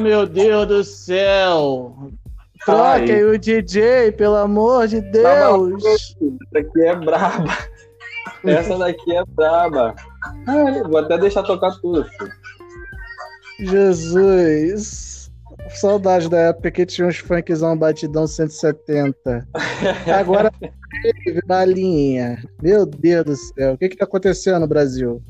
Meu 0.00 0.26
Deus 0.26 0.66
do 0.66 0.82
céu! 0.82 2.10
Troquem 2.64 3.24
o 3.24 3.38
DJ, 3.38 4.12
pelo 4.12 4.36
amor 4.36 4.88
de 4.88 5.00
Deus! 5.00 5.84
Essa 5.84 6.58
aqui 6.58 6.82
é 6.82 6.96
braba. 6.96 7.58
Essa 8.44 8.78
daqui 8.78 9.14
é 9.14 9.22
braba. 9.24 9.94
Ai, 10.46 10.82
vou 10.82 10.98
até 10.98 11.18
deixar 11.18 11.42
tocar 11.42 11.72
tudo. 11.80 12.04
filho. 12.04 12.32
Jesus! 13.60 15.30
Saudade 15.68 16.28
da 16.28 16.38
época 16.38 16.70
que 16.70 16.86
tinha 16.86 17.06
uns 17.06 17.18
funkzão 17.18 17.76
batidão 17.76 18.26
170. 18.26 19.46
Agora 20.18 20.50
teve 21.24 21.40
balinha. 21.46 22.42
Meu 22.62 22.86
Deus 22.86 23.24
do 23.24 23.36
céu. 23.36 23.74
O 23.74 23.78
que 23.78 23.90
que 23.90 23.96
tá 23.96 24.04
acontecendo 24.04 24.60
no 24.60 24.66
Brasil? 24.66 25.22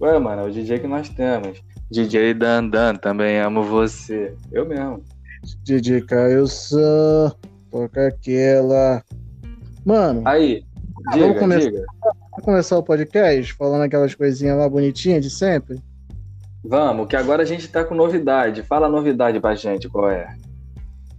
Ué, 0.00 0.18
mano, 0.18 0.42
é 0.42 0.44
o 0.46 0.50
DJ 0.50 0.80
que 0.80 0.86
nós 0.86 1.08
temos. 1.10 1.62
DJ 1.94 2.34
Dandan, 2.34 2.96
também 2.96 3.38
amo 3.38 3.62
você. 3.62 4.34
Eu 4.50 4.66
mesmo. 4.66 5.00
DJ 5.62 6.00
Caio 6.02 6.44
Sam, 6.48 7.32
toca 7.70 8.08
aquela. 8.08 9.00
Mano, 9.84 10.22
Aí, 10.26 10.64
Ah, 11.06 11.12
vamos 11.12 11.26
diga, 11.28 11.38
começar. 11.40 11.70
diga. 11.70 11.84
vamos 12.32 12.44
começar 12.44 12.78
o 12.78 12.82
podcast 12.82 13.52
falando 13.54 13.82
aquelas 13.82 14.12
coisinhas 14.12 14.58
lá 14.58 14.68
bonitinhas 14.68 15.22
de 15.24 15.30
sempre? 15.30 15.78
Vamos, 16.64 17.06
que 17.06 17.14
agora 17.14 17.42
a 17.42 17.46
gente 17.46 17.68
tá 17.68 17.84
com 17.84 17.94
novidade. 17.94 18.62
Fala 18.62 18.86
a 18.86 18.90
novidade 18.90 19.38
pra 19.38 19.54
gente, 19.54 19.88
qual 19.88 20.10
é? 20.10 20.34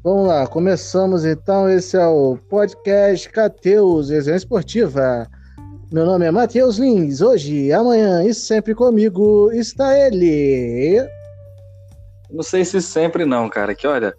Vamos 0.03 0.27
lá, 0.27 0.46
começamos 0.46 1.23
então. 1.23 1.70
Esse 1.70 1.96
é 1.96 2.05
o 2.05 2.37
podcast 2.49 3.29
Cateus, 3.29 4.09
Resenha 4.09 4.35
Esportiva. 4.35 5.26
Meu 5.91 6.03
nome 6.03 6.25
é 6.25 6.31
Matheus 6.31 6.77
Lins. 6.79 7.21
Hoje, 7.21 7.71
amanhã 7.71 8.23
e 8.23 8.33
sempre 8.33 8.73
comigo 8.73 9.51
está 9.51 9.95
ele. 9.95 10.97
Não 12.29 12.41
sei 12.41 12.65
se 12.65 12.81
sempre 12.81 13.23
não, 13.23 13.47
cara. 13.47 13.75
Que 13.75 13.85
olha, 13.85 14.15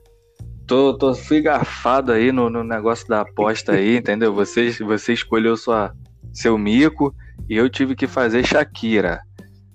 tô, 0.64 0.96
tô 0.96 1.12
fui 1.12 1.42
garfado 1.42 2.12
aí 2.12 2.30
no, 2.30 2.48
no 2.48 2.62
negócio 2.62 3.08
da 3.08 3.22
aposta 3.22 3.72
aí, 3.72 3.96
entendeu? 3.98 4.32
Você, 4.32 4.70
você 4.70 5.12
escolheu 5.12 5.56
sua, 5.56 5.92
seu 6.32 6.56
mico 6.56 7.12
e 7.48 7.56
eu 7.56 7.68
tive 7.68 7.96
que 7.96 8.06
fazer 8.06 8.46
Shakira. 8.46 9.20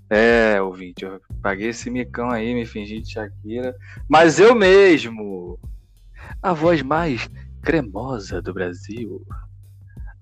É, 0.10 0.62
ouvinte, 0.62 1.04
eu 1.04 1.20
paguei 1.42 1.70
esse 1.70 1.90
micão 1.90 2.30
aí, 2.30 2.54
me 2.54 2.66
fingi 2.66 3.02
de 3.02 3.12
Shakira. 3.12 3.76
Mas 4.10 4.40
eu 4.40 4.56
mesmo, 4.56 5.60
a 6.42 6.54
voz 6.54 6.82
mais 6.82 7.30
cremosa 7.62 8.42
do 8.42 8.54
Brasil, 8.54 9.22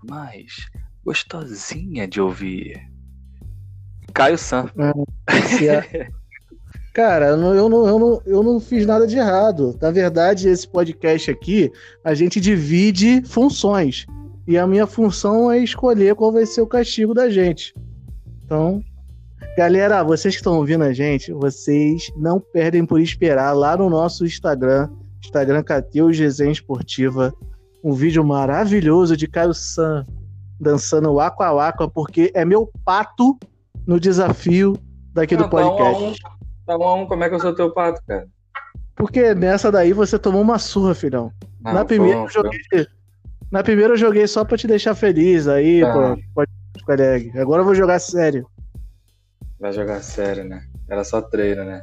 mais 0.04 0.68
gostosinha 1.04 2.08
de 2.08 2.22
ouvir. 2.22 2.80
Caio 4.14 4.38
San. 4.38 4.70
Se 5.48 5.68
é- 5.68 6.10
Cara, 6.94 7.28
eu 7.28 7.38
não, 7.38 7.54
eu, 7.54 7.70
não, 7.70 7.88
eu, 7.88 8.00
não, 8.00 8.22
eu 8.26 8.44
não 8.44 8.60
fiz 8.60 8.86
nada 8.86 9.06
de 9.06 9.16
errado. 9.18 9.78
Na 9.82 9.92
verdade, 9.92 10.50
esse 10.50 10.68
podcast 10.68 11.30
aqui, 11.30 11.72
a 12.04 12.14
gente 12.14 12.42
divide 12.42 13.22
funções. 13.26 14.06
E 14.48 14.58
a 14.58 14.66
minha 14.66 14.88
função 14.88 15.52
é 15.52 15.60
escolher 15.60 16.16
qual 16.16 16.32
vai 16.32 16.46
ser 16.46 16.62
o 16.62 16.68
castigo 16.68 17.14
da 17.14 17.30
gente. 17.30 17.74
Então, 18.44 18.84
galera, 19.56 20.04
vocês 20.04 20.34
que 20.34 20.40
estão 20.40 20.58
ouvindo 20.58 20.84
a 20.84 20.92
gente, 20.92 21.32
vocês 21.32 22.12
não 22.18 22.40
perdem 22.40 22.84
por 22.84 23.00
esperar 23.00 23.54
lá 23.54 23.78
no 23.78 23.90
nosso 23.90 24.26
Instagram, 24.26 24.90
Instagram 25.24 25.62
Cateus 25.64 26.18
Resenha 26.18 26.52
Esportiva, 26.52 27.32
um 27.84 27.94
vídeo 27.94 28.24
maravilhoso 28.26 29.16
de 29.16 29.28
Caio 29.28 29.54
San 29.54 30.06
dançando 30.60 31.12
o 31.12 31.20
Aqua 31.20 31.68
Aqua, 31.68 31.90
porque 31.90 32.32
é 32.36 32.44
meu 32.44 32.70
pato 32.84 33.38
no 33.88 34.00
desafio 34.00 34.78
daqui 35.14 35.36
do 35.36 35.46
Ah, 35.46 35.48
tá 35.50 35.56
um 35.56 35.60
a 35.60 35.64
podcast. 35.78 36.04
um. 36.04 36.14
Tá 36.66 36.78
um 36.78 36.84
a 36.84 36.96
um, 36.96 37.06
como 37.08 37.24
é 37.24 37.30
que 37.30 37.36
eu 37.36 37.40
sou 37.40 37.56
teu 37.56 37.72
pato, 37.74 38.02
cara? 38.08 38.28
Porque 38.96 39.34
nessa 39.34 39.72
daí 39.72 39.94
você 39.94 40.20
tomou 40.20 40.42
uma 40.42 40.60
surra, 40.60 40.94
filhão. 40.94 41.32
Ah, 41.64 41.74
na, 41.74 41.86
primeira 41.86 42.20
um- 42.20 42.24
eu 42.24 42.30
joguei, 42.30 42.60
na 43.52 43.64
primeira 43.64 43.94
eu 43.94 43.98
joguei 43.98 44.28
só 44.28 44.44
pra 44.44 44.58
te 44.58 44.68
deixar 44.68 44.94
feliz. 44.96 45.48
Aí, 45.48 45.82
Tá. 45.82 45.94
pô, 45.94 46.22
pode 46.36 46.52
ficar. 46.78 47.42
Agora 47.42 47.62
eu 47.62 47.66
vou 47.66 47.74
jogar 47.76 48.00
sério. 48.00 48.46
Vai 49.60 49.72
jogar 49.74 50.02
sério, 50.02 50.44
né? 50.44 50.62
Era 50.90 51.04
só 51.04 51.22
treino, 51.22 51.64
né? 51.64 51.82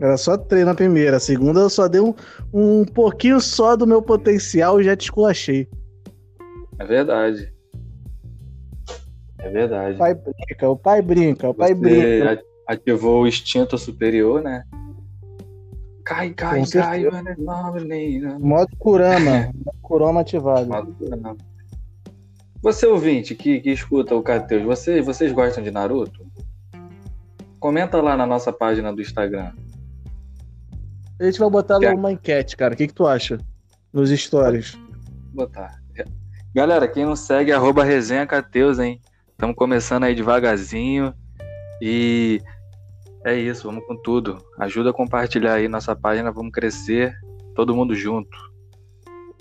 Era 0.00 0.16
só 0.16 0.36
treino 0.36 0.66
na 0.70 0.74
primeira. 0.74 1.18
A 1.18 1.20
segunda 1.20 1.60
eu 1.60 1.68
só 1.70 1.86
dei 1.88 2.00
um, 2.00 2.14
um 2.52 2.84
pouquinho 2.84 3.40
só 3.40 3.76
do 3.76 3.86
meu 3.86 4.00
potencial 4.00 4.80
e 4.80 4.84
já 4.84 4.96
te 4.96 5.02
esculachei. 5.04 5.68
É 6.78 6.84
verdade. 6.84 7.52
É 9.42 9.48
verdade. 9.48 9.94
O 9.94 9.98
pai 9.98 10.14
brinca, 10.14 10.68
o 10.68 10.76
pai 10.76 11.02
brinca, 11.02 11.48
o 11.48 11.54
pai 11.54 11.74
Você 11.74 11.80
brinca. 11.80 12.42
ativou 12.66 13.22
o 13.22 13.26
instinto 13.26 13.78
superior, 13.78 14.42
né? 14.42 14.64
Cai, 16.04 16.30
cai, 16.30 16.60
Com 16.60 16.70
cai, 16.70 17.04
mano. 17.04 18.38
Modo 18.40 18.76
Kurama. 18.78 19.50
modo 19.64 19.78
Kurama 19.80 20.20
ativado. 20.20 20.66
Não. 20.66 21.36
Você 22.62 22.86
ouvinte 22.86 23.34
que, 23.34 23.60
que 23.60 23.70
escuta 23.70 24.14
o 24.14 24.22
Cateus, 24.22 24.62
você, 24.64 25.00
vocês 25.00 25.32
gostam 25.32 25.62
de 25.62 25.70
Naruto? 25.70 26.26
Comenta 27.58 28.00
lá 28.00 28.16
na 28.16 28.26
nossa 28.26 28.52
página 28.52 28.92
do 28.92 29.00
Instagram. 29.00 29.52
A 31.18 31.24
gente 31.24 31.38
vai 31.38 31.50
botar 31.50 31.74
lá 31.74 31.80
Quer? 31.80 31.94
uma 31.94 32.12
enquete, 32.12 32.56
cara. 32.56 32.74
O 32.74 32.76
que, 32.76 32.86
que 32.86 32.94
tu 32.94 33.06
acha? 33.06 33.38
Nos 33.92 34.10
stories. 34.10 34.78
Botar. 35.32 35.80
Galera, 36.54 36.88
quem 36.88 37.04
não 37.04 37.14
segue, 37.14 37.52
arroba 37.52 37.84
resenha 37.84 38.26
Cateus, 38.26 38.78
hein? 38.78 39.00
Estamos 39.40 39.56
começando 39.56 40.04
aí 40.04 40.14
devagarzinho. 40.14 41.14
E 41.80 42.42
é 43.24 43.34
isso, 43.34 43.66
vamos 43.68 43.86
com 43.86 43.96
tudo. 43.96 44.36
Ajuda 44.58 44.90
a 44.90 44.92
compartilhar 44.92 45.54
aí 45.54 45.66
nossa 45.66 45.96
página, 45.96 46.30
vamos 46.30 46.52
crescer, 46.52 47.16
todo 47.56 47.74
mundo 47.74 47.94
junto. 47.94 48.36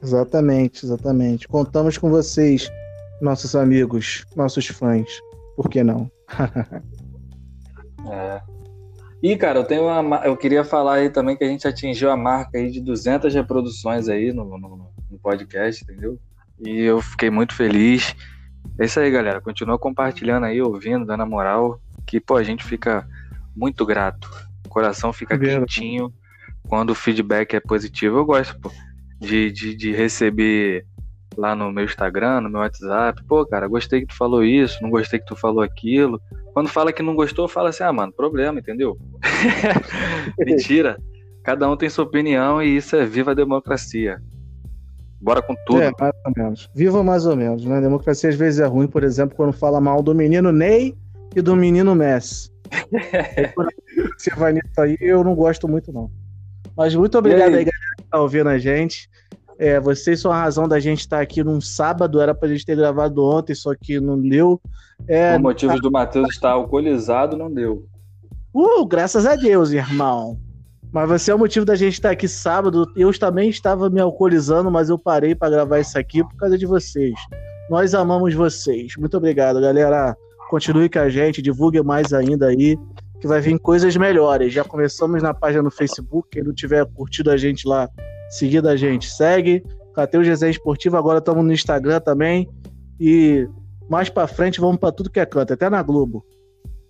Exatamente, 0.01 0.85
exatamente. 0.85 1.49
Contamos 1.49 1.97
com 1.97 2.09
vocês, 2.09 2.71
nossos 3.21 3.57
amigos, 3.57 4.23
nossos 4.37 4.67
fãs. 4.67 5.19
Por 5.57 5.69
que 5.69 5.83
não? 5.83 6.09
É. 8.09 8.41
E, 9.21 9.35
cara, 9.35 9.59
eu 9.59 9.63
tenho 9.65 9.83
uma, 9.83 10.01
ma- 10.01 10.25
eu 10.25 10.35
queria 10.37 10.63
falar 10.63 10.93
aí 10.93 11.09
também 11.09 11.35
que 11.35 11.43
a 11.43 11.47
gente 11.47 11.67
atingiu 11.67 12.09
a 12.09 12.15
marca 12.15 12.57
aí 12.57 12.71
de 12.71 12.79
200 12.79 13.31
reproduções 13.35 14.07
aí 14.07 14.31
no, 14.31 14.45
no, 14.57 14.89
no 15.11 15.19
podcast, 15.19 15.83
entendeu? 15.83 16.17
E 16.65 16.79
eu 16.79 17.01
fiquei 17.01 17.29
muito 17.29 17.53
feliz. 17.53 18.15
É 18.79 18.85
isso 18.85 18.99
aí, 18.99 19.11
galera. 19.11 19.41
Continua 19.41 19.77
compartilhando 19.77 20.45
aí, 20.45 20.61
ouvindo, 20.61 21.05
dando 21.05 21.23
a 21.23 21.25
moral, 21.25 21.81
que, 22.05 22.19
pô, 22.19 22.35
a 22.37 22.43
gente 22.43 22.63
fica 22.63 23.07
muito 23.55 23.85
grato. 23.85 24.29
O 24.65 24.69
coração 24.69 25.11
fica 25.11 25.37
quentinho 25.37 26.13
quando 26.67 26.91
o 26.91 26.95
feedback 26.95 27.55
é 27.55 27.59
positivo. 27.59 28.17
Eu 28.17 28.25
gosto, 28.25 28.57
pô, 28.59 28.71
de, 29.19 29.51
de, 29.51 29.75
de 29.75 29.91
receber 29.91 30.85
lá 31.35 31.55
no 31.55 31.71
meu 31.71 31.85
Instagram, 31.85 32.41
no 32.41 32.49
meu 32.49 32.61
WhatsApp. 32.61 33.23
Pô, 33.25 33.45
cara, 33.45 33.67
gostei 33.67 34.01
que 34.01 34.07
tu 34.07 34.15
falou 34.15 34.43
isso, 34.43 34.81
não 34.81 34.89
gostei 34.89 35.19
que 35.19 35.25
tu 35.25 35.35
falou 35.35 35.61
aquilo. 35.61 36.21
Quando 36.53 36.69
fala 36.69 36.93
que 36.93 37.03
não 37.03 37.15
gostou, 37.15 37.47
fala 37.47 37.69
assim, 37.69 37.83
ah, 37.83 37.93
mano, 37.93 38.13
problema, 38.13 38.59
entendeu? 38.59 38.97
Mentira. 40.37 40.97
Cada 41.43 41.69
um 41.69 41.77
tem 41.77 41.89
sua 41.89 42.03
opinião 42.03 42.61
e 42.61 42.77
isso 42.77 42.95
é 42.95 43.05
viva 43.05 43.31
a 43.31 43.35
democracia. 43.35 44.21
Bora 45.21 45.41
com 45.41 45.55
tudo. 45.65 45.81
É, 45.81 45.91
mais 45.99 46.13
ou 46.25 46.33
menos. 46.35 46.69
Viva 46.73 47.03
mais 47.03 47.25
ou 47.25 47.35
menos, 47.35 47.65
né? 47.65 47.81
Democracia 47.81 48.29
às 48.29 48.35
vezes 48.35 48.59
é 48.59 48.65
ruim, 48.65 48.87
por 48.87 49.03
exemplo, 49.03 49.35
quando 49.35 49.51
fala 49.51 49.81
mal 49.81 50.01
do 50.01 50.15
menino 50.15 50.51
Ney 50.51 50.95
e 51.35 51.41
do 51.41 51.55
menino 51.55 51.93
Messi. 51.93 52.49
Você 54.17 54.31
vai 54.35 54.53
nisso 54.53 54.79
aí, 54.79 54.97
eu 55.01 55.23
não 55.23 55.35
gosto 55.35 55.67
muito, 55.67 55.91
não. 55.91 56.09
Mas 56.75 56.95
muito 56.95 57.17
obrigado 57.17 57.55
aí? 57.55 57.65
galera, 57.65 57.95
que 57.97 58.03
tá 58.09 58.21
ouvindo 58.21 58.47
a 58.47 58.57
gente. 58.57 59.09
É, 59.57 59.77
vocês 59.77 60.21
são 60.21 60.31
a 60.31 60.41
razão 60.41 60.69
da 60.69 60.79
gente 60.79 60.99
estar 60.99 61.19
aqui 61.19 61.43
num 61.43 61.59
sábado, 61.59 62.21
era 62.21 62.33
pra 62.33 62.47
gente 62.47 62.65
ter 62.65 62.77
gravado 62.77 63.21
ontem, 63.25 63.53
só 63.53 63.75
que 63.75 63.99
não 63.99 64.17
deu. 64.17 64.61
É, 65.05 65.33
Por 65.33 65.41
motivos 65.41 65.81
do 65.81 65.91
Matheus 65.91 66.29
estar 66.29 66.51
alcoolizado, 66.51 67.35
não 67.35 67.51
deu. 67.51 67.85
Uh, 68.53 68.85
graças 68.85 69.25
a 69.25 69.35
Deus, 69.35 69.71
irmão. 69.71 70.39
Mas 70.91 71.07
você 71.07 71.31
é 71.31 71.35
o 71.35 71.39
motivo 71.39 71.65
da 71.65 71.75
gente 71.75 71.93
estar 71.93 72.09
aqui 72.11 72.27
sábado. 72.27 72.91
Eu 72.95 73.17
também 73.17 73.49
estava 73.49 73.89
me 73.89 74.01
alcoolizando, 74.01 74.71
mas 74.71 74.89
eu 74.89 74.97
parei 74.97 75.35
para 75.35 75.51
gravar 75.51 75.79
isso 75.79 75.97
aqui 75.97 76.23
por 76.23 76.35
causa 76.35 76.57
de 76.57 76.65
vocês. 76.65 77.13
Nós 77.69 77.93
amamos 77.93 78.33
vocês. 78.33 78.93
Muito 78.97 79.15
obrigado, 79.15 79.61
galera. 79.61 80.17
Continue 80.49 80.89
com 80.89 80.99
a 80.99 81.09
gente, 81.09 81.43
divulgue 81.43 81.81
mais 81.83 82.11
ainda 82.11 82.47
aí, 82.47 82.75
que 83.21 83.27
vai 83.27 83.39
vir 83.39 83.59
coisas 83.59 83.95
melhores. 83.95 84.51
Já 84.51 84.63
começamos 84.63 85.21
na 85.21 85.31
página 85.31 85.61
no 85.61 85.69
Facebook. 85.69 86.29
Quem 86.31 86.43
não 86.43 86.53
tiver 86.53 86.83
curtido 86.87 87.29
a 87.29 87.37
gente 87.37 87.67
lá, 87.67 87.87
seguido 88.31 88.67
a 88.67 88.75
gente, 88.75 89.07
segue. 89.07 89.63
Cateus 89.93 90.25
Resenha 90.25 90.49
Esportivo, 90.49 90.97
agora 90.97 91.19
estamos 91.19 91.45
no 91.45 91.53
Instagram 91.53 91.99
também. 91.99 92.49
E 92.99 93.47
mais 93.87 94.09
para 94.09 94.27
frente 94.27 94.59
vamos 94.59 94.77
para 94.77 94.91
tudo 94.91 95.11
que 95.11 95.19
é 95.19 95.25
canto, 95.25 95.53
até 95.53 95.69
na 95.69 95.83
Globo. 95.83 96.25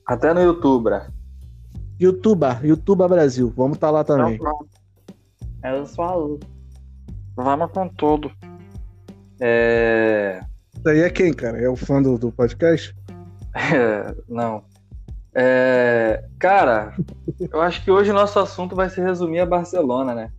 Até 0.07 0.33
no 0.33 0.41
YouTube. 0.41 0.89
Youtuba, 1.99 2.59
Youtuba 2.63 3.07
Brasil. 3.07 3.53
Vamos 3.55 3.77
estar 3.77 3.91
lá 3.91 4.03
também. 4.03 4.39
É 5.63 5.81
isso 5.81 6.01
aí. 6.01 6.39
Vamos 7.35 7.71
com 7.71 7.89
tudo. 7.89 8.31
É... 9.39 10.41
Isso 10.75 10.89
aí 10.89 10.99
é 11.01 11.09
quem, 11.09 11.33
cara? 11.33 11.61
É 11.61 11.69
o 11.69 11.75
fã 11.75 12.01
do, 12.01 12.17
do 12.17 12.31
podcast? 12.31 12.95
é, 13.55 14.15
Não. 14.27 14.63
É, 15.33 16.25
cara, 16.39 16.95
eu 17.51 17.61
acho 17.61 17.83
que 17.83 17.91
hoje 17.91 18.11
nosso 18.11 18.39
assunto 18.39 18.75
vai 18.75 18.89
se 18.89 18.99
resumir 18.99 19.39
a 19.39 19.45
Barcelona, 19.45 20.15
né? 20.15 20.31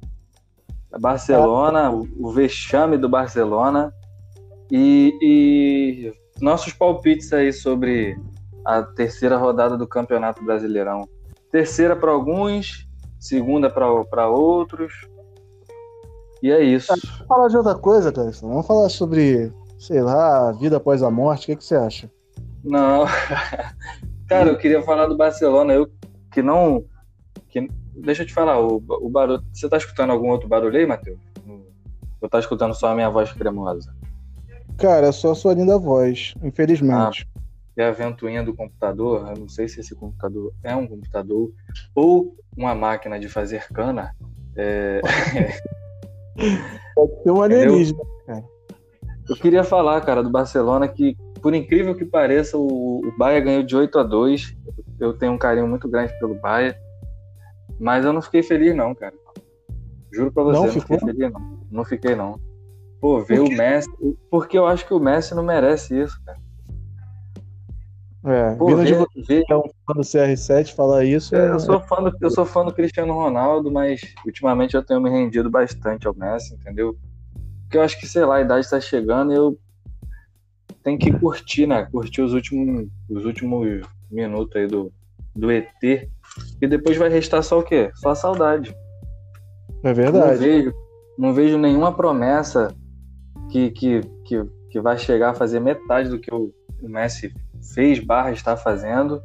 A 0.92 0.98
Barcelona, 0.98 1.90
o, 1.90 2.08
o 2.18 2.32
vexame 2.32 2.98
do 2.98 3.08
Barcelona 3.08 3.94
e, 4.70 5.16
e 5.22 6.12
nossos 6.42 6.72
palpites 6.72 7.32
aí 7.32 7.52
sobre 7.52 8.18
a 8.64 8.82
terceira 8.82 9.36
rodada 9.36 9.76
do 9.78 9.86
Campeonato 9.86 10.44
Brasileirão. 10.44 11.08
Terceira 11.50 11.96
para 11.96 12.10
alguns, 12.10 12.88
segunda 13.18 13.68
para 13.68 14.28
outros. 14.28 14.92
E 16.42 16.50
é 16.50 16.62
isso. 16.62 16.88
Vamos 16.88 17.26
falar 17.26 17.48
de 17.48 17.56
outra 17.56 17.74
coisa, 17.74 18.12
cara. 18.12 18.30
Vamos 18.40 18.66
falar 18.66 18.88
sobre, 18.88 19.52
sei 19.78 20.00
lá, 20.00 20.52
vida 20.52 20.76
após 20.76 21.02
a 21.02 21.10
morte. 21.10 21.44
O 21.44 21.46
que, 21.46 21.56
que 21.56 21.64
você 21.64 21.76
acha? 21.76 22.10
Não. 22.64 23.04
Cara, 24.26 24.48
eu 24.48 24.56
queria 24.56 24.82
falar 24.82 25.06
do 25.06 25.16
Barcelona. 25.16 25.72
Eu 25.72 25.90
que 26.32 26.40
não. 26.40 26.84
Que, 27.48 27.68
deixa 27.96 28.22
eu 28.22 28.26
te 28.26 28.32
falar, 28.32 28.60
o, 28.60 28.76
o 28.76 29.08
barulho. 29.08 29.42
Você 29.52 29.68
tá 29.68 29.76
escutando 29.76 30.10
algum 30.10 30.28
outro 30.28 30.48
barulho 30.48 30.78
aí, 30.78 30.86
Matheus? 30.86 31.18
Ou 32.20 32.28
tá 32.28 32.38
escutando 32.38 32.74
só 32.74 32.88
a 32.88 32.94
minha 32.94 33.10
voz 33.10 33.32
cremosa? 33.32 33.94
Cara, 34.76 35.08
é 35.08 35.12
só 35.12 35.32
a 35.32 35.34
sua 35.34 35.54
linda 35.54 35.78
voz, 35.78 36.34
infelizmente. 36.42 37.28
Ah, 37.36 37.39
é 37.76 37.84
a 37.84 37.92
ventoinha 37.92 38.42
do 38.42 38.54
computador. 38.54 39.28
Eu 39.28 39.40
não 39.40 39.48
sei 39.48 39.68
se 39.68 39.80
esse 39.80 39.94
computador 39.94 40.52
é 40.62 40.74
um 40.74 40.86
computador 40.86 41.52
ou 41.94 42.36
uma 42.56 42.74
máquina 42.74 43.18
de 43.18 43.28
fazer 43.28 43.66
cana. 43.68 44.14
É... 44.56 45.00
Pode 46.94 47.22
ser 47.22 47.30
um 47.30 47.42
alienígena, 47.42 48.00
cara. 48.26 48.44
Eu 49.28 49.36
queria 49.36 49.62
falar, 49.62 50.00
cara, 50.00 50.22
do 50.22 50.30
Barcelona 50.30 50.88
que 50.88 51.16
por 51.40 51.54
incrível 51.54 51.94
que 51.94 52.04
pareça, 52.04 52.56
o, 52.56 53.00
o 53.06 53.12
Bahia 53.16 53.40
ganhou 53.40 53.62
de 53.62 53.74
8 53.74 53.98
a 53.98 54.02
2 54.02 54.56
Eu 54.98 55.14
tenho 55.14 55.32
um 55.32 55.38
carinho 55.38 55.66
muito 55.66 55.88
grande 55.88 56.16
pelo 56.18 56.34
Bahia. 56.34 56.76
Mas 57.78 58.04
eu 58.04 58.12
não 58.12 58.20
fiquei 58.20 58.42
feliz, 58.42 58.74
não, 58.74 58.94
cara. 58.94 59.14
Juro 60.12 60.32
pra 60.32 60.42
você, 60.42 60.58
não, 60.58 60.66
não 60.66 60.72
fiquei 60.72 60.98
feliz, 60.98 61.32
não. 61.32 61.60
Não 61.70 61.84
fiquei, 61.84 62.14
não. 62.14 62.40
Pô, 63.00 63.20
ver 63.20 63.40
o 63.40 63.48
Messi. 63.48 63.88
Porque 64.30 64.58
eu 64.58 64.66
acho 64.66 64.86
que 64.86 64.92
o 64.92 65.00
Messi 65.00 65.34
não 65.34 65.42
merece 65.42 65.98
isso, 65.98 66.20
cara. 66.24 66.38
É, 68.24 68.54
Pô, 68.54 68.66
vindo 68.66 68.78
ver, 68.78 68.86
de 68.86 68.94
você, 68.94 69.42
é 69.48 69.56
um 69.56 69.62
fã 69.62 69.94
do 69.94 70.00
CR7 70.00 70.74
falar 70.74 71.04
isso. 71.04 71.34
É, 71.34 71.50
eu, 71.50 71.60
sou 71.60 71.80
fã 71.80 72.02
do, 72.02 72.16
eu 72.20 72.30
sou 72.30 72.44
fã 72.44 72.64
do 72.64 72.72
Cristiano 72.72 73.14
Ronaldo, 73.14 73.70
mas 73.70 74.00
ultimamente 74.26 74.74
eu 74.74 74.82
tenho 74.82 75.00
me 75.00 75.08
rendido 75.08 75.48
bastante 75.48 76.06
ao 76.06 76.14
Messi, 76.14 76.54
entendeu? 76.54 76.96
Porque 77.62 77.78
eu 77.78 77.82
acho 77.82 77.98
que, 77.98 78.06
sei 78.06 78.24
lá, 78.24 78.36
a 78.36 78.40
idade 78.42 78.68
tá 78.68 78.78
chegando 78.78 79.32
e 79.32 79.36
eu 79.36 79.58
tem 80.82 80.98
que 80.98 81.10
curtir, 81.12 81.66
né? 81.66 81.86
Curtir 81.90 82.22
os 82.22 82.34
últimos, 82.34 82.88
os 83.08 83.24
últimos 83.24 83.86
minutos 84.10 84.54
aí 84.56 84.66
do, 84.66 84.92
do 85.34 85.50
ET. 85.50 85.68
E 85.82 86.66
depois 86.66 86.96
vai 86.96 87.08
restar 87.08 87.42
só 87.42 87.58
o 87.58 87.62
quê? 87.62 87.90
Só 87.94 88.10
a 88.10 88.14
saudade. 88.14 88.74
É 89.82 89.92
verdade. 89.94 90.32
Não 90.32 90.38
vejo, 90.38 90.74
não 91.16 91.34
vejo 91.34 91.58
nenhuma 91.58 91.92
promessa 91.92 92.74
que, 93.50 93.70
que, 93.70 94.00
que, 94.24 94.44
que 94.70 94.80
vai 94.80 94.98
chegar 94.98 95.30
a 95.30 95.34
fazer 95.34 95.60
metade 95.60 96.10
do 96.10 96.18
que 96.18 96.32
o, 96.32 96.52
o 96.82 96.88
Messi 96.88 97.32
fez, 97.74 97.98
barra 97.98 98.32
está 98.32 98.56
fazendo. 98.56 99.22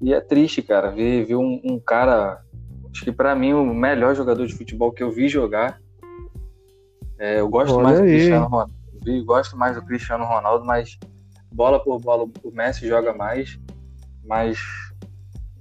E 0.00 0.12
é 0.12 0.20
triste, 0.20 0.62
cara, 0.62 0.90
ver, 0.90 1.24
ver 1.24 1.36
um, 1.36 1.60
um 1.64 1.78
cara. 1.78 2.42
Acho 2.90 3.04
que 3.04 3.12
para 3.12 3.34
mim 3.34 3.52
o 3.52 3.74
melhor 3.74 4.14
jogador 4.14 4.46
de 4.46 4.54
futebol 4.54 4.92
que 4.92 5.02
eu 5.02 5.10
vi 5.10 5.28
jogar. 5.28 5.80
É, 7.18 7.40
eu 7.40 7.48
gosto 7.48 7.74
Olha 7.74 7.84
mais 7.84 8.00
aí. 8.00 8.06
do 8.06 8.12
Cristiano 8.12 8.46
Ronaldo 8.46 8.76
gosto 9.24 9.56
mais 9.56 9.76
do 9.76 9.82
Cristiano 9.82 10.24
Ronaldo, 10.24 10.64
mas 10.64 10.98
bola 11.52 11.82
por 11.82 12.00
bola 12.00 12.28
o 12.42 12.50
Messi 12.50 12.86
joga 12.86 13.12
mais, 13.12 13.58
mas 14.24 14.58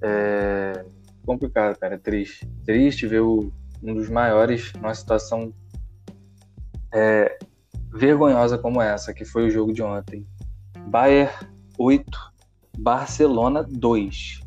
é 0.01 0.85
complicado, 1.25 1.77
cara, 1.77 1.95
é 1.95 1.97
triste. 1.97 2.47
Triste 2.65 3.07
ver 3.07 3.21
o, 3.21 3.51
um 3.81 3.93
dos 3.93 4.09
maiores 4.09 4.73
numa 4.73 4.93
situação 4.93 5.53
é, 6.93 7.37
vergonhosa 7.93 8.57
como 8.57 8.81
essa, 8.81 9.13
que 9.13 9.25
foi 9.25 9.47
o 9.47 9.51
jogo 9.51 9.73
de 9.73 9.81
ontem. 9.81 10.25
Bayern 10.87 11.31
8, 11.77 12.05
Barcelona 12.77 13.65
2. 13.69 14.39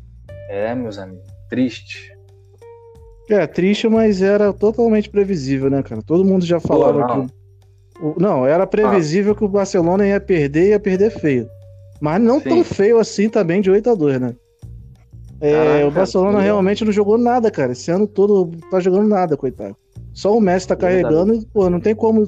É, 0.49 0.73
meus 0.73 0.97
amigos, 0.97 1.27
triste. 1.49 2.11
É, 3.29 3.45
triste, 3.45 3.87
mas 3.87 4.21
era 4.21 4.51
totalmente 4.51 5.09
previsível, 5.09 5.69
né, 5.69 5.83
cara? 5.83 6.01
Todo 6.01 6.25
mundo 6.25 6.45
já 6.45 6.59
falava 6.59 7.05
Pô, 7.05 7.21
que 7.21 7.39
não, 8.17 8.47
era 8.47 8.65
previsível 8.65 9.33
ah. 9.33 9.35
que 9.35 9.43
o 9.43 9.49
Barcelona 9.49 10.07
ia 10.07 10.19
perder 10.19 10.67
e 10.67 10.69
ia 10.69 10.79
perder 10.79 11.11
feio. 11.11 11.49
Mas 11.99 12.21
não 12.21 12.39
Sim. 12.39 12.49
tão 12.49 12.63
feio 12.63 12.97
assim 12.97 13.27
também 13.27 13.61
de 13.61 13.69
8 13.69 13.89
a 13.89 13.95
2 13.95 14.21
né? 14.21 14.35
É, 15.41 15.53
Caraca, 15.53 15.87
o 15.87 15.91
Barcelona 15.91 16.39
realmente 16.41 16.83
não 16.83 16.91
jogou 16.91 17.17
nada, 17.17 17.51
cara. 17.51 17.73
Esse 17.73 17.91
ano 17.91 18.07
todo 18.07 18.51
tá 18.69 18.79
jogando 18.79 19.07
nada, 19.07 19.37
coitado. 19.37 19.75
Só 20.13 20.35
o 20.35 20.41
Messi 20.41 20.67
tá 20.67 20.75
carregando 20.75 21.33
e, 21.33 21.45
pô, 21.45 21.69
não 21.69 21.79
tem 21.79 21.95
como 21.95 22.27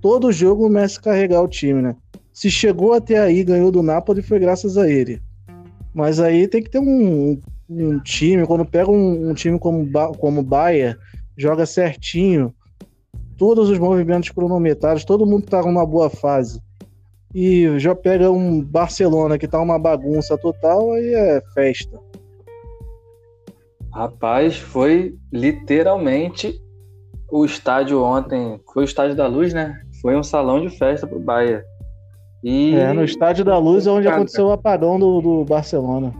todo 0.00 0.32
jogo 0.32 0.66
o 0.66 0.70
Messi 0.70 1.00
carregar 1.00 1.42
o 1.42 1.48
time, 1.48 1.82
né? 1.82 1.96
Se 2.38 2.52
chegou 2.52 2.92
até 2.92 3.18
aí, 3.18 3.42
ganhou 3.42 3.72
do 3.72 3.82
Napoli, 3.82 4.22
foi 4.22 4.38
graças 4.38 4.78
a 4.78 4.88
ele. 4.88 5.20
Mas 5.92 6.20
aí 6.20 6.46
tem 6.46 6.62
que 6.62 6.70
ter 6.70 6.78
um, 6.78 7.36
um 7.68 7.98
time, 7.98 8.46
quando 8.46 8.64
pega 8.64 8.88
um, 8.88 9.30
um 9.30 9.34
time 9.34 9.58
como, 9.58 9.84
como 10.16 10.40
Bayern, 10.40 10.96
joga 11.36 11.66
certinho, 11.66 12.54
todos 13.36 13.68
os 13.68 13.76
movimentos 13.76 14.30
cronometrados, 14.30 15.04
todo 15.04 15.26
mundo 15.26 15.46
tá 15.46 15.62
numa 15.62 15.84
boa 15.84 16.08
fase. 16.08 16.62
E 17.34 17.76
já 17.80 17.92
pega 17.92 18.30
um 18.30 18.62
Barcelona 18.62 19.36
que 19.36 19.48
tá 19.48 19.60
uma 19.60 19.76
bagunça 19.76 20.38
total, 20.38 20.92
aí 20.92 21.12
é 21.12 21.42
festa. 21.52 21.98
Rapaz, 23.92 24.56
foi 24.56 25.18
literalmente 25.32 26.62
o 27.32 27.44
estádio 27.44 28.00
ontem. 28.00 28.60
Foi 28.72 28.84
o 28.84 28.86
estádio 28.86 29.16
da 29.16 29.26
luz, 29.26 29.52
né? 29.52 29.82
Foi 30.00 30.14
um 30.14 30.22
salão 30.22 30.60
de 30.60 30.70
festa 30.70 31.04
pro 31.04 31.18
Bahia. 31.18 31.64
E... 32.42 32.74
É, 32.74 32.92
no 32.92 33.04
estádio 33.04 33.44
da 33.44 33.58
luz 33.58 33.86
é 33.86 33.90
onde 33.90 34.08
aconteceu 34.08 34.46
o 34.46 34.52
apagão 34.52 34.98
do, 34.98 35.20
do 35.20 35.44
Barcelona. 35.44 36.14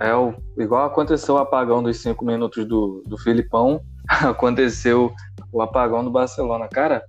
É, 0.00 0.14
o, 0.14 0.34
igual 0.58 0.84
aconteceu 0.86 1.36
o 1.36 1.38
apagão 1.38 1.82
dos 1.82 1.98
cinco 1.98 2.24
minutos 2.24 2.66
do, 2.66 3.02
do 3.06 3.16
Filipão, 3.16 3.80
aconteceu 4.08 5.12
o 5.52 5.62
apagão 5.62 6.04
do 6.04 6.10
Barcelona. 6.10 6.66
Cara, 6.68 7.04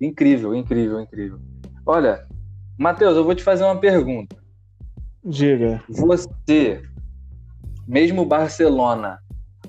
incrível, 0.00 0.54
incrível, 0.54 1.00
incrível. 1.00 1.38
Olha, 1.86 2.26
Matheus, 2.76 3.16
eu 3.16 3.24
vou 3.24 3.34
te 3.34 3.42
fazer 3.42 3.64
uma 3.64 3.78
pergunta. 3.78 4.36
Diga. 5.24 5.82
Você, 5.88 6.82
mesmo 7.86 8.22
o 8.22 8.26
Barcelona, 8.26 9.18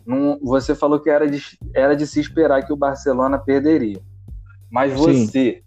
não, 0.06 0.38
você 0.42 0.76
falou 0.76 1.00
que 1.00 1.10
era 1.10 1.30
de, 1.30 1.42
era 1.74 1.96
de 1.96 2.06
se 2.06 2.20
esperar 2.20 2.66
que 2.66 2.74
o 2.74 2.78
Barcelona 2.78 3.40
perderia. 3.40 4.02
Mas 4.70 4.94
você, 4.94 5.26
Sim. 5.26 5.62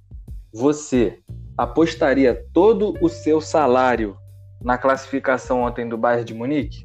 você 0.53 1.19
apostaria 1.57 2.47
todo 2.53 2.95
o 3.01 3.09
seu 3.09 3.41
salário 3.41 4.17
na 4.63 4.79
classificação 4.79 5.63
ontem 5.63 5.89
do 5.89 5.99
Bayern 5.99 6.25
de 6.25 6.35
Munique? 6.35 6.85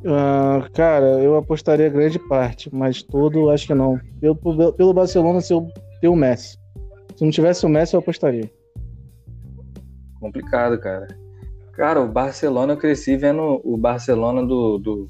Uh, 0.00 0.70
cara, 0.72 1.06
eu 1.22 1.36
apostaria 1.36 1.88
grande 1.90 2.18
parte, 2.18 2.74
mas 2.74 3.02
todo 3.02 3.50
acho 3.50 3.66
que 3.66 3.74
não. 3.74 3.98
Pelo, 4.20 4.36
pelo 4.72 4.94
Barcelona, 4.94 5.40
se 5.40 5.52
eu 5.52 5.68
ter 6.00 6.08
o 6.08 6.16
Messi. 6.16 6.58
Se 7.16 7.24
não 7.24 7.30
tivesse 7.30 7.66
o 7.66 7.68
Messi, 7.68 7.94
eu 7.94 8.00
apostaria. 8.00 8.50
Complicado, 10.18 10.78
cara. 10.78 11.06
Cara, 11.72 12.00
o 12.00 12.08
Barcelona, 12.08 12.72
eu 12.72 12.76
cresci 12.76 13.16
vendo 13.16 13.60
o 13.62 13.76
Barcelona 13.76 14.44
do, 14.44 14.78
do, 14.78 15.08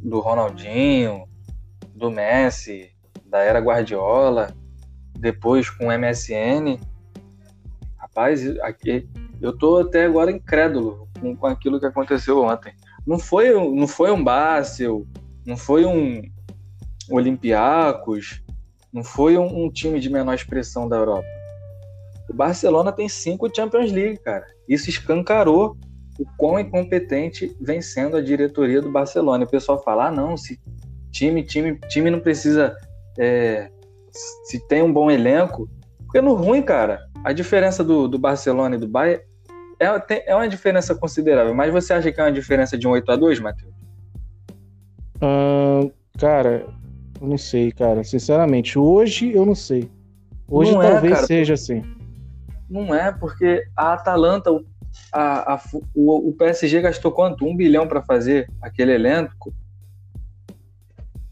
do 0.00 0.20
Ronaldinho, 0.20 1.28
do 1.94 2.10
Messi, 2.10 2.90
da 3.24 3.40
era 3.40 3.60
Guardiola, 3.60 4.54
depois 5.18 5.68
com 5.68 5.86
o 5.86 5.92
MSN. 5.98 6.78
Rapaz, 8.16 8.58
aqui, 8.60 9.06
eu 9.42 9.56
tô 9.56 9.76
até 9.76 10.06
agora 10.06 10.30
incrédulo 10.30 11.06
com, 11.20 11.36
com 11.36 11.46
aquilo 11.46 11.78
que 11.78 11.84
aconteceu 11.84 12.42
ontem 12.42 12.72
não 13.06 13.18
foi, 13.18 13.52
não 13.52 13.86
foi 13.86 14.10
um 14.10 14.24
Basel, 14.24 15.06
não 15.46 15.56
foi 15.56 15.84
um 15.84 16.22
Olympiacos, 17.10 18.42
não 18.92 19.04
foi 19.04 19.38
um, 19.38 19.64
um, 19.64 19.70
time 19.70 20.00
de 20.00 20.10
menor 20.10 20.34
expressão 20.34 20.88
da 20.88 20.96
Europa. 20.96 21.26
O 22.28 22.34
Barcelona 22.34 22.90
tem 22.90 23.08
cinco 23.08 23.54
Champions 23.54 23.92
League, 23.92 24.18
cara. 24.18 24.46
Isso 24.68 24.90
escancarou 24.90 25.76
o 26.18 26.24
quão 26.36 26.58
incompetente 26.58 27.54
vem 27.60 27.80
sendo 27.80 28.16
a 28.16 28.22
diretoria 28.22 28.80
do 28.80 28.90
Barcelona. 28.90 29.44
O 29.44 29.50
pessoal 29.50 29.80
fala: 29.84 30.08
ah, 30.08 30.10
não, 30.10 30.36
se 30.36 30.58
time, 31.12 31.44
time, 31.44 31.78
time 31.88 32.10
não 32.10 32.18
precisa. 32.18 32.76
É, 33.18 33.70
se 34.10 34.58
tem 34.66 34.82
um 34.82 34.92
bom 34.92 35.10
elenco. 35.10 35.68
Porque 36.06 36.20
no 36.20 36.34
ruim, 36.34 36.62
cara, 36.62 37.00
a 37.22 37.32
diferença 37.32 37.84
do, 37.84 38.08
do 38.08 38.18
Barcelona 38.18 38.76
e 38.76 38.78
do 38.78 38.88
Bayern 38.88 39.22
é, 39.78 39.98
tem, 39.98 40.22
é 40.26 40.34
uma 40.34 40.48
diferença 40.48 40.94
considerável, 40.94 41.54
mas 41.54 41.72
você 41.72 41.92
acha 41.92 42.10
que 42.10 42.20
é 42.20 42.24
uma 42.24 42.32
diferença 42.32 42.78
de 42.78 42.88
um 42.88 42.92
8 42.92 43.12
a 43.12 43.16
2 43.16 43.40
Matheus? 43.40 43.74
Cara, 46.18 46.66
eu 47.20 47.28
não 47.28 47.38
sei, 47.38 47.70
cara. 47.72 48.02
Sinceramente, 48.02 48.78
hoje 48.78 49.32
eu 49.32 49.44
não 49.44 49.54
sei. 49.54 49.90
Hoje 50.48 50.72
não 50.72 50.82
é, 50.82 50.92
talvez 50.92 51.18
é, 51.18 51.26
seja 51.26 51.54
assim. 51.54 51.82
Não 52.68 52.94
é, 52.94 53.12
porque 53.12 53.64
a 53.76 53.92
Atalanta 53.92 54.50
a, 55.12 55.54
a, 55.54 55.60
o, 55.94 56.30
o 56.30 56.32
PSG 56.32 56.80
gastou 56.80 57.12
quanto? 57.12 57.44
Um 57.44 57.56
bilhão 57.56 57.86
para 57.86 58.02
fazer 58.02 58.50
aquele 58.62 58.92
elenco. 58.92 59.52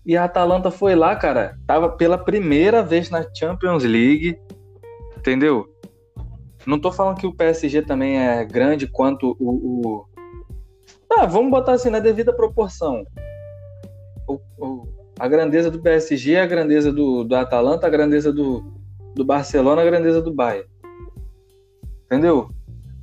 E 0.04 0.16
a 0.16 0.24
Atalanta 0.24 0.70
foi 0.70 0.94
lá, 0.94 1.16
cara. 1.16 1.58
Tava 1.66 1.88
pela 1.88 2.18
primeira 2.18 2.82
vez 2.82 3.08
na 3.08 3.24
Champions 3.34 3.84
League. 3.84 4.38
Entendeu? 5.24 5.66
Não 6.66 6.78
tô 6.78 6.92
falando 6.92 7.16
que 7.16 7.26
o 7.26 7.32
PSG 7.32 7.80
também 7.80 8.18
é 8.18 8.44
grande 8.44 8.86
quanto 8.86 9.34
o. 9.40 9.54
o... 9.88 10.06
Ah, 11.10 11.24
vamos 11.24 11.50
botar 11.50 11.72
assim, 11.72 11.88
na 11.88 11.98
devida 11.98 12.30
proporção. 12.30 13.06
O, 14.28 14.38
o, 14.58 14.86
a 15.18 15.26
grandeza 15.26 15.70
do 15.70 15.80
PSG, 15.80 16.36
a 16.36 16.44
grandeza 16.44 16.92
do, 16.92 17.24
do 17.24 17.34
Atalanta, 17.34 17.86
a 17.86 17.90
grandeza 17.90 18.30
do, 18.30 18.70
do 19.14 19.24
Barcelona, 19.24 19.80
a 19.80 19.84
grandeza 19.86 20.20
do 20.20 20.30
Bayern. 20.30 20.68
Entendeu? 22.04 22.50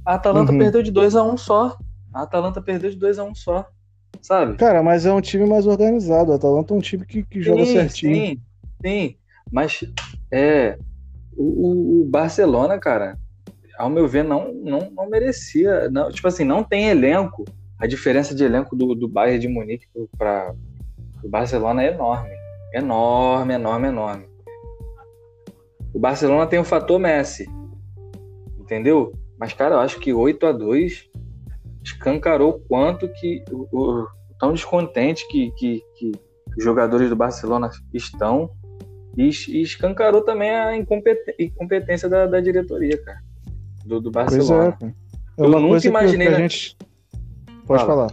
A 0.05 0.13
Atalanta 0.13 0.51
uhum. 0.51 0.59
perdeu 0.59 0.83
de 0.83 0.91
2 0.91 1.15
a 1.15 1.23
1 1.23 1.33
um 1.33 1.37
só. 1.37 1.75
A 2.13 2.21
Atalanta 2.21 2.61
perdeu 2.61 2.91
de 2.91 2.97
2 2.97 3.17
a 3.17 3.23
1 3.23 3.29
um 3.29 3.33
só. 3.33 3.67
Sabe? 4.21 4.57
Cara, 4.57 4.83
mas 4.83 5.07
é 5.07 5.11
um 5.11 5.21
time 5.21 5.47
mais 5.47 5.65
organizado. 5.65 6.31
A 6.31 6.35
Atalanta 6.35 6.71
é 6.71 6.77
um 6.77 6.81
time 6.81 7.03
que, 7.03 7.23
que 7.23 7.41
joga 7.41 7.65
certinho. 7.65 8.15
Sim, 8.15 8.41
sim. 8.85 9.15
Mas 9.51 9.83
é. 10.31 10.77
O, 11.35 12.01
o, 12.01 12.05
Barcelona, 12.05 12.77
cara, 12.77 13.17
ao 13.77 13.89
meu 13.89 14.07
ver, 14.07 14.23
não, 14.23 14.53
não, 14.53 14.91
não 14.91 15.09
merecia. 15.09 15.89
Não, 15.89 16.09
tipo 16.11 16.27
assim, 16.27 16.43
não 16.43 16.63
tem 16.63 16.89
elenco. 16.89 17.45
A 17.79 17.87
diferença 17.87 18.35
de 18.35 18.43
elenco 18.43 18.75
do, 18.75 18.93
do 18.93 19.07
Bayern 19.07 19.39
de 19.39 19.47
Munique 19.47 19.87
para 20.17 20.53
o 21.23 21.29
Barcelona 21.29 21.83
é 21.83 21.93
enorme. 21.93 22.29
Enorme, 22.73 23.53
enorme, 23.53 23.87
enorme. 23.87 24.25
O 25.93 25.99
Barcelona 25.99 26.47
tem 26.47 26.59
o 26.59 26.63
fator 26.63 26.99
Messi. 26.99 27.49
Entendeu? 28.59 29.11
Mas, 29.37 29.53
cara, 29.53 29.75
eu 29.75 29.79
acho 29.79 29.99
que 29.99 30.13
8 30.13 30.45
a 30.45 30.51
2 30.51 31.09
escancarou 31.83 32.61
quanto 32.67 33.09
que 33.09 33.43
o, 33.51 33.67
o 33.71 34.07
tão 34.39 34.53
descontente 34.53 35.27
que, 35.27 35.51
que, 35.51 35.83
que, 35.97 36.11
os 36.57 36.63
jogadores 36.63 37.09
do 37.09 37.15
Barcelona 37.15 37.69
estão 37.93 38.51
e, 39.17 39.29
e 39.49 39.61
escancarou 39.61 40.21
também 40.21 40.51
a 40.51 40.75
incompetência 40.77 42.07
da, 42.07 42.25
da 42.25 42.39
diretoria, 42.39 42.97
cara, 43.03 43.19
do, 43.85 43.99
do 43.99 44.11
Barcelona. 44.11 44.77
Pois 44.79 44.91
é, 44.91 44.93
é 44.93 45.45
eu 45.45 45.59
nunca 45.59 45.87
imaginei. 45.87 46.27
Que, 46.27 46.33
que 46.33 46.39
a 46.39 46.47
gente... 46.47 46.77
Pode 47.65 47.85
Fala. 47.85 48.09
falar. 48.09 48.11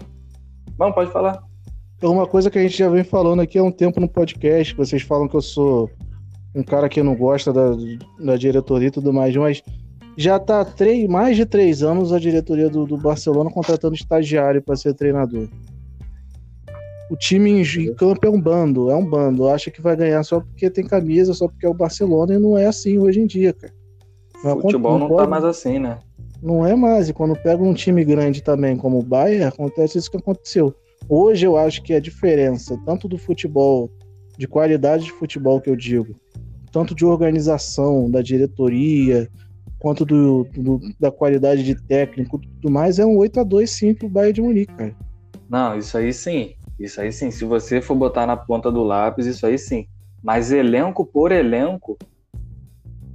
Não, 0.79 0.93
pode 0.93 1.11
falar. 1.11 1.43
É 2.01 2.07
uma 2.07 2.27
coisa 2.27 2.51
que 2.51 2.59
a 2.59 2.63
gente 2.63 2.79
já 2.79 2.89
vem 2.89 3.03
falando 3.03 3.41
aqui 3.41 3.59
há 3.59 3.63
um 3.63 3.73
tempo 3.73 4.01
no 4.01 4.09
podcast, 4.09 4.73
que 4.73 4.79
vocês 4.79 5.03
falam 5.03 5.27
que 5.27 5.35
eu 5.35 5.43
sou 5.43 5.91
um 6.55 6.63
cara 6.63 6.89
que 6.89 7.03
não 7.03 7.17
gosta 7.17 7.53
da, 7.53 7.71
da 8.21 8.37
diretoria 8.37 8.89
e 8.89 8.91
tudo 8.91 9.13
mais, 9.13 9.35
mas 9.37 9.63
já 10.17 10.37
está 10.37 10.65
três, 10.65 11.09
mais 11.09 11.37
de 11.37 11.45
três 11.45 11.83
anos 11.83 12.13
a 12.13 12.19
diretoria 12.19 12.69
do, 12.69 12.87
do 12.87 12.97
Barcelona 12.97 13.51
contratando 13.51 13.95
estagiário 13.95 14.63
para 14.63 14.77
ser 14.77 14.95
treinador. 14.95 15.49
O 17.11 17.17
time 17.17 17.51
em 17.51 17.95
campo 17.95 18.27
é 18.27 18.31
um 18.31 18.41
bando, 18.41 18.91
é 18.91 18.95
um 18.95 19.05
bando. 19.05 19.49
Acha 19.49 19.71
que 19.71 19.81
vai 19.81 19.97
ganhar 19.97 20.23
só 20.23 20.41
porque 20.41 20.69
tem 20.69 20.87
camisa, 20.87 21.33
só 21.33 21.49
porque 21.49 21.65
é 21.65 21.69
o 21.69 21.75
Barcelona, 21.75 22.35
e 22.35 22.39
não 22.39 22.57
é 22.57 22.67
assim 22.67 22.99
hoje 22.99 23.21
em 23.21 23.27
dia, 23.27 23.53
cara. 23.53 23.73
O 24.45 24.61
futebol 24.61 24.99
não, 24.99 25.09
não 25.09 25.17
tá 25.17 25.27
mais 25.27 25.45
assim, 25.45 25.79
né? 25.79 25.99
Não 26.43 26.65
é 26.67 26.77
mais. 26.77 27.09
E 27.09 27.13
quando 27.13 27.35
pega 27.35 27.63
um 27.63 27.75
time 27.75 28.05
grande 28.05 28.43
também, 28.43 28.77
como 28.77 28.99
o 28.99 29.03
Bayern, 29.03 29.45
acontece 29.45 29.99
isso 29.99 30.11
que 30.11 30.17
aconteceu. 30.17 30.75
Hoje 31.09 31.47
eu 31.47 31.57
acho 31.57 31.83
que 31.83 31.95
a 31.95 32.01
diferença, 32.01 32.79
tanto 32.85 33.09
do 33.09 33.19
futebol, 33.19 33.91
de 34.37 34.47
qualidade 34.47 35.05
de 35.05 35.13
futebol 35.13 35.61
que 35.61 35.71
eu 35.71 35.77
digo, 35.77 36.15
tanto 36.71 36.95
de 36.95 37.05
organização, 37.05 38.11
da 38.11 38.21
diretoria, 38.21 39.29
quanto 39.79 40.05
do, 40.05 40.47
do, 40.55 40.81
da 41.01 41.11
qualidade 41.11 41.63
de 41.63 41.75
técnico 41.75 42.39
tudo 42.39 42.71
mais, 42.71 42.99
é 42.99 43.07
um 43.07 43.17
8 43.17 43.41
a 43.41 43.45
2 43.45 43.71
sim 43.71 43.95
pro 43.95 44.09
Bayern 44.09 44.35
de 44.35 44.43
Munique, 44.43 44.75
cara. 44.75 44.95
Não, 45.49 45.79
isso 45.79 45.97
aí 45.97 46.13
sim. 46.13 46.55
Isso 46.79 47.01
aí 47.01 47.13
sim. 47.13 47.31
Se 47.31 47.45
você 47.45 47.81
for 47.81 47.95
botar 47.95 48.27
na 48.27 48.37
ponta 48.37 48.71
do 48.71 48.83
lápis, 48.83 49.27
isso 49.27 49.47
aí 49.47 49.59
sim. 49.59 49.87
Mas 50.23 50.53
elenco 50.53 51.05
por 51.05 51.33
elenco. 51.33 51.99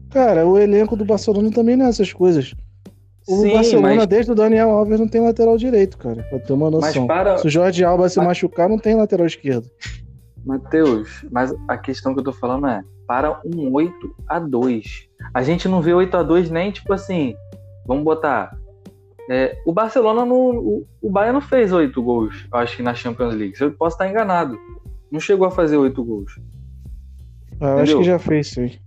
Cara, 0.09 0.45
o 0.45 0.57
elenco 0.57 0.95
do 0.95 1.05
Barcelona 1.05 1.49
também 1.51 1.75
não 1.75 1.85
é 1.85 1.89
essas 1.89 2.13
coisas. 2.13 2.53
O 3.27 3.41
sim, 3.41 3.53
Barcelona, 3.53 3.95
mas... 3.95 4.07
desde 4.07 4.31
o 4.31 4.35
Daniel 4.35 4.69
Alves, 4.69 4.99
não 4.99 5.07
tem 5.07 5.21
lateral 5.21 5.57
direito, 5.57 5.97
cara. 5.97 6.23
Pra 6.23 6.39
ter 6.39 6.53
uma 6.53 6.69
noção. 6.69 7.07
Para... 7.07 7.37
Se 7.37 7.47
o 7.47 7.49
Jorge 7.49 7.83
Alba 7.83 8.09
se 8.09 8.17
mas... 8.17 8.27
machucar, 8.27 8.69
não 8.69 8.77
tem 8.77 8.95
lateral 8.95 9.25
esquerdo. 9.25 9.69
Matheus, 10.45 11.25
mas 11.31 11.53
a 11.69 11.77
questão 11.77 12.13
que 12.13 12.19
eu 12.19 12.23
tô 12.23 12.33
falando 12.33 12.67
é 12.67 12.83
para 13.07 13.39
um 13.45 13.71
8 13.71 13.93
a 14.27 14.39
2 14.39 15.07
A 15.33 15.41
gente 15.41 15.67
não 15.67 15.81
vê 15.81 15.93
8 15.93 16.17
a 16.17 16.23
2 16.23 16.49
nem 16.49 16.71
tipo 16.71 16.91
assim, 16.91 17.35
vamos 17.85 18.03
botar. 18.03 18.57
É, 19.29 19.61
o 19.65 19.71
Barcelona 19.71 20.25
no. 20.25 20.35
O, 20.35 20.87
o 21.01 21.09
Bayern 21.09 21.33
não 21.33 21.41
fez 21.41 21.71
8 21.71 22.01
gols, 22.01 22.45
eu 22.51 22.59
acho 22.59 22.75
que 22.75 22.83
na 22.83 22.93
Champions 22.93 23.33
League. 23.33 23.55
Eu 23.59 23.71
posso 23.71 23.95
estar 23.95 24.09
enganado. 24.09 24.57
Não 25.11 25.19
chegou 25.19 25.47
a 25.47 25.51
fazer 25.51 25.77
8 25.77 26.03
gols. 26.03 26.39
Ah, 27.61 27.67
eu 27.67 27.79
acho 27.79 27.97
que 27.97 28.03
já 28.03 28.19
fez, 28.19 28.47
sim. 28.47 28.79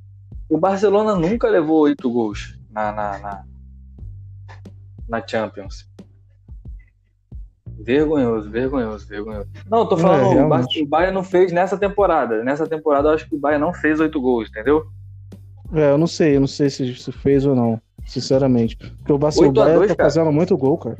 O 0.48 0.58
Barcelona 0.58 1.14
nunca 1.14 1.48
levou 1.48 1.80
8 1.80 2.10
gols 2.10 2.58
na, 2.70 2.92
na, 2.92 3.18
na, 3.18 3.44
na 5.08 5.26
Champions. 5.26 5.88
Vergonhoso, 7.78 8.50
vergonhoso, 8.50 9.06
vergonhoso. 9.06 9.48
Não, 9.70 9.86
tô 9.86 9.96
falando, 9.96 10.38
é, 10.38 10.44
o, 10.44 10.48
Bayern, 10.48 10.82
o 10.82 10.86
Bayern 10.86 11.14
não 11.14 11.22
fez 11.22 11.52
nessa 11.52 11.76
temporada. 11.76 12.42
Nessa 12.42 12.66
temporada 12.66 13.08
eu 13.08 13.14
acho 13.14 13.28
que 13.28 13.34
o 13.34 13.38
Bayern 13.38 13.64
não 13.64 13.72
fez 13.72 14.00
oito 14.00 14.20
gols, 14.20 14.48
entendeu? 14.48 14.86
É, 15.74 15.90
eu 15.90 15.98
não 15.98 16.06
sei, 16.06 16.36
eu 16.36 16.40
não 16.40 16.46
sei 16.46 16.70
se, 16.70 16.94
se 16.94 17.12
fez 17.12 17.44
ou 17.44 17.54
não, 17.54 17.80
sinceramente. 18.06 18.76
Porque 18.76 19.12
o 19.12 19.18
Barcelona 19.18 19.86
tá 19.88 20.04
fazendo 20.04 20.32
muito 20.32 20.56
gol, 20.56 20.78
cara. 20.78 20.96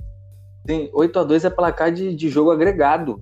Sim, 0.68 0.90
8x2 0.92 1.44
é 1.44 1.50
placar 1.50 1.92
de, 1.92 2.14
de 2.14 2.28
jogo 2.28 2.50
agregado. 2.50 3.20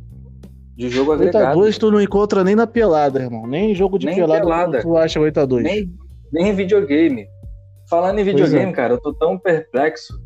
De 0.77 0.89
jogo 0.89 1.13
agregado. 1.13 1.59
8x2 1.59 1.79
tu 1.79 1.91
não 1.91 2.01
encontra 2.01 2.43
nem 2.43 2.55
na 2.55 2.67
pelada, 2.67 3.21
irmão. 3.21 3.47
Nem 3.47 3.73
em 3.73 3.75
jogo 3.75 3.99
de 3.99 4.07
nem 4.07 4.17
pelada, 4.17 4.41
pelada. 4.41 4.83
tu 4.83 4.97
acha 4.97 5.21
8x2. 5.21 5.63
Nem, 5.63 5.93
nem 6.33 6.49
em 6.49 6.55
videogame. 6.55 7.27
Falando 7.89 8.19
em 8.19 8.25
videogame, 8.25 8.73
é. 8.73 8.75
cara, 8.75 8.95
eu 8.95 9.01
tô 9.01 9.13
tão 9.13 9.39
perplexo 9.39 10.19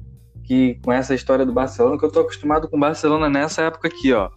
que 0.45 0.77
com 0.85 0.93
essa 0.93 1.15
história 1.15 1.45
do 1.45 1.53
Barcelona, 1.53 1.99
que 1.99 2.05
eu 2.05 2.13
tô 2.13 2.21
acostumado 2.21 2.69
com 2.69 2.77
o 2.77 2.81
Barcelona 2.81 3.29
nessa 3.29 3.63
época 3.63 3.89
aqui, 3.89 4.13
ó. 4.13 4.31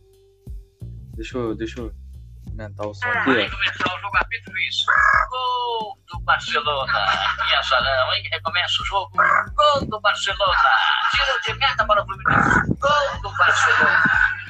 Deixa 1.16 1.38
eu, 1.38 1.56
deixa 1.56 1.80
eu 1.80 1.92
aumentar 2.50 2.88
o 2.88 2.94
som 2.94 3.08
aqui, 3.08 3.30
ó. 3.30 3.50
começar 3.50 3.96
o 3.96 4.00
jogo 4.00 4.18
apito 4.18 4.58
isso. 4.70 4.86
Gol 5.30 5.98
do 6.12 6.20
Barcelona. 6.22 7.06
E 7.50 7.56
a 7.56 8.16
hein? 8.16 8.24
Recomeça 8.32 8.82
o 8.82 8.86
jogo. 8.86 9.12
Gol 9.16 9.86
do 9.88 10.02
Barcelona. 10.02 10.56
Tiro 11.12 11.42
de 11.46 11.60
meta 11.60 11.86
para 11.86 12.02
o 12.02 12.06
Fluminense. 12.06 12.68
Gol 12.80 13.22
do 13.22 13.38
Barcelona. 13.38 14.04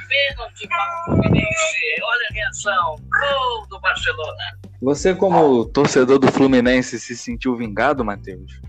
Pênalti 0.07 0.67
para 0.67 1.01
o 1.01 1.05
Fluminense. 1.05 2.01
Olha 2.03 2.27
a 2.29 2.33
reação. 2.33 2.95
Gol 2.95 3.67
do 3.67 3.79
Barcelona. 3.79 4.43
Você, 4.81 5.13
como 5.13 5.65
torcedor 5.65 6.19
do 6.19 6.31
Fluminense, 6.31 6.99
se 6.99 7.15
sentiu 7.15 7.55
vingado, 7.55 8.03
Matheus? 8.03 8.59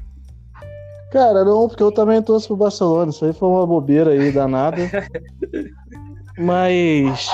Cara, 1.11 1.45
não, 1.45 1.69
porque 1.69 1.83
eu 1.83 1.93
também 1.93 2.23
torço 2.23 2.49
pro 2.49 2.57
Barcelona. 2.57 3.11
Isso 3.11 3.25
aí 3.25 3.33
foi 3.33 3.49
uma 3.49 3.67
bobeira 3.67 4.11
aí 4.11 4.31
danada. 4.31 4.77
Mas 6.39 7.29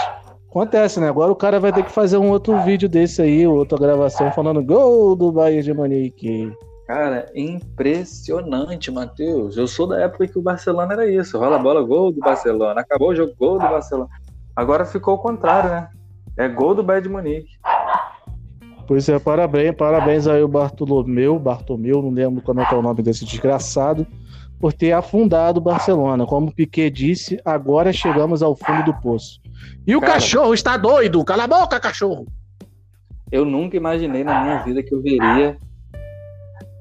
acontece, 0.50 0.98
né? 1.00 1.08
Agora 1.08 1.30
o 1.30 1.36
cara 1.36 1.60
vai 1.60 1.72
ter 1.72 1.84
que 1.84 1.92
fazer 1.92 2.16
um 2.16 2.30
outro 2.30 2.60
vídeo 2.62 2.88
desse 2.88 3.22
aí, 3.22 3.46
outra 3.46 3.78
gravação 3.78 4.32
falando 4.32 4.64
gol 4.64 5.14
do 5.14 5.30
Bayern 5.30 5.62
de 5.62 5.74
Munique. 5.74 6.52
Cara, 6.86 7.26
impressionante, 7.34 8.90
Matheus. 8.90 9.56
Eu 9.58 9.66
sou 9.66 9.86
da 9.86 10.00
época 10.00 10.26
que 10.26 10.38
o 10.38 10.42
Barcelona 10.42 10.94
era 10.94 11.06
isso. 11.06 11.38
Rola 11.38 11.56
a 11.56 11.58
bola, 11.58 11.82
gol 11.82 12.10
do 12.10 12.20
Barcelona. 12.20 12.80
Acabou 12.80 13.10
o 13.10 13.14
jogo, 13.14 13.34
gol 13.38 13.58
do 13.58 13.68
Barcelona. 13.68 14.08
Agora 14.56 14.86
ficou 14.86 15.14
o 15.14 15.18
contrário, 15.18 15.70
né? 15.70 15.88
É 16.38 16.48
gol 16.48 16.74
do 16.74 16.82
Bayern 16.82 17.06
de 17.06 17.12
Munique. 17.12 17.58
Pois 18.86 19.06
é, 19.06 19.18
parabéns, 19.18 19.76
parabéns 19.76 20.26
aí 20.26 20.42
o 20.42 20.48
Bartolomeu, 20.48 21.38
Bartomeu, 21.38 22.00
não 22.00 22.10
lembro 22.10 22.40
como 22.40 22.60
é 22.60 22.64
que 22.64 22.74
é 22.74 22.78
o 22.78 22.80
nome 22.80 23.02
desse 23.02 23.22
desgraçado, 23.22 24.06
por 24.58 24.72
ter 24.72 24.92
afundado 24.92 25.60
o 25.60 25.62
Barcelona. 25.62 26.24
Como 26.24 26.48
o 26.48 26.54
Piquet 26.54 26.90
disse, 26.90 27.38
agora 27.44 27.92
chegamos 27.92 28.42
ao 28.42 28.56
fundo 28.56 28.84
do 28.84 28.94
poço. 28.94 29.42
E 29.86 29.96
o 29.96 30.00
Cara, 30.00 30.14
cachorro 30.14 30.54
está 30.54 30.76
doido! 30.76 31.24
Cala 31.24 31.44
a 31.44 31.48
boca, 31.48 31.80
cachorro! 31.80 32.26
Eu 33.30 33.44
nunca 33.44 33.76
imaginei 33.76 34.24
na 34.24 34.42
minha 34.42 34.62
vida 34.62 34.82
que 34.82 34.94
eu 34.94 35.02
veria 35.02 35.58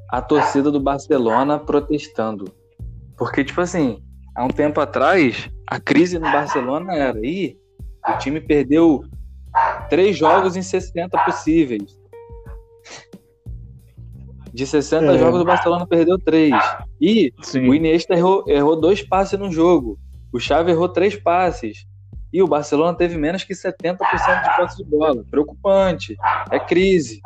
a 0.09 0.21
torcida 0.21 0.71
do 0.71 0.79
Barcelona 0.79 1.59
protestando. 1.59 2.53
Porque, 3.17 3.43
tipo 3.43 3.59
assim, 3.59 4.01
há 4.35 4.45
um 4.45 4.49
tempo 4.49 4.79
atrás, 4.79 5.49
a 5.67 5.79
crise 5.79 6.17
no 6.17 6.31
Barcelona 6.31 6.93
era, 6.93 7.19
ih, 7.25 7.57
o 8.07 8.17
time 8.17 8.39
perdeu 8.39 9.03
três 9.89 10.17
jogos 10.17 10.55
em 10.55 10.61
60 10.61 11.17
possíveis. 11.25 11.99
De 14.53 14.65
60 14.65 15.05
é. 15.05 15.17
jogos, 15.17 15.41
o 15.41 15.45
Barcelona 15.45 15.85
perdeu 15.85 16.17
três. 16.17 16.55
E 16.99 17.33
Sim. 17.41 17.67
o 17.67 17.75
Iniesta 17.75 18.13
errou, 18.13 18.43
errou 18.47 18.79
dois 18.79 19.01
passes 19.01 19.37
no 19.37 19.51
jogo. 19.51 19.99
O 20.31 20.39
Xavi 20.39 20.71
errou 20.71 20.89
três 20.89 21.15
passes. 21.15 21.85
E 22.31 22.41
o 22.43 22.47
Barcelona 22.47 22.95
teve 22.97 23.17
menos 23.17 23.43
que 23.43 23.53
70% 23.53 23.97
de 23.97 24.57
posse 24.57 24.77
de 24.77 24.83
bola. 24.83 25.23
Preocupante. 25.29 26.15
É 26.51 26.59
crise. 26.59 27.21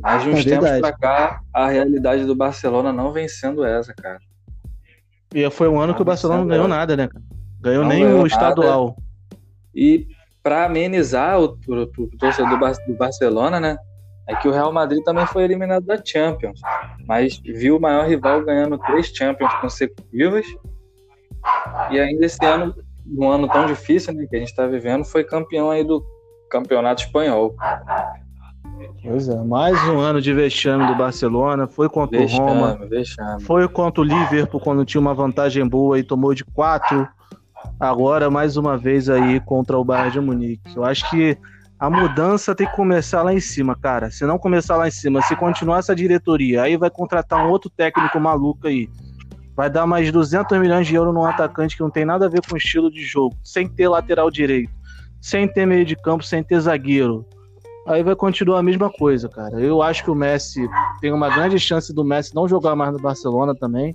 Mas 0.00 0.22
de 0.22 0.30
uns 0.30 0.46
é 0.46 0.50
tempos 0.50 0.80
pra 0.80 0.92
cá, 0.92 1.40
a 1.52 1.68
realidade 1.68 2.24
do 2.24 2.34
Barcelona 2.34 2.92
não 2.92 3.12
vem 3.12 3.28
sendo 3.28 3.64
essa, 3.64 3.94
cara. 3.94 4.18
E 5.34 5.48
foi 5.50 5.68
um 5.68 5.80
ano 5.80 5.94
que 5.94 6.02
o 6.02 6.04
Barcelona 6.04 6.40
não 6.40 6.48
ganhou 6.48 6.68
nada, 6.68 6.96
né? 6.96 7.08
Ganhou 7.60 7.82
Não 7.84 7.90
nem 7.90 8.00
ganhou 8.02 8.14
o 8.18 8.22
nada. 8.22 8.26
estadual. 8.28 8.96
E 9.74 10.08
para 10.42 10.64
amenizar 10.64 11.40
o, 11.40 11.56
pro- 11.56 11.86
pro 11.88 12.08
torcedor 12.18 12.58
do 12.86 12.96
Barcelona, 12.96 13.60
né? 13.60 13.76
É 14.28 14.34
que 14.36 14.48
o 14.48 14.52
Real 14.52 14.72
Madrid 14.72 15.02
também 15.04 15.26
foi 15.26 15.44
eliminado 15.44 15.84
da 15.84 16.00
Champions. 16.04 16.60
Mas 17.06 17.38
viu 17.44 17.76
o 17.76 17.80
maior 17.80 18.06
rival 18.08 18.44
ganhando 18.44 18.78
três 18.78 19.06
Champions 19.08 19.52
consecutivas. 19.60 20.46
E 21.90 21.98
ainda 22.00 22.26
esse 22.26 22.44
ano, 22.44 22.74
um 23.06 23.28
ano 23.28 23.48
tão 23.48 23.66
difícil 23.66 24.14
né, 24.14 24.26
que 24.28 24.36
a 24.36 24.38
gente 24.38 24.50
está 24.50 24.66
vivendo, 24.66 25.04
foi 25.04 25.24
campeão 25.24 25.70
aí 25.70 25.84
do 25.84 26.04
Campeonato 26.50 27.02
Espanhol. 27.02 27.54
Pois 29.02 29.28
é, 29.28 29.36
mais 29.42 29.76
um 29.88 29.98
ano 29.98 30.20
de 30.20 30.32
vexame 30.32 30.86
do 30.86 30.94
Barcelona. 30.94 31.66
Foi 31.66 31.88
contra 31.88 32.20
o 32.20 32.26
Roma. 32.26 32.72
Vexame, 32.72 32.88
vexame. 32.88 33.42
Foi 33.42 33.68
contra 33.68 34.00
o 34.00 34.04
Liverpool 34.04 34.60
quando 34.60 34.84
tinha 34.84 35.00
uma 35.00 35.14
vantagem 35.14 35.66
boa 35.66 35.98
e 35.98 36.02
tomou 36.02 36.34
de 36.34 36.44
quatro. 36.44 37.08
Agora, 37.78 38.30
mais 38.30 38.56
uma 38.56 38.76
vez 38.76 39.08
aí 39.08 39.40
contra 39.40 39.78
o 39.78 39.84
Bayern 39.84 40.12
de 40.12 40.20
Munique. 40.20 40.76
Eu 40.76 40.84
acho 40.84 41.08
que 41.10 41.36
a 41.78 41.90
mudança 41.90 42.54
tem 42.54 42.66
que 42.66 42.76
começar 42.76 43.22
lá 43.22 43.32
em 43.32 43.40
cima, 43.40 43.76
cara. 43.76 44.10
Se 44.10 44.24
não 44.24 44.38
começar 44.38 44.76
lá 44.76 44.86
em 44.86 44.92
cima, 44.92 45.20
se 45.22 45.34
continuar 45.34 45.78
essa 45.78 45.94
diretoria, 45.94 46.62
aí 46.62 46.76
vai 46.76 46.90
contratar 46.90 47.44
um 47.44 47.50
outro 47.50 47.68
técnico 47.68 48.20
maluco 48.20 48.68
aí. 48.68 48.88
Vai 49.56 49.68
dar 49.68 49.86
mais 49.86 50.10
200 50.10 50.58
milhões 50.58 50.86
de 50.86 50.94
euros 50.94 51.12
num 51.14 51.24
atacante 51.24 51.76
que 51.76 51.82
não 51.82 51.90
tem 51.90 52.04
nada 52.04 52.26
a 52.26 52.28
ver 52.28 52.40
com 52.46 52.54
o 52.54 52.58
estilo 52.58 52.90
de 52.90 53.02
jogo, 53.04 53.36
sem 53.44 53.68
ter 53.68 53.86
lateral 53.88 54.30
direito, 54.30 54.72
sem 55.20 55.46
ter 55.46 55.66
meio 55.66 55.84
de 55.84 55.94
campo, 55.94 56.24
sem 56.24 56.42
ter 56.42 56.58
zagueiro. 56.60 57.26
Aí 57.86 58.02
vai 58.02 58.14
continuar 58.14 58.60
a 58.60 58.62
mesma 58.62 58.88
coisa, 58.90 59.28
cara. 59.28 59.60
Eu 59.60 59.82
acho 59.82 60.04
que 60.04 60.10
o 60.10 60.14
Messi 60.14 60.66
tem 61.00 61.12
uma 61.12 61.28
grande 61.28 61.58
chance 61.58 61.92
do 61.92 62.04
Messi 62.04 62.34
não 62.34 62.48
jogar 62.48 62.74
mais 62.76 62.92
no 62.92 62.98
Barcelona 63.00 63.54
também. 63.54 63.94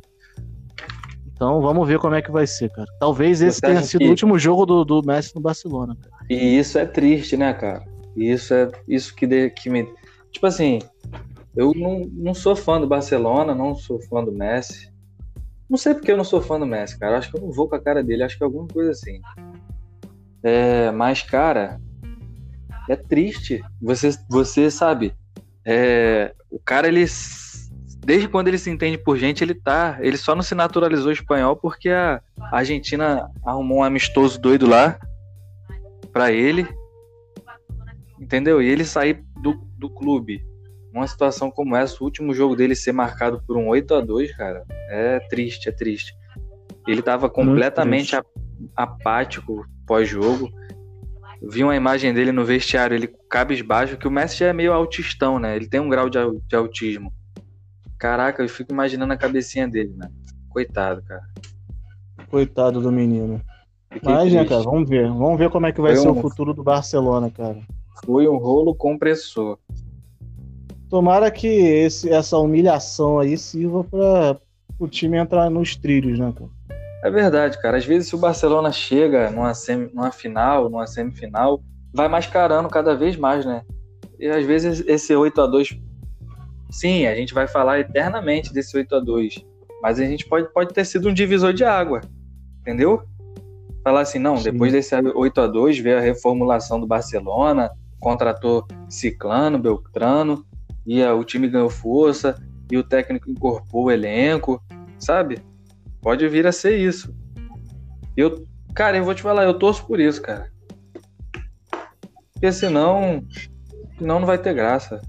Então 1.34 1.62
vamos 1.62 1.88
ver 1.88 2.00
como 2.00 2.16
é 2.16 2.22
que 2.22 2.32
vai 2.32 2.46
ser, 2.48 2.70
cara. 2.72 2.88
Talvez 3.00 3.42
esse 3.42 3.62
tenha 3.62 3.82
sido 3.82 4.00
que- 4.02 4.08
o 4.08 4.10
último 4.10 4.38
jogo 4.40 4.66
do, 4.66 4.84
do 4.84 5.02
Messi 5.04 5.34
no 5.36 5.42
Barcelona, 5.42 5.96
cara. 6.02 6.16
E 6.30 6.36
isso 6.58 6.78
é 6.78 6.86
triste, 6.86 7.38
né, 7.38 7.54
cara? 7.54 7.84
E 8.16 8.30
isso 8.32 8.54
é 8.54 8.70
isso 8.88 9.16
que, 9.16 9.26
de- 9.28 9.50
que 9.52 9.70
me. 9.70 9.88
Tipo 10.32 10.48
assim, 10.48 10.80
eu 11.56 11.72
não, 11.76 12.10
não 12.12 12.34
sou 12.34 12.56
fã 12.56 12.80
do 12.82 12.88
Barcelona, 12.88 13.54
não 13.56 13.76
sou 13.76 14.00
fã 14.02 14.24
do 14.24 14.32
Messi. 14.32 14.92
Não 15.69 15.77
sei 15.77 15.93
porque 15.93 16.12
eu 16.12 16.17
não 16.17 16.24
sou 16.24 16.41
fã 16.41 16.59
do 16.59 16.65
Messi, 16.65 16.97
cara. 16.97 17.17
Acho 17.17 17.29
que 17.29 17.38
eu 17.38 17.41
não 17.41 17.51
vou 17.51 17.67
com 17.67 17.75
a 17.75 17.81
cara 17.81 18.03
dele, 18.03 18.24
acho 18.24 18.38
que 18.38 18.43
é 18.43 18.45
alguma 18.45 18.67
coisa 18.67 18.91
assim. 18.91 19.21
É, 20.41 20.91
mas, 20.91 21.21
cara, 21.21 21.79
é 22.89 22.95
triste. 22.95 23.62
Você, 23.81 24.17
você 24.29 24.71
sabe, 24.71 25.13
é, 25.65 26.33
o 26.50 26.57
cara, 26.57 26.88
ele. 26.88 27.05
Desde 28.05 28.29
quando 28.29 28.47
ele 28.47 28.57
se 28.57 28.69
entende 28.69 28.97
por 28.97 29.17
gente, 29.17 29.43
ele 29.43 29.53
tá. 29.53 29.97
Ele 30.00 30.15
só 30.15 30.33
não 30.33 30.41
se 30.41 30.55
naturalizou 30.55 31.12
espanhol 31.12 31.57
porque 31.57 31.89
a 31.89 32.21
Argentina 32.50 33.29
arrumou 33.45 33.79
um 33.79 33.83
amistoso 33.83 34.39
doido 34.39 34.65
lá 34.65 34.97
pra 36.13 36.31
ele. 36.31 36.65
Entendeu? 38.17 38.62
E 38.62 38.69
ele 38.69 38.86
sair 38.86 39.21
do, 39.41 39.55
do 39.77 39.89
clube 39.89 40.47
numa 40.98 41.08
situação 41.08 41.51
como 41.51 41.75
essa, 41.75 41.98
o 42.01 42.04
último 42.04 42.34
jogo 42.34 42.56
dele 42.56 42.75
ser 42.75 42.92
marcado 42.92 43.42
por 43.46 43.56
um 43.56 43.68
8 43.68 43.94
a 43.94 44.01
2 44.01 44.36
cara, 44.36 44.66
é 44.89 45.20
triste, 45.30 45.70
é 45.70 45.72
triste. 45.72 46.13
Ele 46.88 47.01
tava 47.04 47.30
completamente 47.30 48.12
triste. 48.12 48.16
a- 48.75 48.84
apático 48.84 49.63
pós-jogo. 49.86 50.50
Vi 51.42 51.63
uma 51.63 51.75
imagem 51.75 52.13
dele 52.13 52.32
no 52.32 52.44
vestiário, 52.44 52.96
ele 52.96 53.08
cabisbaixo, 53.30 53.96
que 53.98 54.08
o 54.08 54.12
Messi 54.12 54.38
já 54.39 54.48
é 54.48 54.54
meio 54.54 54.74
autistão, 54.74 55.38
né? 55.38 55.56
Ele 55.56 55.67
tem 55.67 55.80
um 55.80 55.88
grau 55.89 56.10
de, 56.10 56.17
de 56.48 56.56
autismo. 56.56 57.13
Caraca, 58.00 58.41
eu 58.41 58.50
fico 58.50 58.71
imaginando 58.74 59.13
a 59.13 59.17
cabecinha 59.17 59.67
dele, 59.67 59.93
né? 59.95 60.10
Coitado, 60.50 61.04
cara. 61.04 61.21
Coitado 62.30 62.82
do 62.82 62.91
menino. 62.91 63.39
Fiquei 63.91 64.12
Mas, 64.12 64.34
né, 64.34 64.45
cara, 64.45 64.63
vamos 64.63 64.89
ver. 64.89 65.08
Vamos 65.08 65.38
ver 65.38 65.50
como 65.52 65.67
é 65.67 65.71
que 65.71 65.80
vai 65.82 65.93
Foi 65.93 66.02
ser 66.02 66.10
um- 66.10 66.17
o 66.17 66.21
futuro 66.21 66.54
do 66.54 66.63
Barcelona, 66.63 67.30
cara. 67.30 67.60
Foi 68.04 68.28
um 68.28 68.38
rolo 68.38 68.74
compressor. 68.74 69.60
Tomara 70.89 71.30
que 71.30 71.47
esse, 71.47 72.10
essa 72.10 72.38
humilhação 72.38 73.19
aí 73.19 73.38
sirva 73.38 73.84
para 73.84 74.39
o 74.80 74.88
time 74.88 75.17
entrar 75.17 75.50
nos 75.50 75.76
trilhos, 75.76 76.17
né, 76.17 76.34
cara? 76.34 76.50
É 77.04 77.12
verdade, 77.12 77.62
cara. 77.62 77.78
Às 77.78 77.86
vezes, 77.86 78.10
se 78.10 78.15
o 78.15 78.19
Barcelona 78.19 78.71
chega 78.71 79.30
numa, 79.30 79.54
semi, 79.54 79.89
numa 79.93 80.12
final, 80.12 80.69
numa 80.69 80.88
semifinal, 80.88 81.62
vai 81.93 82.08
mascarando 82.08 82.69
cada 82.69 82.95
vez 82.95 83.15
mais, 83.15 83.45
né? 83.45 83.63
E 84.19 84.28
às 84.28 84.45
vezes 84.45 84.84
esse 84.88 85.15
8 85.15 85.41
a 85.41 85.47
2 85.47 85.80
sim, 86.71 87.06
a 87.06 87.15
gente 87.15 87.34
vai 87.34 87.47
falar 87.47 87.80
eternamente 87.80 88.52
desse 88.52 88.76
8 88.76 88.95
a 88.95 89.00
2 89.00 89.45
mas 89.82 90.00
a 90.00 90.06
gente 90.06 90.26
pode, 90.26 90.52
pode 90.52 90.73
ter 90.73 90.86
sido 90.86 91.10
um 91.10 91.13
divisor 91.13 91.54
de 91.54 91.63
água, 91.63 92.02
entendeu? 92.62 93.04
Falar 93.84 94.02
assim, 94.02 94.19
não, 94.19 94.38
Sim. 94.38 94.52
depois 94.52 94.71
desse 94.71 94.93
8 94.95 95.41
a 95.41 95.47
2 95.47 95.80
veio 95.80 95.97
a 95.97 96.02
reformulação 96.02 96.80
do 96.80 96.88
Barcelona, 96.88 97.71
contratou 98.00 98.67
Ciclano, 98.89 99.58
Beltrano, 99.58 100.45
e 100.88 101.04
a- 101.04 101.13
o 101.13 101.23
time 101.23 101.47
ganhou 101.50 101.69
força, 101.69 102.41
e 102.71 102.78
o 102.78 102.84
técnico 102.84 103.30
incorporou 103.30 103.88
o 103.88 103.91
elenco, 103.91 104.63
sabe? 104.97 105.39
Pode 106.02 106.28
vir 106.28 106.47
a 106.47 106.52
ser 106.52 106.78
isso. 106.78 107.13
Eu, 108.15 108.43
cara, 108.73 108.97
eu 108.97 109.04
vou 109.04 109.13
te 109.13 109.21
falar, 109.21 109.43
eu 109.43 109.54
torço 109.60 109.86
por 109.86 110.00
isso, 110.00 110.21
cara. 110.21 110.50
Porque 112.34 112.52
senão, 112.52 113.23
senão 113.97 114.19
não 114.19 114.28
vai 114.28 114.38
ter 114.38 114.54
graça. 114.54 115.02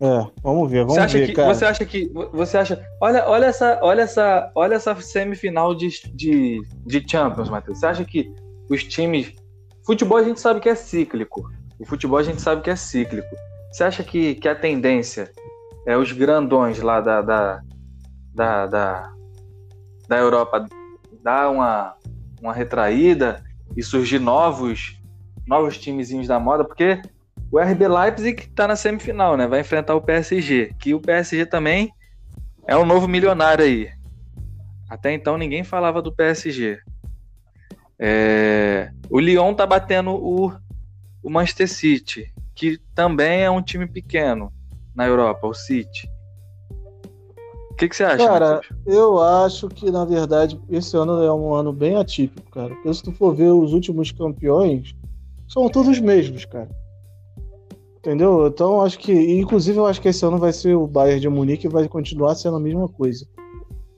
É, 0.00 0.26
vamos 0.42 0.70
ver, 0.70 0.80
vamos 0.80 0.94
Você 0.94 1.00
acha 1.00 1.18
ver, 1.18 1.26
que, 1.26 1.32
cara. 1.32 1.54
você 1.54 1.64
acha 1.64 1.84
que, 1.84 2.08
você 2.32 2.56
acha, 2.56 2.86
olha, 3.00 3.28
olha 3.28 3.46
essa, 3.46 3.80
olha 3.82 4.02
essa, 4.02 4.52
olha 4.54 4.74
essa 4.76 4.94
semifinal 5.00 5.74
de, 5.74 5.88
de, 6.14 6.62
de 6.86 7.04
Champions, 7.08 7.48
Matheus. 7.50 7.80
Você 7.80 7.86
acha 7.86 8.04
que 8.04 8.32
os 8.70 8.84
times, 8.84 9.32
futebol 9.84 10.18
a 10.18 10.22
gente 10.22 10.38
sabe 10.40 10.60
que 10.60 10.68
é 10.68 10.74
cíclico. 10.76 11.50
O 11.80 11.84
futebol 11.84 12.18
a 12.18 12.22
gente 12.22 12.40
sabe 12.40 12.62
que 12.62 12.70
é 12.70 12.76
cíclico. 12.76 13.28
Você 13.70 13.84
acha 13.84 14.02
que, 14.02 14.34
que 14.34 14.48
a 14.48 14.54
tendência 14.54 15.30
é 15.86 15.96
os 15.96 16.12
grandões 16.12 16.80
lá 16.80 17.00
da, 17.00 17.22
da, 17.22 17.60
da, 18.34 18.66
da, 18.66 19.12
da 20.08 20.16
Europa 20.16 20.66
dar 21.22 21.50
uma, 21.50 21.94
uma 22.40 22.52
retraída 22.52 23.42
e 23.76 23.82
surgir 23.82 24.18
novos 24.18 24.98
novos 25.46 25.78
timezinhos 25.78 26.28
da 26.28 26.38
moda, 26.38 26.62
porque 26.62 27.00
o 27.50 27.58
RB 27.58 27.88
Leipzig 27.88 28.48
tá 28.50 28.68
na 28.68 28.76
semifinal, 28.76 29.34
né? 29.34 29.46
Vai 29.46 29.60
enfrentar 29.60 29.94
o 29.94 30.02
PSG, 30.02 30.74
que 30.78 30.92
o 30.92 31.00
PSG 31.00 31.46
também 31.46 31.90
é 32.66 32.76
um 32.76 32.84
novo 32.84 33.08
milionário 33.08 33.64
aí. 33.64 33.88
Até 34.90 35.12
então 35.12 35.38
ninguém 35.38 35.64
falava 35.64 36.02
do 36.02 36.14
PSG. 36.14 36.78
É, 37.98 38.90
O 39.10 39.18
Lyon 39.18 39.54
tá 39.54 39.66
batendo 39.66 40.10
o, 40.10 40.52
o 41.22 41.30
Manchester 41.30 41.68
City, 41.68 42.32
que 42.58 42.76
também 42.92 43.42
é 43.42 43.50
um 43.50 43.62
time 43.62 43.86
pequeno 43.86 44.52
na 44.92 45.06
Europa, 45.06 45.46
o 45.46 45.54
City. 45.54 46.10
O 47.70 47.74
que, 47.76 47.88
que 47.88 47.94
você 47.94 48.02
acha? 48.02 48.26
Cara, 48.26 48.54
Matheus? 48.56 48.82
eu 48.84 49.22
acho 49.22 49.68
que, 49.68 49.88
na 49.92 50.04
verdade, 50.04 50.60
esse 50.68 50.96
ano 50.96 51.22
é 51.22 51.32
um 51.32 51.54
ano 51.54 51.72
bem 51.72 51.94
atípico, 51.94 52.50
cara. 52.50 52.74
Porque 52.74 52.92
se 52.92 53.04
tu 53.04 53.12
for 53.12 53.32
ver 53.32 53.52
os 53.52 53.72
últimos 53.72 54.10
campeões, 54.10 54.92
são 55.46 55.68
todos 55.68 55.88
os 55.88 56.00
mesmos, 56.00 56.44
cara. 56.46 56.68
Entendeu? 57.98 58.48
Então, 58.48 58.80
acho 58.80 58.98
que. 58.98 59.12
Inclusive, 59.12 59.78
eu 59.78 59.86
acho 59.86 60.00
que 60.00 60.08
esse 60.08 60.26
ano 60.26 60.38
vai 60.38 60.52
ser 60.52 60.74
o 60.74 60.88
Bayern 60.88 61.20
de 61.20 61.28
Munique 61.28 61.68
e 61.68 61.70
vai 61.70 61.86
continuar 61.86 62.34
sendo 62.34 62.56
a 62.56 62.60
mesma 62.60 62.88
coisa. 62.88 63.24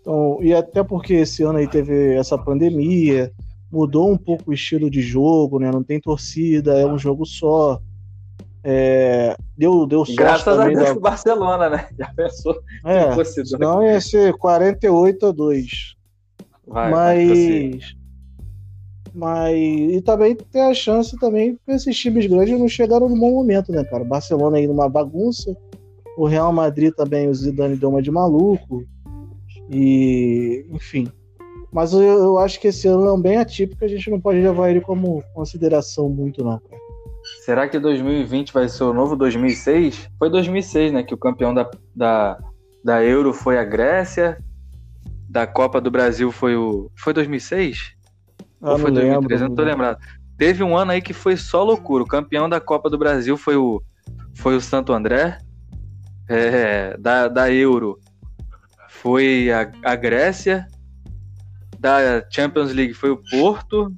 Então, 0.02 0.38
e 0.42 0.52
até 0.52 0.84
porque 0.84 1.14
esse 1.14 1.42
ano 1.42 1.58
aí 1.58 1.66
teve 1.66 2.12
essa 2.12 2.36
pandemia, 2.36 3.32
mudou 3.72 4.12
um 4.12 4.18
pouco 4.18 4.50
o 4.50 4.54
estilo 4.54 4.90
de 4.90 5.00
jogo, 5.00 5.58
né? 5.58 5.70
Não 5.70 5.82
tem 5.82 5.98
torcida, 5.98 6.78
é 6.78 6.84
um 6.84 6.98
jogo 6.98 7.24
só. 7.24 7.80
É, 8.62 9.36
deu, 9.56 9.86
deu 9.86 10.00
sorte 10.04 10.16
Graças 10.16 10.58
a 10.58 10.66
Deus 10.66 10.78
da- 10.78 10.92
pro 10.92 11.00
Barcelona, 11.00 11.70
né? 11.70 11.88
Já 11.98 12.12
pensou? 12.14 12.60
É, 12.84 13.24
senão 13.44 13.82
ia 13.82 14.00
ser 14.00 14.34
48 14.34 15.26
a 15.26 15.32
2. 15.32 15.96
Vai, 16.66 16.90
mas. 16.90 17.94
Mas. 19.14 19.56
E 19.56 20.02
também 20.02 20.34
tem 20.36 20.62
a 20.62 20.74
chance 20.74 21.18
também 21.18 21.58
que 21.66 21.72
esses 21.72 21.96
times 21.98 22.26
grandes 22.26 22.58
não 22.58 22.68
chegaram 22.68 23.08
no 23.08 23.18
bom 23.18 23.32
momento, 23.32 23.72
né, 23.72 23.82
cara? 23.84 24.04
Barcelona 24.04 24.58
aí 24.58 24.66
numa 24.66 24.88
bagunça. 24.88 25.56
O 26.16 26.26
Real 26.26 26.52
Madrid 26.52 26.92
também, 26.94 27.28
o 27.28 27.34
Zidane 27.34 27.76
deu 27.76 27.88
uma 27.88 28.02
de 28.02 28.10
maluco. 28.10 28.84
E. 29.70 30.66
Enfim. 30.70 31.08
Mas 31.72 31.92
eu, 31.92 32.02
eu 32.02 32.38
acho 32.38 32.60
que 32.60 32.68
esse 32.68 32.88
ano 32.88 33.06
é 33.06 33.12
um 33.12 33.20
bem 33.20 33.36
atípico, 33.36 33.84
a 33.84 33.88
gente 33.88 34.10
não 34.10 34.20
pode 34.20 34.40
levar 34.40 34.70
ele 34.70 34.80
como 34.80 35.22
consideração 35.32 36.08
muito, 36.08 36.42
não, 36.42 36.58
cara. 36.58 36.79
Será 37.44 37.66
que 37.66 37.78
2020 37.78 38.52
vai 38.52 38.68
ser 38.68 38.84
o 38.84 38.92
novo 38.92 39.16
2006? 39.16 40.10
Foi 40.18 40.28
2006, 40.28 40.92
né? 40.92 41.02
Que 41.02 41.14
o 41.14 41.18
campeão 41.18 41.54
da, 41.54 41.70
da, 41.96 42.38
da 42.84 43.02
Euro 43.02 43.32
foi 43.32 43.58
a 43.58 43.64
Grécia, 43.64 44.38
da 45.26 45.46
Copa 45.46 45.80
do 45.80 45.90
Brasil 45.90 46.30
foi 46.30 46.54
o. 46.54 46.90
Foi 46.94 47.14
2006? 47.14 47.94
Ah, 48.60 48.72
Ou 48.72 48.78
foi 48.78 48.90
não 48.90 49.00
2013? 49.00 49.42
Eu 49.42 49.48
não 49.48 49.56
tô 49.56 49.62
lembro. 49.62 49.78
lembrado. 49.78 49.98
Teve 50.36 50.62
um 50.62 50.76
ano 50.76 50.90
aí 50.92 51.00
que 51.00 51.14
foi 51.14 51.34
só 51.34 51.62
loucura. 51.62 52.04
O 52.04 52.06
campeão 52.06 52.46
da 52.46 52.60
Copa 52.60 52.90
do 52.90 52.98
Brasil 52.98 53.38
foi 53.38 53.56
o, 53.56 53.82
foi 54.34 54.54
o 54.54 54.60
Santo 54.60 54.92
André. 54.92 55.38
É, 56.28 56.94
da, 56.98 57.26
da 57.26 57.50
Euro 57.50 57.98
foi 58.90 59.50
a, 59.50 59.70
a 59.82 59.96
Grécia. 59.96 60.66
Da 61.78 62.22
Champions 62.28 62.70
League 62.74 62.92
foi 62.92 63.08
o 63.08 63.22
Porto. 63.30 63.90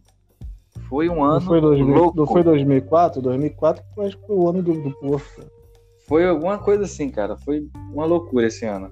Foi 0.92 1.08
um 1.08 1.24
ano 1.24 1.34
Não 1.36 1.40
foi, 1.40 1.58
2000, 1.58 1.94
louco. 1.96 2.16
não 2.18 2.26
foi 2.26 2.42
2004? 2.42 3.22
2004 3.22 3.82
eu 3.96 4.02
acho 4.04 4.18
que 4.18 4.26
foi 4.26 4.36
o 4.36 4.46
ano 4.50 4.62
do, 4.62 4.74
do 4.74 4.90
Porto. 4.98 5.50
Foi 6.06 6.26
alguma 6.28 6.58
coisa 6.58 6.84
assim, 6.84 7.08
cara. 7.08 7.34
Foi 7.38 7.66
uma 7.94 8.04
loucura 8.04 8.48
esse 8.48 8.66
ano. 8.66 8.90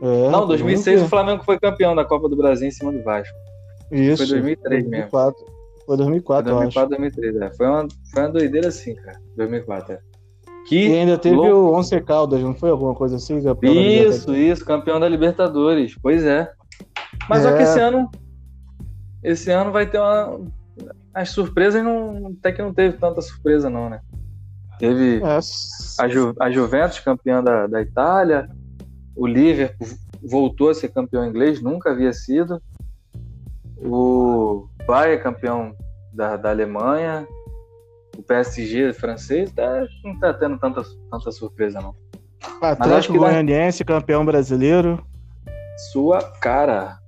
É, 0.00 0.30
Não, 0.30 0.46
2006 0.46 1.02
o 1.02 1.08
Flamengo 1.08 1.44
foi 1.44 1.58
campeão 1.58 1.94
da 1.94 2.02
Copa 2.02 2.30
do 2.30 2.36
Brasil 2.36 2.66
em 2.66 2.70
cima 2.70 2.90
do 2.90 3.02
Vasco. 3.02 3.36
Isso. 3.92 4.16
Foi 4.16 4.26
2003 4.26 4.84
mesmo. 4.88 5.10
2004. 5.10 5.44
Foi 5.84 5.96
2004, 5.98 6.44
Foi 6.44 6.52
eu 6.54 6.66
acho. 6.66 6.74
2004, 6.74 6.88
2003, 7.20 7.36
é. 7.42 7.56
Foi 7.58 7.66
uma, 7.66 7.86
foi 8.14 8.22
uma 8.22 8.30
doideira 8.30 8.68
assim, 8.68 8.94
cara. 8.94 9.18
2004, 9.36 9.92
é. 9.92 9.98
E 10.64 10.66
Que 10.66 10.96
ainda 10.96 11.18
teve 11.18 11.36
louco. 11.36 11.52
o 11.54 11.74
Once 11.78 12.00
Caldas, 12.00 12.40
não 12.40 12.54
foi 12.54 12.70
alguma 12.70 12.94
coisa 12.94 13.16
assim? 13.16 13.38
campeão 13.42 13.74
Isso, 13.74 14.34
isso, 14.34 14.64
campeão 14.64 14.98
da 14.98 15.06
Libertadores. 15.10 15.94
Pois 16.02 16.24
é. 16.24 16.50
Mas 17.28 17.42
só 17.42 17.50
É. 17.50 17.56
que 17.58 17.62
esse 17.64 17.78
ano. 17.78 18.08
Esse 19.24 19.50
ano 19.50 19.72
vai 19.72 19.86
ter 19.86 19.98
uma. 19.98 20.38
As 21.14 21.30
surpresas 21.30 21.82
não. 21.82 22.34
Até 22.38 22.52
que 22.52 22.60
não 22.60 22.74
teve 22.74 22.98
tanta 22.98 23.22
surpresa, 23.22 23.70
não, 23.70 23.88
né? 23.88 24.00
Teve 24.78 25.22
É, 25.22 25.38
a, 25.98 26.08
Ju, 26.08 26.34
a 26.38 26.50
Juventus, 26.50 27.00
campeã 27.00 27.42
da, 27.42 27.66
da 27.66 27.80
Itália. 27.80 28.50
O 29.16 29.26
Liverpool 29.26 29.88
voltou 30.22 30.68
a 30.68 30.74
ser 30.74 30.88
campeão 30.88 31.26
inglês, 31.26 31.62
nunca 31.62 31.90
havia 31.90 32.12
sido. 32.12 32.60
O 33.78 34.68
Bayern, 34.86 35.22
campeão 35.22 35.74
da, 36.12 36.36
da 36.36 36.50
Alemanha. 36.50 37.26
O 38.16 38.22
PSG 38.22 38.92
francês, 38.92 39.50
tá, 39.52 39.86
não 40.04 40.18
tá 40.20 40.34
tendo 40.34 40.58
tanta, 40.58 40.82
tanta 41.10 41.32
surpresa, 41.32 41.80
não. 41.80 41.94
acho 42.40 42.64
Atlético 42.64 43.18
Goianiense, 43.18 43.84
campeão 43.84 44.24
brasileiro. 44.24 45.04
Sua 45.92 46.22
cara. 46.40 46.98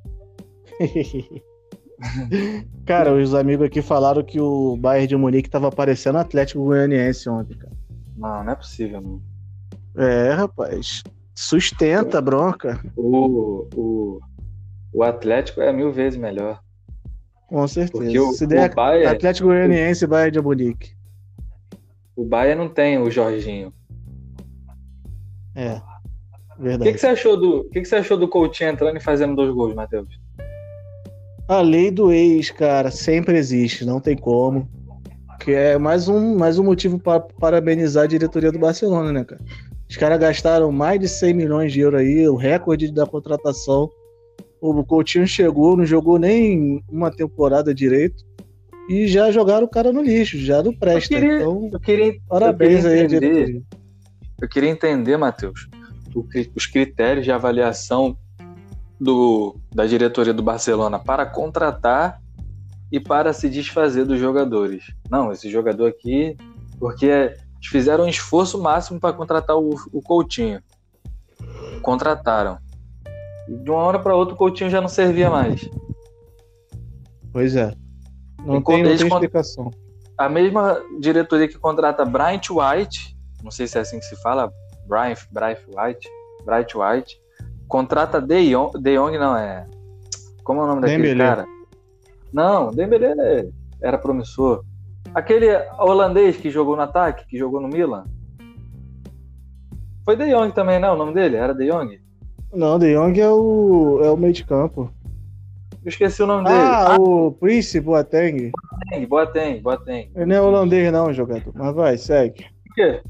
cara, 2.87 3.13
os 3.15 3.35
amigos 3.35 3.67
aqui 3.67 3.81
falaram 3.83 4.23
que 4.23 4.41
o 4.41 4.77
Bayern 4.77 5.07
de 5.09 5.17
Munique 5.17 5.49
tava 5.51 5.71
parecendo 5.71 6.19
Atlético 6.19 6.65
Goianiense 6.65 7.29
ontem, 7.29 7.57
cara. 7.57 7.73
Não, 8.17 8.45
não 8.45 8.53
é 8.53 8.55
possível, 8.55 9.01
não. 9.01 9.23
É, 9.97 10.33
rapaz. 10.33 11.03
Sustenta 11.35 12.19
a 12.19 12.21
bronca, 12.23 12.81
O, 12.97 13.67
o, 13.75 14.21
o 14.93 15.03
Atlético 15.03 15.61
é 15.61 15.73
mil 15.73 15.93
vezes 15.93 16.19
melhor. 16.19 16.61
com 17.47 17.67
certeza. 17.69 18.03
Porque 18.05 18.19
o, 18.19 18.33
Se 18.33 18.47
der 18.47 18.71
o 18.71 18.75
Bayern, 18.75 19.07
Atlético 19.15 19.49
Goianiense 19.49 20.05
e 20.05 20.09
Bayern 20.09 20.31
de 20.33 20.41
Munique. 20.41 20.91
o 22.15 22.25
Bayern 22.25 22.63
não 22.63 22.69
tem 22.71 22.99
o 22.99 23.11
Jorginho. 23.11 23.73
É. 25.55 25.75
O 25.75 26.57
que, 26.57 26.63
Verdade. 26.63 26.93
que 26.93 26.99
você 26.99 27.07
achou 27.09 27.37
do, 27.37 27.65
que, 27.71 27.81
que 27.83 27.87
você 27.87 27.97
achou 27.97 28.17
do 28.17 28.29
Coutinho 28.29 28.71
entrando 28.71 28.97
e 28.97 29.01
fazendo 29.01 29.37
dois 29.37 29.51
gols, 29.55 29.75
Matheus? 29.75 30.09
A 31.49 31.61
lei 31.61 31.91
do 31.91 32.13
ex, 32.13 32.51
cara, 32.51 32.91
sempre 32.91 33.37
existe, 33.39 33.85
não 33.85 34.01
tem 34.01 34.17
como. 34.17 34.69
Que 35.41 35.53
é 35.53 35.79
mais 35.79 36.09
um, 36.09 36.37
mais 36.37 36.59
um 36.59 36.65
motivo 36.65 36.99
para 36.99 37.21
parabenizar 37.21 38.05
a 38.05 38.09
diretoria 38.09 38.51
do 38.51 38.59
Barcelona, 38.59 39.13
né, 39.13 39.25
cara? 39.25 39.41
Os 39.89 39.97
caras 39.97 40.19
gastaram 40.19 40.73
mais 40.73 40.99
de 40.99 41.07
100 41.09 41.35
milhões 41.35 41.73
de 41.73 41.81
euros 41.81 42.01
aí, 42.01 42.29
o 42.29 42.35
recorde 42.35 42.91
da 42.93 43.07
contratação. 43.07 43.89
O 44.61 44.83
Coutinho 44.85 45.27
chegou, 45.27 45.77
não 45.77 45.87
jogou 45.87 46.19
nem 46.19 46.83
uma 46.91 47.11
temporada 47.13 47.73
direito. 47.73 48.25
E 48.89 49.07
já 49.07 49.31
jogaram 49.31 49.67
o 49.67 49.71
cara 49.71 49.93
no 49.93 50.03
lixo, 50.03 50.39
já 50.39 50.63
não 50.63 50.73
presta. 50.73 51.15
Eu 51.15 51.21
queria- 51.21 51.37
Então, 51.37 51.71
Eu 51.73 51.81
queria, 51.81 52.15
parabéns 52.29 52.85
eu 52.85 52.91
aí, 52.91 52.97
queria 53.03 53.17
entender, 53.17 53.31
diretoria. 53.35 53.63
eu 54.43 54.49
queria 54.49 54.71
entender, 54.71 55.17
Matheus, 55.17 55.69
os 56.57 56.67
critérios 56.67 57.25
de 57.25 57.31
avaliação 57.31 58.17
do, 59.01 59.57
da 59.75 59.87
diretoria 59.87 60.33
do 60.33 60.43
Barcelona 60.43 60.99
para 60.99 61.27
contratar 61.27 62.21
e 62.91 63.01
para 63.01 63.33
se 63.33 63.49
desfazer 63.49 64.05
dos 64.05 64.19
jogadores. 64.19 64.85
Não, 65.11 65.33
esse 65.33 65.51
jogador 65.51 65.89
aqui, 65.89 66.37
porque 66.79 67.37
fizeram 67.63 68.05
um 68.05 68.09
esforço 68.09 68.61
máximo 68.61 69.01
para 69.01 69.15
contratar 69.15 69.57
o, 69.57 69.71
o 69.93 70.01
Coutinho. 70.01 70.63
Contrataram. 71.83 72.59
E 73.49 73.57
de 73.57 73.71
uma 73.71 73.81
hora 73.81 73.99
para 73.99 74.15
outra 74.15 74.35
o 74.35 74.39
Coutinho 74.39 74.71
já 74.71 74.81
não 74.81 74.89
servia 74.89 75.31
mais. 75.31 75.69
Pois 77.33 77.55
é. 77.57 77.75
Não 78.45 78.63
tem, 78.63 78.83
não 78.83 78.97
tem 78.97 79.07
explicação. 79.07 79.71
A 80.17 80.29
mesma 80.29 80.81
diretoria 80.99 81.49
que 81.49 81.59
contrata 81.59 82.05
Bryant 82.05 82.49
White, 82.49 83.17
não 83.43 83.51
sei 83.51 83.67
se 83.67 83.77
é 83.77 83.83
assim 83.83 83.99
que 83.99 84.07
se 84.07 84.17
fala, 84.23 84.51
Brian, 84.87 85.15
Brian 85.31 85.59
White, 85.69 86.09
Bright 86.45 86.77
White, 86.77 87.21
contrata 87.69 88.21
De 88.21 88.51
Jong, 88.53 88.79
De 88.81 88.97
Jong 88.97 89.19
não 89.19 89.37
é. 89.37 89.67
Como 90.45 90.61
é 90.61 90.65
o 90.65 90.67
nome 90.67 90.83
daquele 90.83 91.03
Dembélé. 91.09 91.25
cara? 91.25 91.47
Não, 92.33 92.71
Dembélé 92.71 93.49
era 93.83 93.99
promissor. 93.99 94.65
Aquele 95.15 95.49
holandês 95.79 96.37
que 96.37 96.51
jogou 96.51 96.77
no 96.77 96.83
ataque, 96.83 97.27
que 97.27 97.39
jogou 97.39 97.61
no 97.61 97.69
Milan. 97.69 98.05
Foi 100.05 100.17
De 100.17 100.31
Jong 100.31 100.53
também, 100.53 100.79
não? 100.79 100.95
O 100.95 100.97
nome 100.97 101.15
dele 101.15 101.37
era 101.37 101.55
De 101.55 101.67
Jong? 101.71 102.01
Não, 102.53 102.79
De 102.79 102.95
Jong 102.95 103.21
é 103.21 103.29
o, 103.29 104.01
é 104.03 104.11
o 104.11 104.17
meio 104.17 104.33
de 104.33 104.45
campo. 104.45 104.91
Eu 105.85 105.89
esqueci 105.89 106.23
o 106.23 106.27
nome 106.27 106.45
dele. 106.45 106.59
Ah, 106.59 106.97
o 106.99 107.31
Prince 107.33 107.81
Boateng. 107.81 108.51
Boateng, 108.51 109.07
Boateng, 109.07 109.61
Boateng. 109.61 110.11
Ele 110.17 110.27
não 110.27 110.37
é 110.37 110.41
holandês, 110.41 110.93
não, 110.93 111.13
jogador. 111.13 111.53
Mas 111.55 111.75
vai, 111.75 111.97
segue. 111.99 112.45
Por 112.67 112.75
quê? 112.75 113.03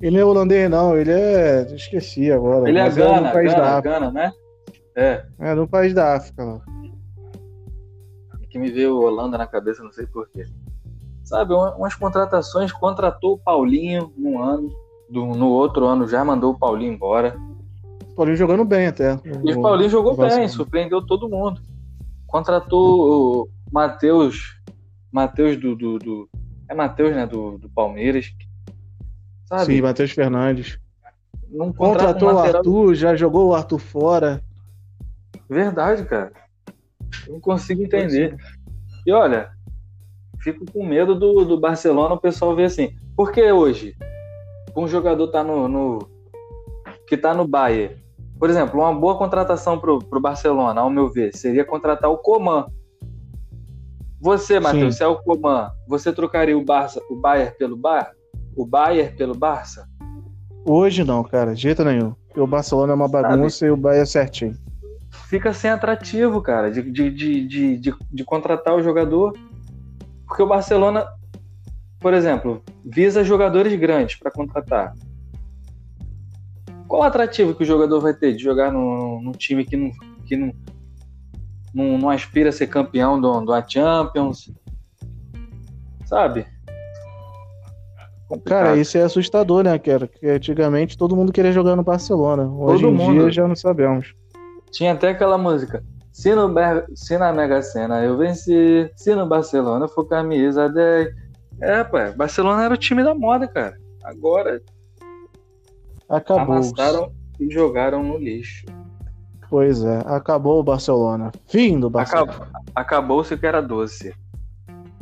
Ele 0.00 0.16
não 0.16 0.20
é 0.22 0.24
holandês, 0.24 0.70
não. 0.70 0.96
Ele 0.96 1.10
é. 1.10 1.62
Esqueci 1.74 2.30
agora. 2.30 2.68
Ele 2.68 2.78
é 2.78 2.82
mas 2.84 2.96
Gana, 2.96 3.20
no 3.28 3.32
país 3.32 3.50
da 3.52 3.58
Gana, 3.58 3.70
África. 3.78 3.90
Gana, 3.90 4.10
né? 4.12 4.32
É. 4.96 5.24
É 5.38 5.54
no 5.54 5.68
país 5.68 5.92
da 5.94 6.14
África 6.16 6.44
lá. 6.44 6.60
que 8.50 8.58
me 8.58 8.70
veio 8.70 8.96
Holanda 8.96 9.36
na 9.36 9.46
cabeça, 9.46 9.82
não 9.82 9.92
sei 9.92 10.06
porquê. 10.06 10.46
Sabe, 11.22 11.52
uma- 11.52 11.74
umas 11.76 11.94
contratações, 11.94 12.72
contratou 12.72 13.34
o 13.34 13.38
Paulinho 13.38 14.10
num 14.16 14.42
ano, 14.42 14.70
do- 15.10 15.26
no 15.26 15.48
outro 15.50 15.84
ano 15.84 16.08
já 16.08 16.24
mandou 16.24 16.52
o 16.54 16.58
Paulinho 16.58 16.94
embora. 16.94 17.36
O 18.10 18.14
Paulinho 18.14 18.38
jogando 18.38 18.64
bem 18.64 18.86
até. 18.86 19.20
E 19.44 19.52
o 19.52 19.60
Paulinho 19.60 19.90
jogou 19.90 20.16
bem, 20.16 20.48
surpreendeu 20.48 21.04
todo 21.04 21.28
mundo. 21.28 21.60
Contratou 22.26 23.42
o 23.42 23.48
Matheus, 23.70 24.58
Matheus 25.12 25.56
do, 25.58 25.76
do, 25.76 25.98
do- 25.98 26.28
É 26.70 26.74
Matheus, 26.74 27.14
né, 27.14 27.26
do, 27.26 27.58
do 27.58 27.68
Palmeiras. 27.68 28.30
Sabe? 29.48 29.64
Sim, 29.64 29.80
Matheus 29.82 30.10
Fernandes. 30.10 30.78
não 31.50 31.72
Contratou 31.72 32.28
um 32.28 32.32
o 32.32 32.34
lateral. 32.34 32.56
Arthur, 32.58 32.94
já 32.94 33.16
jogou 33.16 33.48
o 33.48 33.54
Arthur 33.54 33.78
fora. 33.78 34.42
Verdade, 35.48 36.04
cara. 36.04 36.32
Eu 37.26 37.34
não 37.34 37.40
consigo 37.40 37.82
entender. 37.82 38.36
E 39.06 39.12
olha, 39.12 39.50
fico 40.40 40.70
com 40.70 40.84
medo 40.84 41.14
do, 41.18 41.44
do 41.46 41.58
Barcelona 41.58 42.14
o 42.14 42.20
pessoal 42.20 42.54
ver 42.54 42.64
assim. 42.64 42.94
Por 43.16 43.32
que 43.32 43.50
hoje? 43.50 43.96
Um 44.76 44.86
jogador 44.86 45.28
tá 45.28 45.42
no, 45.42 45.66
no- 45.66 46.08
que 47.06 47.16
tá 47.16 47.32
no 47.32 47.48
Bayern. 47.48 47.96
Por 48.38 48.50
exemplo, 48.50 48.80
uma 48.80 48.94
boa 48.94 49.16
contratação 49.16 49.78
pro, 49.80 49.98
pro 49.98 50.20
Barcelona, 50.20 50.80
ao 50.82 50.90
meu 50.90 51.08
ver, 51.08 51.34
seria 51.34 51.64
contratar 51.64 52.10
o 52.10 52.18
Coman. 52.18 52.66
Você, 54.20 54.60
Matheus, 54.60 54.96
se 54.96 55.02
é 55.02 55.06
o 55.06 55.16
Coman, 55.16 55.70
você 55.88 56.12
trocaria 56.12 56.56
o 56.56 56.64
Barça, 56.64 57.00
o 57.10 57.16
Bayern 57.16 57.56
pelo 57.56 57.76
Bar? 57.76 58.12
O 58.58 58.66
Bayern 58.66 59.16
pelo 59.16 59.36
Barça? 59.36 59.88
Hoje 60.64 61.04
não, 61.04 61.22
cara, 61.22 61.54
de 61.54 61.62
jeito 61.62 61.84
nenhum. 61.84 62.12
O 62.36 62.44
Barcelona 62.44 62.92
é 62.92 62.96
uma 62.96 63.06
bagunça 63.06 63.64
e 63.64 63.70
o 63.70 63.76
Bahia 63.76 64.02
é 64.02 64.04
certinho. 64.04 64.52
fica 65.28 65.52
sem 65.52 65.70
atrativo, 65.70 66.42
cara, 66.42 66.68
de, 66.68 66.82
de, 66.82 67.08
de, 67.08 67.46
de, 67.78 67.94
de, 68.10 68.24
contratar 68.24 68.74
o 68.74 68.82
jogador. 68.82 69.32
Porque 70.26 70.42
o 70.42 70.46
Barcelona, 70.48 71.06
por 72.00 72.12
exemplo, 72.12 72.60
visa 72.84 73.22
jogadores 73.22 73.78
grandes 73.78 74.16
para 74.16 74.32
contratar. 74.32 74.92
Qual 76.88 77.02
o 77.02 77.04
atrativo 77.04 77.54
que 77.54 77.62
o 77.62 77.66
jogador 77.66 78.00
vai 78.00 78.12
ter 78.12 78.34
de 78.34 78.42
jogar 78.42 78.72
num, 78.72 79.22
num 79.22 79.32
time 79.32 79.64
que 79.64 79.76
não, 79.76 79.92
que 80.26 80.36
não, 80.36 80.52
não, 81.72 81.96
não 81.96 82.10
aspira 82.10 82.48
a 82.48 82.52
ser 82.52 82.66
campeão 82.66 83.20
do, 83.20 83.40
do 83.40 83.70
Champions? 83.70 84.52
Sabe? 86.04 86.57
Complicado. 88.28 88.64
Cara, 88.64 88.76
isso 88.76 88.98
é 88.98 89.02
assustador, 89.02 89.64
né, 89.64 89.78
cara? 89.78 90.06
Porque 90.06 90.26
antigamente 90.26 90.98
todo 90.98 91.16
mundo 91.16 91.32
queria 91.32 91.50
jogar 91.50 91.74
no 91.74 91.82
Barcelona. 91.82 92.44
Hoje 92.44 92.82
Todo 92.82 92.92
em 92.92 92.96
mundo. 92.96 93.20
dia 93.22 93.30
já 93.30 93.48
não 93.48 93.56
sabemos. 93.56 94.14
Tinha 94.70 94.92
até 94.92 95.08
aquela 95.08 95.38
música. 95.38 95.82
Se, 96.12 96.34
no 96.34 96.52
se 96.94 97.16
na 97.16 97.32
Mega 97.32 97.62
Sena 97.62 98.04
eu 98.04 98.18
venci, 98.18 98.90
se 98.94 99.14
no 99.14 99.26
Barcelona 99.26 99.88
for 99.88 100.04
camisa 100.04 100.68
10. 100.68 101.08
É, 101.60 101.82
pai, 101.84 102.12
Barcelona 102.12 102.64
era 102.64 102.74
o 102.74 102.76
time 102.76 103.02
da 103.02 103.14
moda, 103.14 103.48
cara. 103.48 103.76
Agora 104.04 104.60
Acabou. 106.08 106.42
amassaram 106.56 107.12
e 107.40 107.50
jogaram 107.50 108.02
no 108.02 108.18
lixo. 108.18 108.66
Pois 109.48 109.82
é, 109.82 110.02
acabou 110.06 110.60
o 110.60 110.62
Barcelona. 110.62 111.32
Fim 111.46 111.80
do 111.80 111.88
Barcelona. 111.88 112.32
Acabou, 112.32 112.48
acabou-se 112.74 113.36
que 113.36 113.46
era 113.46 113.62
doce. 113.62 114.14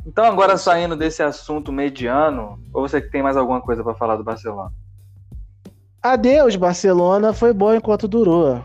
Então, 0.06 0.24
agora 0.24 0.56
saindo 0.56 0.94
desse 0.94 1.22
assunto 1.22 1.72
mediano, 1.72 2.58
ou 2.72 2.88
você 2.88 3.00
que 3.00 3.10
tem 3.10 3.22
mais 3.22 3.36
alguma 3.36 3.60
coisa 3.60 3.82
pra 3.82 3.94
falar 3.94 4.16
do 4.16 4.22
Barcelona? 4.24 4.70
Adeus, 6.02 6.54
Barcelona. 6.54 7.32
Foi 7.32 7.52
bom 7.52 7.74
enquanto 7.74 8.06
durou. 8.06 8.62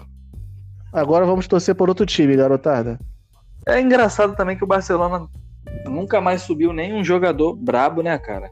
Agora 0.93 1.25
vamos 1.25 1.47
torcer 1.47 1.73
por 1.73 1.89
outro 1.89 2.05
time, 2.05 2.35
garotada. 2.35 2.99
É 3.67 3.79
engraçado 3.79 4.35
também 4.35 4.55
que 4.57 4.63
o 4.63 4.67
Barcelona 4.67 5.27
nunca 5.85 6.21
mais 6.21 6.41
subiu 6.43 6.71
nenhum 6.73 7.03
jogador 7.03 7.55
brabo, 7.55 8.01
né, 8.03 8.17
cara? 8.17 8.49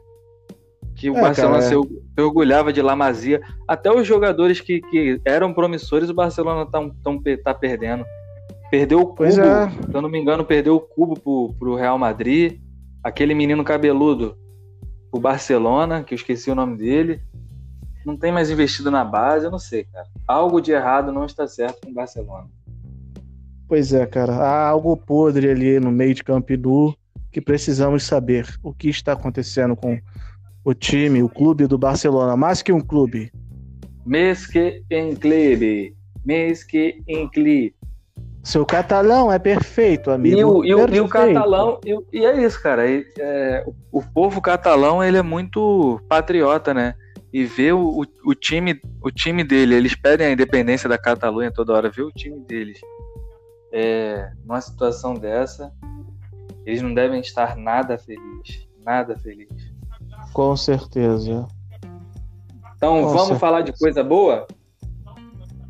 Que 0.96 1.10
o 1.10 1.16
É, 1.16 1.20
Barcelona 1.20 1.54
cara, 1.58 1.66
é. 1.66 1.68
se 1.68 1.76
or- 1.76 1.86
se 1.86 2.20
orgulhava 2.20 2.72
de 2.72 2.82
La 2.82 2.96
Masia. 2.96 3.40
Até 3.68 3.90
os 3.92 4.06
jogadores 4.06 4.60
que, 4.60 4.80
que 4.80 5.20
eram 5.24 5.52
promissores, 5.54 6.10
o 6.10 6.14
Barcelona 6.14 6.66
tá, 6.66 6.80
tão, 7.04 7.22
tá 7.44 7.54
perdendo. 7.54 8.04
Perdeu 8.70 9.00
o 9.00 9.06
cubo, 9.06 9.16
Pois 9.16 9.38
é. 9.38 9.70
se 9.70 9.94
eu 9.94 10.02
não 10.02 10.08
me 10.08 10.18
engano, 10.20 10.44
perdeu 10.44 10.76
o 10.76 10.80
cubo 10.80 11.18
pro, 11.18 11.54
pro 11.58 11.74
Real 11.76 11.98
Madrid. 11.98 12.60
Aquele 13.02 13.34
menino 13.34 13.64
cabeludo, 13.64 14.36
o 15.10 15.18
Barcelona, 15.18 16.02
que 16.04 16.14
eu 16.14 16.16
esqueci 16.16 16.50
o 16.50 16.54
nome 16.54 16.76
dele. 16.76 17.22
Não 18.04 18.16
tem 18.16 18.32
mais 18.32 18.50
investido 18.50 18.90
na 18.90 19.04
base, 19.04 19.44
eu 19.44 19.50
não 19.50 19.58
sei, 19.58 19.84
cara. 19.84 20.06
Algo 20.26 20.60
de 20.60 20.72
errado 20.72 21.12
não 21.12 21.24
está 21.24 21.46
certo 21.46 21.80
com 21.82 21.90
o 21.90 21.94
Barcelona. 21.94 22.48
Pois 23.68 23.92
é, 23.92 24.06
cara. 24.06 24.34
Há 24.34 24.68
algo 24.68 24.96
podre 24.96 25.50
ali 25.50 25.78
no 25.78 25.92
meio 25.92 26.14
de 26.14 26.24
Camp 26.24 26.50
Nou 26.50 26.94
que 27.30 27.40
precisamos 27.40 28.02
saber 28.02 28.46
o 28.62 28.72
que 28.74 28.88
está 28.88 29.12
acontecendo 29.12 29.76
com 29.76 29.98
o 30.64 30.74
time, 30.74 31.22
o 31.22 31.28
clube 31.28 31.66
do 31.66 31.78
Barcelona. 31.78 32.36
Mais 32.36 32.62
que 32.62 32.72
um 32.72 32.80
clube. 32.80 33.30
Mês 34.04 34.46
que 34.46 34.82
em 34.90 35.14
clube. 35.14 35.94
Mês 36.24 36.64
que 36.64 37.00
em 37.06 37.28
clube. 37.28 37.74
Seu 38.42 38.64
catalão 38.64 39.30
é 39.30 39.38
perfeito, 39.38 40.10
amigo. 40.10 40.38
E 40.38 40.44
o, 40.44 40.64
e, 40.64 40.74
o, 40.74 40.94
e 40.94 41.00
o 41.00 41.08
catalão, 41.08 41.78
e, 41.84 42.20
e 42.20 42.24
é 42.24 42.42
isso, 42.42 42.62
cara. 42.62 42.88
E, 42.88 43.04
é, 43.18 43.64
o, 43.92 44.02
povo 44.02 44.40
catalão 44.40 45.04
ele 45.04 45.18
é 45.18 45.22
muito 45.22 46.00
patriota, 46.08 46.72
né? 46.72 46.94
E 47.32 47.44
ver 47.44 47.74
o, 47.74 48.00
o, 48.00 48.06
o 48.24 48.34
time, 48.34 48.80
o 49.02 49.10
time 49.10 49.44
dele, 49.44 49.74
eles 49.74 49.94
pedem 49.94 50.26
a 50.26 50.32
independência 50.32 50.88
da 50.88 50.98
Catalunha 50.98 51.52
toda 51.52 51.72
hora, 51.72 51.90
ver 51.90 52.02
o 52.02 52.10
time 52.10 52.40
deles 52.40 52.80
é, 53.72 54.32
numa 54.44 54.60
situação 54.60 55.14
dessa, 55.14 55.72
eles 56.66 56.82
não 56.82 56.92
devem 56.92 57.20
estar 57.20 57.56
nada 57.56 57.96
felizes. 57.98 58.68
Nada 58.84 59.16
felizes. 59.18 59.72
Com 60.32 60.56
certeza. 60.56 61.46
Então, 62.76 63.02
Com 63.02 63.08
vamos 63.08 63.20
certeza. 63.20 63.38
falar 63.38 63.60
de 63.62 63.72
coisa 63.78 64.02
boa? 64.02 64.46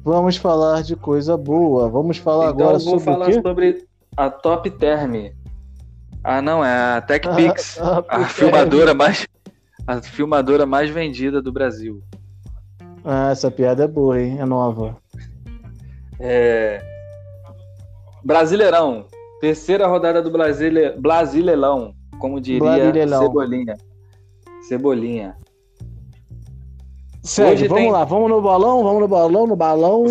Vamos 0.02 0.36
falar 0.36 0.82
de 0.82 0.96
coisa 0.96 1.36
boa. 1.36 1.88
Vamos 1.88 2.16
falar 2.16 2.52
então, 2.52 2.66
agora 2.66 2.78
eu 2.78 2.84
vou 2.84 2.98
sobre 2.98 3.04
falar 3.04 3.32
sobre 3.32 3.86
a 4.16 4.30
Top 4.30 4.70
Term. 4.70 5.30
Ah, 6.24 6.40
não, 6.40 6.64
é 6.64 6.96
a 6.96 7.00
TechPix. 7.00 7.78
Ah, 7.80 8.04
ah, 8.08 8.16
a 8.16 8.24
filmadora 8.28 8.94
mais 8.94 9.26
a 9.86 10.00
filmadora 10.00 10.66
mais 10.66 10.90
vendida 10.90 11.42
do 11.42 11.52
Brasil. 11.52 12.02
Ah, 13.04 13.30
essa 13.30 13.50
piada 13.50 13.84
é 13.84 13.88
boa, 13.88 14.20
hein? 14.20 14.38
É 14.38 14.44
nova. 14.44 14.96
É... 16.18 16.82
Brasileirão, 18.22 19.06
terceira 19.40 19.86
rodada 19.86 20.22
do 20.22 20.30
Brasile... 20.30 20.90
Brasileirão, 20.98 21.94
como 22.18 22.40
diria. 22.40 22.92
Cebolinha. 23.08 23.76
Cebolinha. 24.62 25.36
Hoje 27.22 27.68
vamos 27.68 27.82
tem- 27.82 27.92
lá. 27.92 28.04
Vamos 28.04 28.30
no 28.30 28.40
balão, 28.40 28.82
vamos 28.82 29.00
no 29.00 29.08
balão, 29.08 29.46
no 29.46 29.56
balão. 29.56 30.04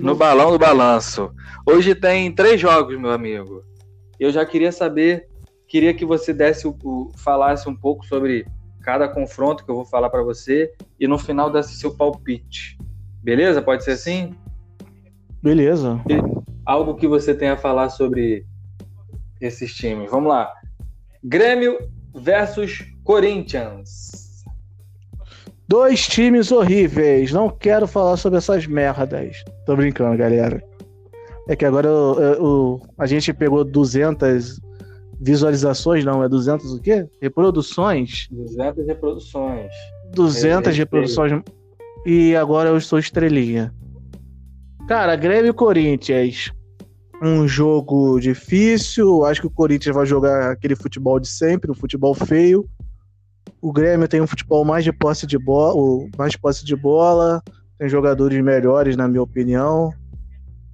No 0.00 0.14
balão 0.14 0.50
do 0.52 0.58
balanço. 0.58 1.30
Hoje 1.66 1.94
tem 1.94 2.32
três 2.32 2.60
jogos, 2.60 2.98
meu 2.98 3.10
amigo. 3.10 3.62
Eu 4.20 4.30
já 4.30 4.44
queria 4.46 4.70
saber, 4.70 5.26
queria 5.66 5.92
que 5.92 6.04
você 6.04 6.32
desse 6.32 6.66
o, 6.68 6.76
o- 6.84 7.10
falasse 7.16 7.68
um 7.68 7.74
pouco 7.74 8.06
sobre 8.06 8.46
cada 8.82 9.08
confronto 9.08 9.64
que 9.64 9.70
eu 9.70 9.74
vou 9.74 9.84
falar 9.84 10.10
pra 10.10 10.22
você 10.22 10.72
e 11.00 11.08
no 11.08 11.18
final 11.18 11.50
desse 11.50 11.74
seu 11.76 11.94
palpite. 11.96 12.78
Beleza? 13.22 13.60
Pode 13.62 13.82
ser 13.82 13.92
assim? 13.92 14.34
Beleza. 15.42 16.00
algo 16.64 16.94
que 16.94 17.06
você 17.08 17.34
tem 17.34 17.48
a 17.48 17.56
falar 17.56 17.90
sobre 17.90 18.46
esses 19.40 19.74
times. 19.74 20.10
Vamos 20.10 20.28
lá. 20.30 20.52
Grêmio 21.22 21.78
versus 22.14 22.84
Corinthians. 23.02 24.13
Dois 25.74 26.06
times 26.06 26.52
horríveis. 26.52 27.32
Não 27.32 27.50
quero 27.50 27.88
falar 27.88 28.16
sobre 28.16 28.38
essas 28.38 28.64
merdas. 28.64 29.42
Tô 29.66 29.74
brincando, 29.74 30.16
galera. 30.16 30.62
É 31.48 31.56
que 31.56 31.64
agora 31.64 31.88
eu- 31.88 32.14
eu- 32.20 32.32
eu- 32.34 32.80
a 32.96 33.06
gente 33.06 33.32
pegou 33.34 33.64
200 33.64 34.60
visualizações, 35.20 36.04
não, 36.04 36.22
é 36.22 36.28
200 36.28 36.72
o 36.72 36.80
quê? 36.80 37.08
Reproduções. 37.20 38.28
200 38.30 38.86
reproduções. 38.86 39.72
200 40.14 40.74
É, 40.74 40.76
é 40.76 40.78
reproduções. 40.78 41.42
E 42.06 42.36
agora 42.36 42.68
eu 42.68 42.80
sou 42.80 43.00
estrelinha. 43.00 43.74
Cara, 44.86 45.16
Grêmio 45.16 45.50
e 45.50 45.52
Corinthians. 45.52 46.52
Um 47.20 47.48
jogo 47.48 48.20
difícil. 48.20 49.24
Acho 49.24 49.40
que 49.40 49.48
o 49.48 49.50
Corinthians 49.50 49.96
vai 49.96 50.06
jogar 50.06 50.52
aquele 50.52 50.76
futebol 50.76 51.18
de 51.18 51.26
sempre, 51.26 51.68
o 51.72 51.74
futebol 51.74 52.14
feio. 52.14 52.64
O 53.64 53.72
Grêmio 53.72 54.06
tem 54.06 54.20
um 54.20 54.26
futebol 54.26 54.62
mais 54.62 54.84
de 54.84 54.92
posse 54.92 55.26
de 55.26 55.38
bola, 55.38 56.06
mais 56.18 56.36
posse 56.36 56.66
de 56.66 56.76
bola. 56.76 57.42
Tem 57.78 57.88
jogadores 57.88 58.38
melhores, 58.44 58.94
na 58.94 59.08
minha 59.08 59.22
opinião. 59.22 59.90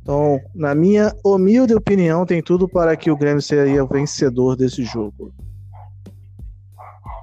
Então, 0.02 0.40
na 0.52 0.74
minha 0.74 1.14
humilde 1.24 1.72
opinião, 1.72 2.26
tem 2.26 2.42
tudo 2.42 2.68
para 2.68 2.96
que 2.96 3.08
o 3.08 3.16
Grêmio 3.16 3.40
seria 3.40 3.84
o 3.84 3.86
vencedor 3.86 4.56
desse 4.56 4.82
jogo. 4.82 5.32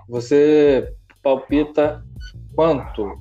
Você 0.08 0.93
palpita 1.21 2.01
quanto? 2.56 3.19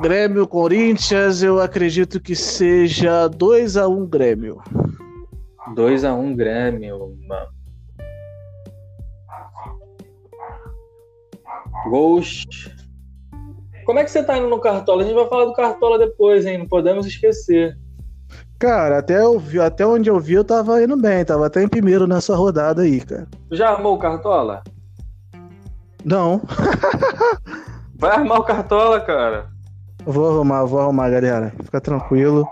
Grêmio 0.00 0.46
Corinthians, 0.46 1.42
eu 1.42 1.60
acredito 1.60 2.20
que 2.20 2.36
seja 2.36 3.26
2 3.26 3.76
a 3.76 3.88
1 3.88 4.06
Grêmio. 4.06 4.62
2 5.74 6.04
a 6.04 6.14
1 6.14 6.36
Grêmio, 6.36 7.18
mano. 7.26 7.59
Gols. 11.88 12.44
Como 13.84 13.98
é 13.98 14.04
que 14.04 14.10
você 14.10 14.22
tá 14.22 14.36
indo 14.36 14.48
no 14.48 14.60
Cartola? 14.60 15.02
A 15.02 15.04
gente 15.04 15.14
vai 15.14 15.26
falar 15.28 15.46
do 15.46 15.52
Cartola 15.52 15.98
depois, 15.98 16.46
hein? 16.46 16.58
Não 16.58 16.66
podemos 16.66 17.06
esquecer. 17.06 17.76
Cara, 18.58 18.98
até, 18.98 19.20
eu 19.22 19.38
vi, 19.38 19.58
até 19.58 19.86
onde 19.86 20.10
eu 20.10 20.20
vi, 20.20 20.34
eu 20.34 20.44
tava 20.44 20.82
indo 20.82 20.96
bem, 20.96 21.24
tava 21.24 21.46
até 21.46 21.62
em 21.62 21.68
primeiro 21.68 22.06
nessa 22.06 22.36
rodada 22.36 22.82
aí, 22.82 23.00
cara. 23.00 23.26
Já 23.50 23.70
armou 23.70 23.94
o 23.94 23.98
Cartola? 23.98 24.62
Não, 26.04 26.40
Vai 28.00 28.12
armar 28.12 28.38
o 28.38 28.44
Cartola, 28.44 28.98
cara. 28.98 29.48
vou 30.06 30.30
arrumar, 30.30 30.64
vou 30.64 30.80
arrumar, 30.80 31.10
galera. 31.10 31.52
Fica 31.62 31.80
tranquilo. 31.82 32.48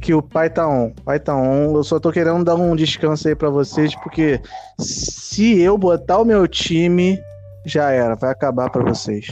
Que 0.00 0.12
o 0.12 0.20
pai 0.20 0.50
tá 0.50 0.66
on. 0.66 0.90
Pai 1.04 1.20
tá 1.20 1.36
on. 1.36 1.76
Eu 1.76 1.84
só 1.84 2.00
tô 2.00 2.10
querendo 2.10 2.44
dar 2.44 2.56
um 2.56 2.74
descanso 2.74 3.28
aí 3.28 3.34
pra 3.36 3.48
vocês, 3.48 3.94
porque 3.96 4.40
se 4.78 5.60
eu 5.60 5.78
botar 5.78 6.18
o 6.18 6.24
meu 6.24 6.48
time, 6.48 7.16
já 7.68 7.90
era. 7.90 8.14
Vai 8.16 8.30
acabar 8.30 8.70
pra 8.70 8.84
vocês. 8.84 9.26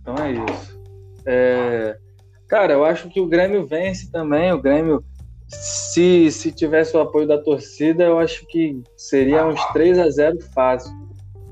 Então 0.00 0.14
é 0.24 0.32
isso. 0.32 0.80
É, 1.26 1.98
Cara, 2.48 2.74
eu 2.74 2.84
acho 2.84 3.08
que 3.08 3.20
o 3.20 3.26
Grêmio 3.26 3.66
vence 3.66 4.10
também. 4.10 4.52
O 4.52 4.60
Grêmio, 4.62 5.04
se, 5.48 6.30
se 6.30 6.52
tivesse 6.52 6.96
o 6.96 7.00
apoio 7.00 7.26
da 7.26 7.38
torcida, 7.42 8.04
eu 8.04 8.18
acho 8.18 8.46
que 8.46 8.80
seria 8.96 9.44
uns 9.44 9.62
3 9.72 9.98
a 9.98 10.08
0 10.08 10.38
fácil. 10.54 10.94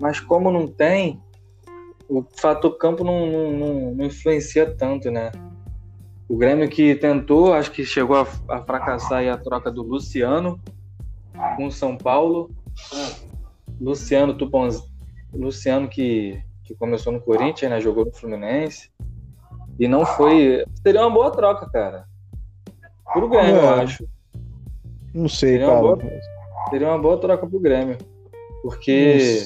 Mas 0.00 0.20
como 0.20 0.52
não 0.52 0.68
tem, 0.68 1.20
o 2.08 2.24
fator 2.36 2.76
campo 2.78 3.02
não, 3.02 3.26
não, 3.26 3.94
não- 3.94 4.04
influencia 4.04 4.72
tanto, 4.76 5.10
né? 5.10 5.32
O 6.28 6.36
Grêmio 6.36 6.68
que 6.68 6.94
tentou, 6.94 7.52
acho 7.52 7.70
que 7.72 7.84
chegou 7.84 8.16
a, 8.16 8.26
a 8.48 8.62
fracassar 8.62 9.26
a 9.28 9.36
troca 9.36 9.70
do 9.70 9.82
Luciano 9.82 10.60
com 11.56 11.66
o 11.66 11.72
São 11.72 11.96
Paulo. 11.96 12.50
Luciano 13.80 14.34
Tuponz, 14.36 14.82
Luciano 15.32 15.88
que, 15.88 16.40
que 16.64 16.74
começou 16.74 17.12
no 17.12 17.20
Corinthians, 17.20 17.70
né? 17.70 17.80
Jogou 17.80 18.04
no 18.04 18.12
Fluminense. 18.12 18.90
E 19.78 19.88
não 19.88 20.06
foi. 20.06 20.64
Seria 20.82 21.00
uma 21.02 21.10
boa 21.10 21.30
troca, 21.32 21.68
cara. 21.68 22.04
Pro 23.12 23.28
Grêmio, 23.28 23.56
eu 23.56 23.62
É. 23.74 23.82
acho. 23.82 24.06
Não 25.12 25.28
sei, 25.28 25.52
Seria 25.58 25.70
uma 25.70 25.96
cara. 25.96 26.20
Seria 26.70 26.88
uma 26.88 26.98
boa 26.98 27.18
troca 27.20 27.46
pro 27.46 27.60
Grêmio. 27.60 27.98
Porque 28.62 29.42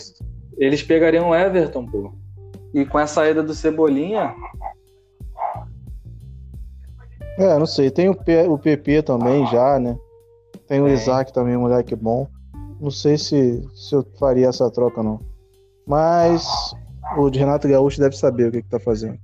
eles 0.57 0.83
pegariam 0.83 1.31
o 1.31 1.35
Everton, 1.35 1.85
pô. 1.87 2.13
E 2.75 2.85
com 2.85 2.99
a 2.99 3.07
saída 3.07 3.43
do 3.43 3.55
Cebolinha, 3.55 4.35
É, 7.39 7.57
não 7.57 7.67
sei. 7.67 7.91
Tem 7.91 8.09
o, 8.09 8.15
P- 8.15 8.49
o 8.49 8.59
PP 8.59 9.03
também 9.03 9.47
já, 9.47 9.79
né? 9.79 9.97
Tem 10.67 10.81
o 10.81 10.85
Tem. 10.87 10.95
Isaac 10.95 11.33
também, 11.33 11.57
um 11.57 11.61
moleque 11.63 11.95
bom. 11.95 12.27
Não 12.81 12.91
sei 12.91 13.19
se, 13.19 13.63
se 13.75 13.95
eu 13.95 14.05
faria 14.19 14.49
essa 14.49 14.71
troca, 14.71 15.03
não. 15.03 15.21
Mas 15.87 16.47
o 17.17 17.29
Renato 17.29 17.69
Gaúcho 17.69 18.01
deve 18.01 18.17
saber 18.17 18.49
o 18.49 18.53
que, 18.53 18.63
que 18.63 18.69
tá 18.69 18.79
fazendo. 18.79 19.19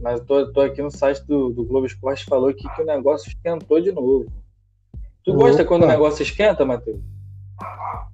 mas 0.00 0.20
eu 0.20 0.26
tô, 0.26 0.52
tô 0.52 0.60
aqui 0.60 0.80
no 0.80 0.90
site 0.90 1.24
do, 1.26 1.50
do 1.50 1.64
Globo 1.64 1.86
Esporte 1.86 2.24
falou 2.24 2.48
aqui 2.48 2.68
que 2.74 2.82
o 2.82 2.86
negócio 2.86 3.28
esquentou 3.28 3.80
de 3.80 3.90
novo. 3.90 4.26
Tu 5.24 5.34
gosta 5.34 5.62
Opa. 5.62 5.68
quando 5.68 5.82
o 5.82 5.88
negócio 5.88 6.22
esquenta, 6.22 6.64
Matheus? 6.64 7.00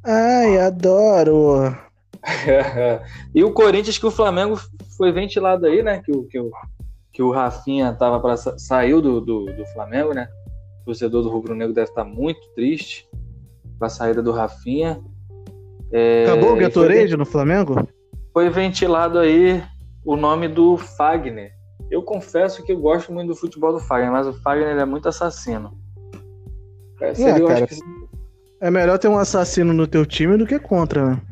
Ai, 0.03 0.59
adoro. 0.59 1.77
e 3.35 3.45
o 3.45 3.53
Corinthians 3.53 3.99
que 3.99 4.07
o 4.07 4.11
Flamengo 4.11 4.59
foi 4.97 5.13
ventilado 5.13 5.67
aí, 5.67 5.83
né? 5.83 6.03
Que 6.03 6.13
o, 6.13 6.25
que 6.25 6.41
o, 6.41 6.51
que 7.13 7.23
o 7.23 7.31
Rafinha 7.31 7.93
tava 7.93 8.19
para 8.21 8.37
saiu 8.37 9.01
do, 9.01 9.21
do, 9.21 9.45
do, 9.47 9.67
Flamengo, 9.67 10.13
né? 10.13 10.29
O 10.85 10.93
torcedor 10.93 11.23
do 11.23 11.31
Rubro 11.31 11.55
Negro 11.55 11.73
deve 11.73 11.89
estar 11.89 12.05
muito 12.05 12.47
triste 12.55 13.09
com 13.79 13.87
a 13.87 13.89
saída 13.89 14.23
do 14.23 14.33
Rafinha. 14.33 15.01
É, 15.91 16.25
Acabou 16.25 16.53
o 16.53 16.57
Gatorade 16.57 17.09
foi, 17.09 17.17
no 17.17 17.25
Flamengo? 17.25 17.89
Foi 18.35 18.51
ventilado 18.51 19.19
aí 19.19 19.63
o 20.05 20.15
nome 20.15 20.47
do 20.47 20.77
Fagner. 20.77 21.53
Eu 21.91 22.03
confesso 22.03 22.63
que 22.63 22.73
eu 22.73 22.79
gosto 22.79 23.11
muito 23.11 23.29
do 23.29 23.35
futebol 23.35 23.73
do 23.73 23.81
Fagner, 23.81 24.13
mas 24.13 24.27
o 24.27 24.35
Fagner 24.35 24.77
é 24.77 24.85
muito 24.85 25.09
assassino. 25.09 25.73
É, 27.01 27.15
seria, 27.15 27.51
é, 27.51 27.67
que... 27.67 27.75
é 28.61 28.71
melhor 28.71 28.99
ter 28.99 29.09
um 29.09 29.17
assassino 29.17 29.73
no 29.73 29.87
teu 29.87 30.05
time 30.05 30.37
do 30.37 30.47
que 30.47 30.59
contra, 30.59 31.11
né? 31.11 31.23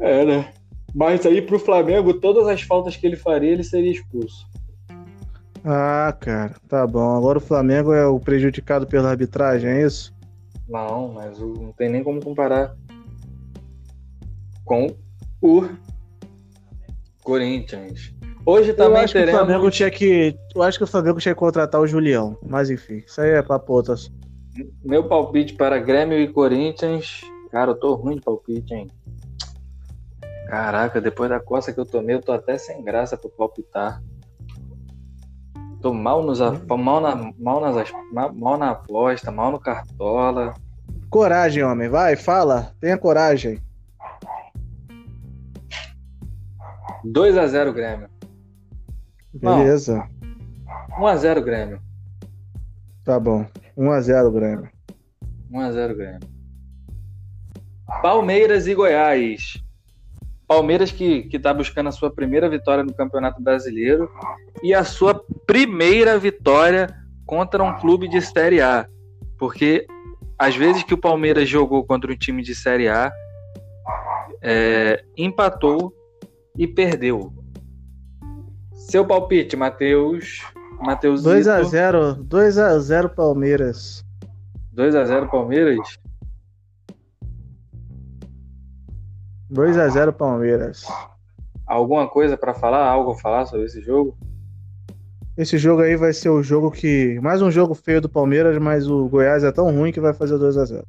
É, 0.00 0.24
né? 0.24 0.52
Mas 0.92 1.24
aí 1.24 1.40
pro 1.40 1.60
Flamengo, 1.60 2.14
todas 2.14 2.48
as 2.48 2.62
faltas 2.62 2.96
que 2.96 3.06
ele 3.06 3.16
faria, 3.16 3.52
ele 3.52 3.62
seria 3.62 3.92
expulso. 3.92 4.46
Ah, 5.68 6.16
cara, 6.20 6.54
tá 6.68 6.86
bom. 6.86 7.16
Agora 7.16 7.38
o 7.38 7.40
Flamengo 7.40 7.92
é 7.92 8.06
o 8.06 8.20
prejudicado 8.20 8.86
pela 8.86 9.10
arbitragem, 9.10 9.68
é 9.68 9.84
isso? 9.84 10.14
Não, 10.68 11.08
mas 11.08 11.40
não 11.40 11.72
tem 11.72 11.88
nem 11.88 12.04
como 12.04 12.22
comparar 12.22 12.76
com 14.64 14.94
o 15.42 15.68
Corinthians. 17.24 18.14
Hoje 18.44 18.72
também 18.74 18.98
eu 18.98 19.04
acho 19.04 19.12
teremos... 19.12 19.30
que 19.32 19.36
o 19.36 19.44
Flamengo 19.44 19.70
tinha 19.72 19.90
que, 19.90 20.38
eu 20.54 20.62
acho 20.62 20.78
que 20.78 20.84
o 20.84 20.86
Flamengo 20.86 21.18
tinha 21.18 21.34
que 21.34 21.38
contratar 21.40 21.80
o 21.80 21.86
Julião, 21.86 22.38
mas 22.48 22.70
enfim, 22.70 23.02
isso 23.04 23.20
aí 23.20 23.30
é 23.30 23.42
papo 23.42 23.72
outras. 23.72 24.08
Meu 24.84 25.08
palpite 25.08 25.54
para 25.54 25.80
Grêmio 25.80 26.20
e 26.20 26.32
Corinthians, 26.32 27.22
cara, 27.50 27.72
eu 27.72 27.74
tô 27.74 27.94
ruim 27.94 28.14
de 28.14 28.20
palpite, 28.20 28.72
hein? 28.72 28.88
Caraca, 30.46 31.00
depois 31.00 31.28
da 31.28 31.40
coça 31.40 31.72
que 31.72 31.80
eu 31.80 31.84
tomei, 31.84 32.14
eu 32.14 32.22
tô 32.22 32.30
até 32.30 32.56
sem 32.56 32.84
graça 32.84 33.16
pra 33.16 33.28
palpitar. 33.30 34.00
Tô 35.86 35.94
mal, 35.94 36.20
nos, 36.20 36.40
mal, 36.40 37.00
na, 37.00 37.32
mal, 37.38 37.60
nas, 37.60 37.92
mal 38.34 38.58
na 38.58 38.70
aposta, 38.70 39.30
mal 39.30 39.52
no 39.52 39.60
cartola. 39.60 40.52
Coragem, 41.08 41.62
homem, 41.62 41.88
vai, 41.88 42.16
fala. 42.16 42.74
Tenha 42.80 42.98
coragem. 42.98 43.62
2 47.04 47.38
a 47.38 47.46
0 47.46 47.72
Grêmio. 47.72 48.08
Beleza. 49.32 50.08
1 50.98 51.06
a 51.06 51.16
0 51.16 51.44
Grêmio. 51.44 51.80
Tá 53.04 53.20
bom. 53.20 53.46
1 53.76 53.90
a 53.92 54.00
0 54.00 54.32
Grêmio. 54.32 54.68
1 55.52 55.60
a 55.60 55.70
0 55.70 55.94
Grêmio. 55.94 56.28
Palmeiras 58.02 58.66
e 58.66 58.74
Goiás. 58.74 59.64
Palmeiras 60.46 60.92
que 60.92 61.28
está 61.32 61.52
buscando 61.52 61.88
a 61.88 61.92
sua 61.92 62.10
primeira 62.10 62.48
vitória 62.48 62.84
no 62.84 62.94
Campeonato 62.94 63.42
Brasileiro 63.42 64.08
e 64.62 64.72
a 64.72 64.84
sua 64.84 65.20
primeira 65.46 66.18
vitória 66.18 66.88
contra 67.24 67.62
um 67.62 67.76
clube 67.78 68.08
de 68.08 68.20
Série 68.20 68.60
A. 68.60 68.86
Porque 69.38 69.86
às 70.38 70.54
vezes 70.54 70.82
que 70.82 70.94
o 70.94 70.98
Palmeiras 70.98 71.48
jogou 71.48 71.84
contra 71.84 72.12
um 72.12 72.16
time 72.16 72.42
de 72.42 72.54
Série 72.54 72.88
A, 72.88 73.10
é, 74.42 75.02
empatou 75.16 75.92
e 76.56 76.66
perdeu. 76.66 77.32
Seu 78.72 79.04
palpite, 79.04 79.56
Matheus. 79.56 80.42
Matheus 80.80 81.22
2 81.22 81.48
a 81.48 81.62
0, 81.62 82.14
2 82.14 82.58
a 82.58 82.78
0 82.78 83.08
Palmeiras. 83.10 84.04
2 84.72 84.94
a 84.94 85.04
0 85.04 85.28
Palmeiras. 85.28 85.98
2 89.56 89.78
a 89.78 89.88
0 89.88 90.12
Palmeiras. 90.12 90.84
Alguma 91.66 92.06
coisa 92.06 92.36
para 92.36 92.52
falar, 92.52 92.86
algo 92.86 93.12
a 93.12 93.16
falar 93.16 93.46
sobre 93.46 93.64
esse 93.64 93.80
jogo? 93.80 94.14
Esse 95.34 95.56
jogo 95.56 95.80
aí 95.80 95.96
vai 95.96 96.12
ser 96.12 96.28
o 96.28 96.42
jogo 96.42 96.70
que 96.70 97.18
mais 97.22 97.40
um 97.40 97.50
jogo 97.50 97.74
feio 97.74 98.02
do 98.02 98.08
Palmeiras, 98.08 98.58
mas 98.58 98.86
o 98.86 99.08
Goiás 99.08 99.42
é 99.42 99.50
tão 99.50 99.74
ruim 99.74 99.92
que 99.92 100.00
vai 100.00 100.12
fazer 100.12 100.36
2 100.36 100.58
a 100.58 100.64
0. 100.66 100.86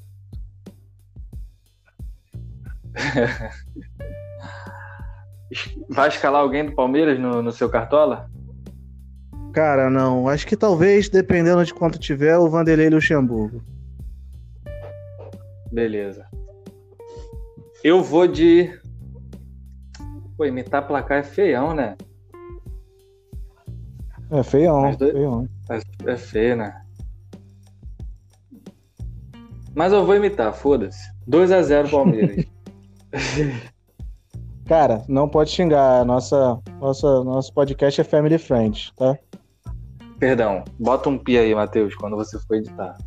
Vai 5.89 6.09
escalar 6.09 6.41
alguém 6.41 6.65
do 6.65 6.73
Palmeiras 6.73 7.17
no, 7.17 7.41
no 7.41 7.53
seu 7.53 7.69
cartola? 7.69 8.29
Cara, 9.53 9.89
não. 9.89 10.27
Acho 10.27 10.45
que 10.45 10.57
talvez, 10.57 11.07
dependendo 11.07 11.63
de 11.63 11.73
quanto 11.73 11.97
tiver, 11.97 12.37
o 12.37 12.49
Vanderlei 12.49 12.89
Luxemburgo. 12.89 13.63
Beleza. 15.71 16.26
Eu 17.83 18.03
vou 18.03 18.27
de. 18.27 18.79
Pô, 20.35 20.45
imitar 20.45 20.87
placar 20.87 21.19
é 21.19 21.23
feião, 21.23 21.73
né? 21.73 21.95
É 24.29 24.43
feião, 24.43 24.91
dois... 24.95 25.11
feião. 25.13 25.49
É, 25.69 26.11
é 26.11 26.17
feio, 26.17 26.55
né? 26.57 26.81
Mas 29.73 29.93
eu 29.93 30.05
vou 30.05 30.15
imitar, 30.15 30.53
foda-se. 30.53 30.99
2x0 31.29 31.89
Palmeiras. 31.89 32.45
Cara, 34.67 35.03
não 35.07 35.29
pode 35.29 35.51
xingar. 35.51 36.03
Nossa, 36.03 36.59
nossa, 36.79 37.23
nosso 37.23 37.53
podcast 37.53 38.01
é 38.01 38.03
family 38.03 38.37
friend, 38.37 38.91
tá? 38.95 39.17
Perdão. 40.19 40.63
Bota 40.77 41.09
um 41.09 41.17
pi 41.17 41.37
aí, 41.37 41.55
Matheus, 41.55 41.95
quando 41.95 42.17
você 42.17 42.37
for 42.39 42.55
editar. 42.55 42.97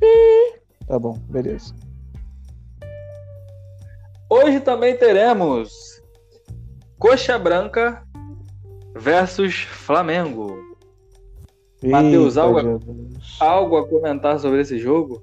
Pi. 0.00 0.60
Tá 0.86 0.98
bom, 0.98 1.16
beleza. 1.28 1.72
Hoje 4.34 4.60
também 4.60 4.96
teremos 4.96 6.02
Coxa 6.98 7.38
Branca 7.38 8.02
versus 8.96 9.56
Flamengo. 9.56 10.56
Matheus, 11.84 12.38
algo, 12.38 12.80
algo 13.38 13.76
a 13.76 13.86
comentar 13.86 14.38
sobre 14.40 14.62
esse 14.62 14.78
jogo? 14.78 15.22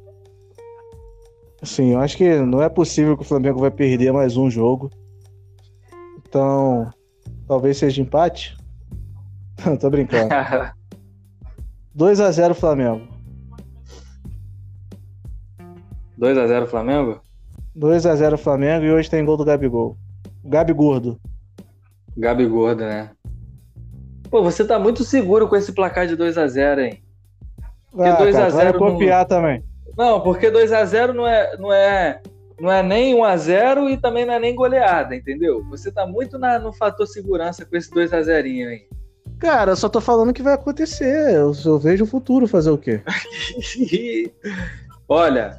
Sim, 1.63 1.93
eu 1.93 2.00
acho 2.00 2.17
que 2.17 2.38
não 2.38 2.62
é 2.62 2.69
possível 2.69 3.17
que 3.17 3.24
o 3.24 3.26
Flamengo 3.26 3.60
vai 3.60 3.72
perder 3.72 4.13
mais 4.13 4.38
um 4.38 4.48
jogo. 4.48 4.91
Então, 6.19 6.93
talvez 7.48 7.78
seja 7.78 8.04
empate. 8.04 8.56
Tô 9.82 9.89
brincando. 9.89 10.30
2 11.95 12.19
a 12.19 12.32
0 12.32 12.54
Flamengo. 12.54 13.08
2 16.15 16.38
a 16.38 16.45
0 16.45 16.67
Flamengo? 16.67 17.19
2 17.75 18.05
a 18.05 18.15
0 18.15 18.38
Flamengo 18.38 18.86
e 18.86 18.91
hoje 18.91 19.10
tem 19.10 19.23
gol 19.23 19.38
do 19.38 19.45
Gabigol. 19.45 19.97
Gabi 20.43 20.73
Gordo. 20.73 21.19
Gabi 22.17 22.45
Gordo, 22.45 22.84
né? 22.84 23.12
Pô, 24.29 24.43
você 24.43 24.65
tá 24.65 24.77
muito 24.77 25.03
seguro 25.03 25.47
com 25.47 25.55
esse 25.55 25.71
placar 25.71 26.08
de 26.08 26.15
2 26.15 26.38
a 26.38 26.47
0 26.47 26.82
hein? 26.82 27.03
Porque 27.91 28.10
ah, 28.10 28.15
2 28.15 28.36
a 28.36 28.49
0 28.49 28.77
copiar 28.77 29.21
não... 29.21 29.27
também. 29.27 29.63
Não, 29.97 30.21
porque 30.21 30.51
2 30.51 30.71
a 30.71 30.86
0 30.86 31.13
não 31.13 31.27
é 31.27 31.58
não 31.58 31.73
é 31.73 32.21
não 32.60 32.71
é 32.71 32.84
nem 32.84 33.15
1 33.15 33.23
a 33.23 33.38
0 33.38 33.89
e 33.89 33.97
também 33.97 34.25
não 34.25 34.34
é 34.34 34.39
nem 34.39 34.53
goleada, 34.53 35.15
entendeu? 35.15 35.63
Você 35.69 35.91
tá 35.91 36.05
muito 36.05 36.38
na, 36.38 36.60
no 36.60 36.73
fator 36.73 37.08
segurança 37.08 37.65
com 37.65 37.75
esse 37.75 37.89
2 37.89 38.13
a 38.13 38.21
0 38.21 38.47
aí. 38.47 38.88
Cara, 39.39 39.71
eu 39.71 39.75
só 39.75 39.88
tô 39.88 40.01
falando 40.01 40.34
que 40.34 40.43
vai 40.43 40.53
acontecer. 40.53 41.34
Eu, 41.34 41.53
eu 41.65 41.79
vejo 41.79 42.03
o 42.03 42.08
futuro 42.08 42.47
fazer 42.47 42.71
o 42.71 42.77
quê? 42.77 43.01
Olha, 45.08 45.55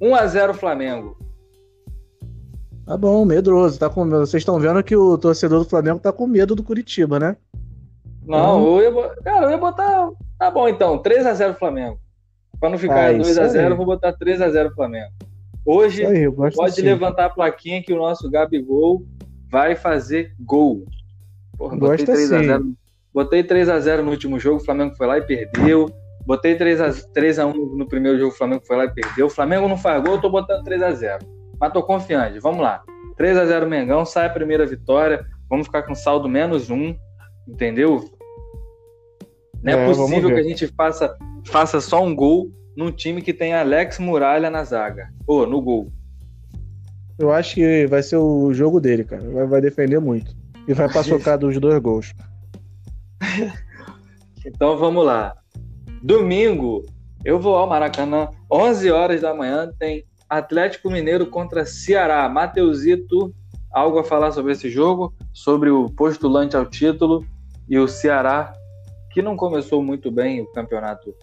1 0.00 0.14
a 0.14 0.26
0 0.26 0.54
Flamengo. 0.54 1.16
Tá 2.86 2.96
bom, 2.96 3.24
medroso. 3.24 3.78
Tá 3.78 3.90
com... 3.90 4.08
Vocês 4.08 4.40
estão 4.40 4.58
vendo 4.58 4.82
que 4.82 4.96
o 4.96 5.18
torcedor 5.18 5.58
do 5.58 5.68
Flamengo 5.68 5.98
tá 5.98 6.12
com 6.12 6.26
medo 6.26 6.54
do 6.54 6.62
Curitiba, 6.62 7.18
né? 7.18 7.36
Não, 8.24 8.62
hum. 8.62 8.80
eu 8.80 8.92
ia, 8.92 9.08
cara, 9.22 9.46
eu 9.46 9.50
ia 9.50 9.56
botar. 9.56 10.10
Tá 10.38 10.50
bom 10.50 10.68
então, 10.68 10.98
3 10.98 11.26
a 11.26 11.34
0 11.34 11.54
Flamengo. 11.54 11.98
Pra 12.60 12.70
não 12.70 12.78
ficar 12.78 13.10
ah, 13.10 13.12
2 13.12 13.38
a 13.38 13.48
0 13.48 13.76
vou 13.76 13.86
botar 13.86 14.12
3 14.12 14.40
a 14.40 14.50
0 14.50 14.74
Flamengo. 14.74 15.12
Hoje, 15.64 16.04
aí, 16.04 16.30
pode 16.30 16.58
assim. 16.58 16.82
levantar 16.82 17.26
a 17.26 17.30
plaquinha 17.30 17.82
que 17.82 17.92
o 17.92 17.96
nosso 17.96 18.30
Gabigol 18.30 19.04
vai 19.50 19.74
fazer 19.74 20.32
gol. 20.40 20.84
Porra, 21.56 21.76
botei 21.76 22.06
3 22.06 22.32
a 22.32 22.42
0 22.42 22.74
Botei 23.12 23.42
3 23.42 23.68
a 23.68 23.80
0 23.80 24.02
no 24.02 24.10
último 24.10 24.38
jogo, 24.38 24.56
o 24.58 24.64
Flamengo 24.64 24.94
foi 24.94 25.06
lá 25.06 25.18
e 25.18 25.22
perdeu. 25.22 25.90
Botei 26.28 26.56
3 26.56 26.80
a, 26.82 26.92
3 27.14 27.38
a 27.38 27.46
1 27.46 27.54
no 27.74 27.88
primeiro 27.88 28.18
jogo, 28.18 28.34
o 28.34 28.36
Flamengo 28.36 28.62
foi 28.66 28.76
lá 28.76 28.84
e 28.84 28.92
perdeu. 28.92 29.28
O 29.28 29.30
Flamengo 29.30 29.66
não 29.66 29.78
faz 29.78 30.04
gol, 30.04 30.16
eu 30.16 30.20
tô 30.20 30.28
botando 30.28 30.62
3 30.62 30.82
a 30.82 30.92
0 30.92 31.26
Mas 31.58 31.72
tô 31.72 31.82
confiante, 31.82 32.38
vamos 32.38 32.60
lá. 32.60 32.84
3 33.16 33.38
a 33.38 33.46
0 33.46 33.66
Mengão, 33.66 34.04
sai 34.04 34.26
a 34.26 34.30
primeira 34.30 34.66
vitória. 34.66 35.24
Vamos 35.48 35.68
ficar 35.68 35.84
com 35.84 35.94
saldo 35.94 36.28
menos 36.28 36.68
um, 36.68 36.94
entendeu? 37.48 38.04
Não 39.62 39.72
é, 39.72 39.82
é 39.82 39.86
possível 39.86 40.28
que 40.28 40.38
a 40.38 40.42
gente 40.42 40.66
faça, 40.66 41.16
faça 41.46 41.80
só 41.80 42.04
um 42.04 42.14
gol 42.14 42.52
num 42.76 42.92
time 42.92 43.22
que 43.22 43.32
tem 43.32 43.54
Alex 43.54 43.98
Muralha 43.98 44.50
na 44.50 44.64
zaga. 44.64 45.08
Ou 45.26 45.46
no 45.46 45.62
gol. 45.62 45.90
Eu 47.18 47.32
acho 47.32 47.54
que 47.54 47.86
vai 47.86 48.02
ser 48.02 48.16
o 48.16 48.52
jogo 48.52 48.78
dele, 48.80 49.02
cara. 49.02 49.26
Vai, 49.30 49.46
vai 49.46 49.60
defender 49.62 49.98
muito. 49.98 50.36
E 50.68 50.74
vai 50.74 50.92
paçocar 50.92 51.38
dos 51.40 51.58
dois 51.58 51.78
gols. 51.78 52.14
então 54.44 54.76
vamos 54.76 55.06
lá. 55.06 55.34
Domingo, 56.02 56.84
eu 57.24 57.40
vou 57.40 57.56
ao 57.56 57.68
Maracanã, 57.68 58.28
11 58.50 58.90
horas 58.90 59.20
da 59.20 59.34
manhã, 59.34 59.72
tem 59.78 60.04
Atlético 60.28 60.90
Mineiro 60.90 61.26
contra 61.26 61.66
Ceará. 61.66 62.28
Mateusito, 62.28 63.34
algo 63.72 63.98
a 63.98 64.04
falar 64.04 64.30
sobre 64.32 64.52
esse 64.52 64.70
jogo, 64.70 65.12
sobre 65.32 65.70
o 65.70 65.88
postulante 65.90 66.56
ao 66.56 66.66
título 66.66 67.24
e 67.68 67.78
o 67.78 67.88
Ceará, 67.88 68.52
que 69.12 69.20
não 69.20 69.36
começou 69.36 69.82
muito 69.82 70.10
bem 70.10 70.40
o 70.40 70.46
campeonato 70.52 71.14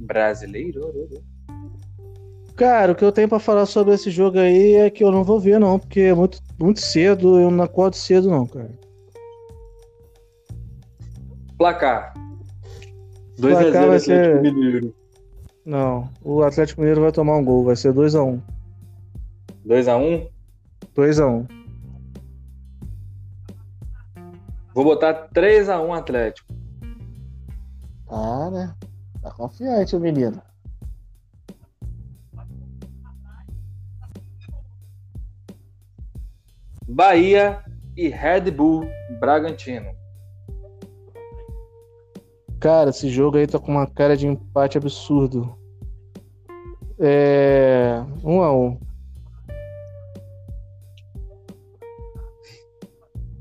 brasileiro. 0.00 0.80
Cara, 2.56 2.92
o 2.92 2.94
que 2.94 3.04
eu 3.04 3.12
tenho 3.12 3.28
pra 3.28 3.38
falar 3.38 3.66
sobre 3.66 3.94
esse 3.94 4.10
jogo 4.10 4.38
aí 4.38 4.74
é 4.76 4.90
que 4.90 5.04
eu 5.04 5.12
não 5.12 5.22
vou 5.22 5.38
ver, 5.38 5.60
não, 5.60 5.78
porque 5.78 6.00
é 6.00 6.14
muito, 6.14 6.38
muito 6.58 6.80
cedo, 6.80 7.38
eu 7.38 7.50
não 7.50 7.64
acordo 7.64 7.96
cedo, 7.96 8.30
não, 8.30 8.46
cara. 8.46 8.70
Placar. 11.58 12.25
2 13.38 13.54
a 13.54 13.58
0 13.58 13.70
Placar 13.70 13.88
vai 13.88 13.96
Atlético 13.96 14.04
ser... 14.06 14.42
Mineiro. 14.42 14.94
Não, 15.64 16.08
o 16.22 16.42
Atlético 16.42 16.80
Mineiro 16.80 17.00
vai 17.00 17.12
tomar 17.12 17.36
um 17.36 17.44
gol, 17.44 17.64
vai 17.64 17.76
ser 17.76 17.92
2x1. 17.92 18.40
2x1? 19.66 20.28
2x1. 20.94 21.48
Vou 24.72 24.84
botar 24.84 25.28
3x1 25.34 25.98
Atlético. 25.98 26.54
Ah, 28.08 28.50
né? 28.50 28.74
Tá 29.22 29.30
confiante 29.32 29.96
o 29.96 30.00
menino. 30.00 30.40
Bahia 36.88 37.64
e 37.96 38.08
Red 38.08 38.52
Bull 38.52 38.88
Bragantino. 39.18 39.90
Cara, 42.66 42.90
esse 42.90 43.08
jogo 43.08 43.36
aí 43.38 43.46
tá 43.46 43.60
com 43.60 43.70
uma 43.70 43.86
cara 43.86 44.16
de 44.16 44.26
empate 44.26 44.76
absurdo. 44.76 45.56
É. 46.98 48.02
1 48.24 48.42
a 48.42 48.52
1 48.52 48.80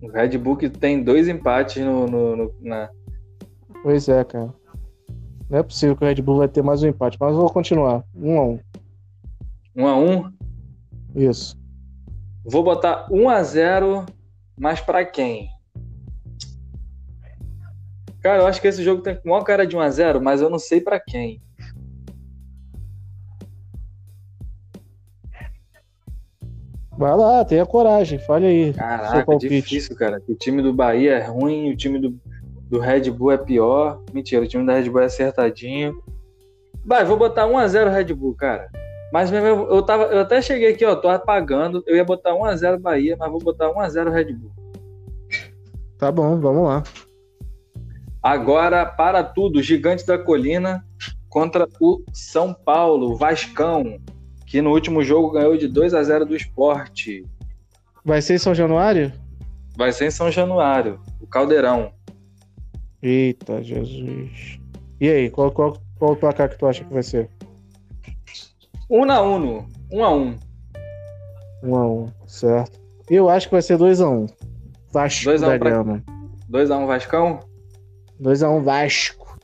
O 0.03 0.07
Red 0.09 0.37
Bull 0.37 0.55
que 0.57 0.69
tem 0.69 1.03
dois 1.03 1.27
empates 1.27 1.83
no, 1.83 2.05
no- 2.05 2.35
no- 2.35 2.53
na. 2.61 2.87
Pois 3.81 4.07
é, 4.07 4.23
cara. 4.23 4.53
Não 5.49 5.57
é 5.57 5.63
possível 5.63 5.95
que 5.97 6.03
o 6.03 6.07
Red 6.07 6.21
Bull 6.21 6.37
vai 6.37 6.47
ter 6.47 6.61
mais 6.61 6.83
um 6.83 6.87
empate, 6.87 7.17
mas 7.19 7.31
eu 7.31 7.37
vou 7.41 7.49
continuar. 7.49 8.03
1 8.13 8.37
a 8.39 8.43
1 8.45 8.59
1x1. 9.75 10.33
Isso. 11.15 11.57
Vou 12.45 12.63
botar 12.63 13.07
1x0, 13.09 14.05
mas 14.55 14.79
pra 14.81 15.03
quem? 15.03 15.49
Cara, 18.25 18.41
eu 18.41 18.47
acho 18.47 18.59
que 18.59 18.67
esse 18.67 18.83
jogo 18.83 19.03
tem 19.03 19.19
maior 19.23 19.43
cara 19.43 19.67
de 19.67 19.77
1x0, 19.77 20.19
mas 20.19 20.41
eu 20.41 20.49
não 20.49 20.57
sei 20.57 20.81
pra 20.81 20.99
quem. 20.99 21.39
Vai 26.97 27.15
lá, 27.15 27.45
tenha 27.45 27.67
coragem, 27.67 28.17
fale 28.17 28.47
aí. 28.47 28.73
Caraca, 28.73 29.23
palpite. 29.23 29.47
difícil, 29.47 29.95
cara. 29.95 30.19
O 30.27 30.33
time 30.33 30.63
do 30.63 30.73
Bahia 30.73 31.19
é 31.19 31.23
ruim, 31.23 31.71
o 31.71 31.77
time 31.77 31.99
do, 31.99 32.19
do 32.67 32.79
Red 32.79 33.11
Bull 33.11 33.31
é 33.31 33.37
pior. 33.37 34.01
Mentira, 34.11 34.41
o 34.41 34.47
time 34.47 34.65
da 34.65 34.73
Red 34.73 34.89
Bull 34.89 35.01
é 35.01 35.05
acertadinho. 35.05 36.01
Vai, 36.83 37.05
vou 37.05 37.17
botar 37.17 37.45
1x0 37.45 37.91
Red 37.91 38.11
Bull, 38.15 38.33
cara. 38.33 38.71
Mas 39.13 39.29
mesmo 39.29 39.45
eu, 39.45 39.69
eu, 39.69 39.83
tava, 39.83 40.05
eu 40.05 40.21
até 40.21 40.41
cheguei 40.41 40.73
aqui, 40.73 40.83
ó, 40.83 40.95
tô 40.95 41.09
apagando. 41.09 41.83
Eu 41.85 41.95
ia 41.95 42.03
botar 42.03 42.31
1x0 42.31 42.79
Bahia, 42.79 43.15
mas 43.19 43.29
vou 43.29 43.39
botar 43.39 43.71
1x0 43.71 44.09
Red 44.09 44.33
Bull. 44.33 44.51
Tá 45.99 46.11
bom, 46.11 46.39
vamos 46.39 46.63
lá. 46.63 46.81
Agora, 48.25 48.83
para 48.87 49.23
tudo, 49.23 49.61
Gigante 49.61 50.03
da 50.03 50.17
Colina 50.17 50.83
contra 51.29 51.67
o 51.79 52.01
São 52.11 52.55
Paulo, 52.55 53.15
Vascão, 53.15 53.99
que 54.47 54.63
no 54.63 54.71
último 54.71 55.03
jogo 55.03 55.29
ganhou 55.29 55.55
de 55.55 55.67
2 55.67 55.93
a 55.93 56.01
0 56.01 56.25
do 56.25 56.35
esporte. 56.35 57.23
Vai 58.03 58.23
ser 58.23 58.33
em 58.33 58.37
São 58.39 58.55
Januário? 58.55 59.13
Vai 59.77 59.91
ser 59.91 60.07
em 60.07 60.09
São 60.09 60.31
Januário, 60.31 60.99
o 61.21 61.27
Caldeirão. 61.27 61.91
Eita, 62.99 63.61
Jesus. 63.61 64.59
E 64.99 65.07
aí, 65.07 65.29
qual, 65.29 65.51
qual, 65.51 65.77
qual 65.99 66.13
o 66.13 66.15
placar 66.15 66.49
que 66.49 66.57
tu 66.57 66.65
acha 66.65 66.83
que 66.83 66.91
vai 66.91 67.03
ser? 67.03 67.29
1 68.89 69.05
na 69.05 69.21
1, 69.21 69.67
1 69.91 70.03
a 70.03 70.15
1. 70.15 70.35
1 71.61 71.75
a 71.75 71.87
1 71.87 72.11
certo. 72.25 72.79
Eu 73.07 73.29
acho 73.29 73.47
que 73.49 73.53
vai 73.53 73.61
ser 73.61 73.77
2x1. 73.77 74.27
Vasco 74.91 75.25
2 75.25 75.43
a 75.43 75.47
1 75.47 75.49
da 75.51 75.59
pra- 75.59 75.69
Gama. 75.69 76.03
2 76.49 76.71
a 76.71 76.77
1 76.79 76.87
Vascão, 76.87 77.39
2x1 78.21 78.63
Vasco. 78.63 79.37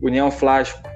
União 0.00 0.30
Flasco. 0.30 0.88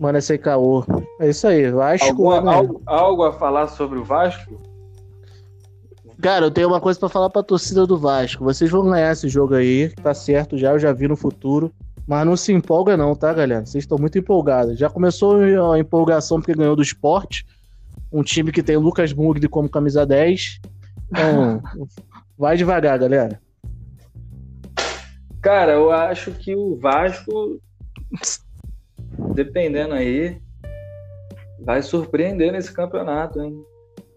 Mano, 0.00 0.18
esse 0.18 0.32
aí 0.32 0.38
caô. 0.38 0.84
É 1.20 1.28
isso 1.30 1.46
aí, 1.46 1.70
Vasco. 1.70 2.06
Alguma- 2.08 2.40
né? 2.40 2.54
algo, 2.54 2.82
algo 2.86 3.22
a 3.24 3.32
falar 3.32 3.68
sobre 3.68 3.98
o 3.98 4.04
Vasco? 4.04 4.60
Cara, 6.20 6.46
eu 6.46 6.50
tenho 6.50 6.68
uma 6.68 6.80
coisa 6.80 6.98
pra 6.98 7.08
falar 7.08 7.30
pra 7.30 7.42
torcida 7.42 7.86
do 7.86 7.96
Vasco. 7.96 8.42
Vocês 8.44 8.70
vão 8.70 8.88
ganhar 8.90 9.12
esse 9.12 9.28
jogo 9.28 9.54
aí, 9.54 9.88
tá 9.90 10.12
certo 10.12 10.58
já, 10.58 10.72
eu 10.72 10.78
já 10.78 10.92
vi 10.92 11.06
no 11.06 11.16
futuro. 11.16 11.72
Mas 12.06 12.26
não 12.26 12.36
se 12.36 12.52
empolga 12.52 12.96
não, 12.96 13.14
tá, 13.14 13.32
galera? 13.34 13.66
Vocês 13.66 13.84
estão 13.84 13.98
muito 13.98 14.18
empolgados. 14.18 14.78
Já 14.78 14.88
começou 14.88 15.40
a 15.72 15.78
empolgação 15.78 16.38
porque 16.40 16.54
ganhou 16.54 16.74
do 16.74 16.82
esporte. 16.82 17.46
Um 18.10 18.22
time 18.22 18.50
que 18.50 18.62
tem 18.62 18.76
Lucas 18.78 19.12
Mugni 19.12 19.46
como 19.46 19.68
camisa 19.68 20.06
10. 20.06 20.58
Então, 21.10 21.62
vai 22.38 22.56
devagar, 22.56 22.98
galera. 22.98 23.38
Cara, 25.40 25.72
eu 25.72 25.90
acho 25.90 26.32
que 26.32 26.54
o 26.54 26.76
Vasco, 26.76 27.60
dependendo 29.34 29.94
aí, 29.94 30.40
vai 31.60 31.82
surpreender 31.82 32.52
nesse 32.52 32.72
campeonato, 32.72 33.40
hein? 33.40 33.64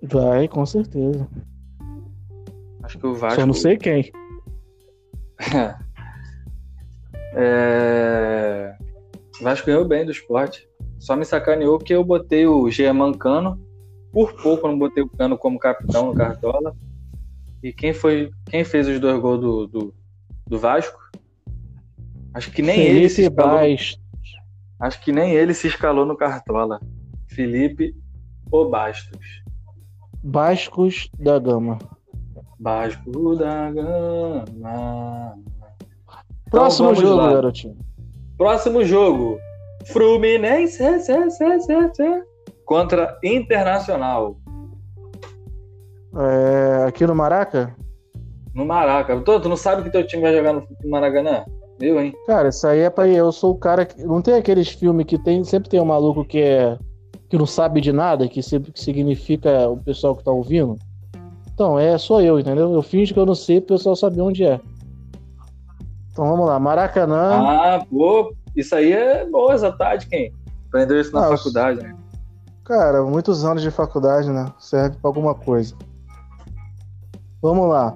Vai, 0.04 0.48
com 0.48 0.66
certeza. 0.66 1.28
Acho 2.84 2.98
que 2.98 3.06
o 3.06 3.14
Vasco. 3.14 3.40
Só 3.40 3.46
não 3.46 3.54
sei 3.54 3.78
quem. 3.78 4.12
É... 7.34 8.76
O 9.40 9.44
Vasco 9.46 9.66
ganhou 9.66 9.86
bem 9.86 10.04
do 10.06 10.12
esporte. 10.12 10.68
Só 11.00 11.16
me 11.16 11.24
sacaneou 11.24 11.78
porque 11.78 11.94
eu 11.94 12.04
botei 12.04 12.46
o 12.46 12.70
German 12.70 13.14
Cano. 13.14 13.58
Por 14.12 14.34
pouco 14.34 14.68
eu 14.68 14.72
não 14.72 14.78
botei 14.78 15.02
o 15.02 15.10
Cano 15.10 15.38
como 15.38 15.58
capitão 15.58 16.08
no 16.08 16.14
Cartola. 16.14 16.76
E 17.64 17.72
quem 17.72 17.94
foi. 17.94 18.32
Quem 18.50 18.66
fez 18.66 18.88
os 18.88 19.00
dois 19.00 19.18
gols 19.20 19.40
do, 19.40 19.68
do, 19.68 19.94
do 20.46 20.60
Vasco? 20.60 21.00
Acho 22.34 22.52
que 22.52 22.62
nem 22.62 22.80
ele 22.80 23.10
se 23.10 23.16
Felipe 23.16 23.34
escalou. 23.34 23.60
Bastos. 23.60 24.00
Acho 24.80 25.02
que 25.02 25.12
nem 25.12 25.32
ele 25.34 25.54
se 25.54 25.68
escalou 25.68 26.06
no 26.06 26.18
Cartola. 26.18 26.80
Felipe 27.28 27.94
ou 28.52 28.70
Bastos. 28.70 29.44
Bascos 30.24 31.10
da 31.20 31.40
Gama. 31.40 31.78
Basco 32.60 33.36
da 33.36 33.72
Gama. 33.72 35.38
Próximo 36.50 36.90
vamos 36.90 37.02
jogo, 37.02 37.16
lá. 37.16 37.34
garotinho. 37.34 37.78
Próximo 38.38 38.84
jogo. 38.84 39.38
Fluminense 39.88 40.78
cê, 40.78 41.30
cê, 41.30 41.60
cê, 41.60 42.24
contra 42.66 43.18
Internacional. 43.24 44.38
É, 46.14 46.86
aqui 46.88 47.06
no 47.08 47.16
Maraca? 47.16 47.76
No 48.54 48.66
Maraca. 48.66 49.20
Tu, 49.22 49.40
tu 49.40 49.50
não 49.50 49.56
sabe 49.58 49.84
que 49.84 49.90
teu 49.90 50.06
time 50.06 50.22
vai 50.22 50.36
jogar 50.36 50.54
no 50.54 50.68
Maracanã? 50.86 51.46
Eu, 51.82 52.00
hein? 52.00 52.14
Cara, 52.28 52.50
isso 52.50 52.66
aí 52.68 52.80
é 52.80 52.90
pra. 52.90 53.08
Eu 53.08 53.32
sou 53.32 53.54
o 53.54 53.58
cara 53.58 53.86
que. 53.86 54.04
Não 54.04 54.22
tem 54.22 54.36
aqueles 54.36 54.70
filmes 54.70 55.06
que 55.06 55.18
tem. 55.18 55.44
Sempre 55.44 55.70
tem 55.70 55.82
um 55.82 55.86
maluco 55.86 56.24
que 56.24 56.40
é. 56.40 56.78
que 57.30 57.38
não 57.38 57.46
sabe 57.46 57.82
de 57.82 57.92
nada, 57.92 58.28
que 58.28 58.42
sempre 58.44 58.72
significa 58.76 59.68
o 59.70 59.78
pessoal 59.78 60.16
que 60.16 60.24
tá 60.24 60.32
ouvindo. 60.32 60.78
Então, 61.54 61.78
é, 61.78 61.98
sou 61.98 62.22
eu, 62.22 62.40
entendeu? 62.40 62.74
Eu 62.74 62.82
finjo 62.82 63.14
que 63.14 63.20
eu 63.20 63.26
não 63.26 63.36
sei 63.36 63.60
pro 63.60 63.76
pessoal 63.76 63.96
saber 63.96 64.22
onde 64.22 64.44
é. 64.44 64.60
Então 66.12 66.26
vamos 66.28 66.46
lá, 66.46 66.60
Maracanã. 66.60 67.42
Ah, 67.48 67.86
pô, 67.90 68.34
isso 68.56 68.76
aí 68.76 68.92
é 68.92 69.26
boa 69.26 69.54
essa 69.54 69.72
tática, 69.72 70.16
hein? 70.16 70.34
Aprendeu 70.68 71.00
isso 71.00 71.14
na 71.14 71.22
Nossa. 71.22 71.38
faculdade, 71.38 71.82
né? 71.82 71.96
Cara, 72.66 73.04
muitos 73.04 73.44
anos 73.46 73.62
de 73.62 73.72
faculdade, 73.72 74.30
né? 74.30 74.46
Serve 74.60 74.98
pra 74.98 75.10
alguma 75.10 75.36
coisa. 75.36 75.76
Vamos 77.42 77.70
lá. 77.70 77.96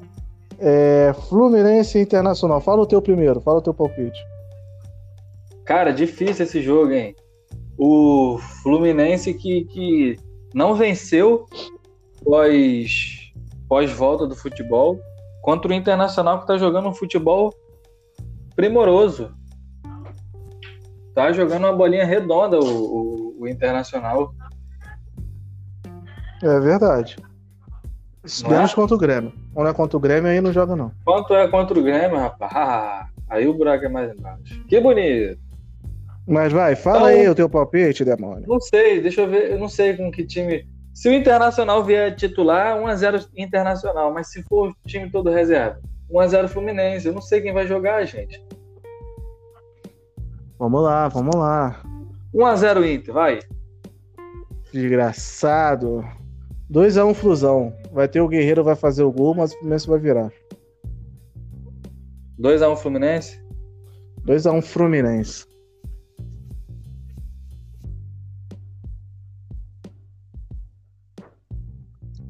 É, 0.59 1.13
Fluminense 1.29 1.99
Internacional. 1.99 2.61
Fala 2.61 2.81
o 2.81 2.85
teu 2.85 3.01
primeiro, 3.01 3.41
fala 3.41 3.59
o 3.59 3.61
teu 3.61 3.73
palpite. 3.73 4.19
Cara, 5.65 5.91
difícil 5.91 6.45
esse 6.45 6.61
jogo, 6.61 6.91
hein? 6.91 7.15
O 7.77 8.37
Fluminense 8.63 9.33
que, 9.33 9.65
que 9.65 10.17
não 10.53 10.75
venceu 10.75 11.45
pós, 12.23 13.31
pós 13.67 13.91
volta 13.91 14.25
do 14.27 14.35
futebol 14.35 14.99
contra 15.41 15.69
o 15.71 15.73
Internacional 15.73 16.39
que 16.39 16.47
tá 16.47 16.57
jogando 16.57 16.87
um 16.89 16.93
futebol 16.93 17.53
primoroso. 18.55 19.31
Tá 21.13 21.31
jogando 21.31 21.63
uma 21.63 21.73
bolinha 21.73 22.05
redonda 22.05 22.59
o, 22.59 22.63
o- 22.65 23.35
o 23.41 23.47
Internacional. 23.47 24.33
É 26.43 26.59
verdade. 26.59 27.17
Não 28.43 28.49
Menos 28.49 28.71
é? 28.71 28.75
contra 28.75 28.95
o 28.95 28.99
Grêmio. 28.99 29.33
Quando 29.55 29.69
é 29.69 29.73
contra 29.73 29.95
o 29.97 29.99
Grêmio, 30.01 30.29
aí 30.29 30.41
não 30.41 30.51
joga, 30.51 30.75
não. 30.75 30.91
Quanto 31.05 31.33
é 31.33 31.47
contra 31.47 31.79
o 31.79 31.81
Grêmio, 31.81 32.17
rapaz? 32.19 32.51
Ah, 32.53 33.07
aí 33.29 33.47
o 33.47 33.53
buraco 33.53 33.85
é 33.85 33.89
mais 33.89 34.11
embaixo. 34.13 34.61
Que 34.67 34.81
bonito. 34.81 35.39
Mas 36.27 36.51
vai, 36.51 36.75
fala 36.75 37.11
Então- 37.11 37.21
aí 37.21 37.29
o 37.29 37.35
teu 37.35 37.49
palpite, 37.49 38.03
demônio. 38.03 38.43
Não 38.47 38.59
sei, 38.59 38.99
deixa 39.01 39.21
eu 39.21 39.29
ver. 39.29 39.51
Eu 39.51 39.57
não 39.59 39.69
sei 39.69 39.95
com 39.95 40.11
que 40.11 40.25
time. 40.25 40.67
Se 40.93 41.07
o 41.07 41.13
Internacional 41.13 41.83
vier 41.85 42.13
titular, 42.15 42.77
1x0 42.77 43.27
Internacional. 43.37 44.13
Mas 44.13 44.27
se 44.29 44.43
for 44.43 44.69
o 44.71 44.75
time 44.85 45.09
todo 45.09 45.29
reserva, 45.29 45.79
1x0 46.11 46.47
Fluminense. 46.49 47.07
Eu 47.07 47.13
não 47.13 47.21
sei 47.21 47.39
quem 47.41 47.53
vai 47.53 47.65
jogar, 47.65 48.03
gente. 48.05 48.43
Vamos 50.59 50.83
lá, 50.83 51.07
vamos 51.07 51.35
lá. 51.35 51.81
1x0 52.33 52.83
Inter, 52.93 53.13
vai. 53.13 53.39
Desgraçado. 54.73 56.03
2x1 56.69 57.13
Flusão. 57.13 57.73
Vai 57.95 58.09
ter 58.09 58.19
o 58.19 58.27
Guerreiro, 58.27 58.61
vai 58.61 58.75
fazer 58.75 59.03
o 59.03 59.11
gol, 59.11 59.33
mas 59.33 59.53
o 59.53 59.57
Fluminense 59.57 59.87
vai 59.87 59.97
virar. 59.97 60.29
2x1 62.37 62.75
Fluminense. 62.75 63.41
2x1 64.27 64.61
Fluminense. 64.61 65.45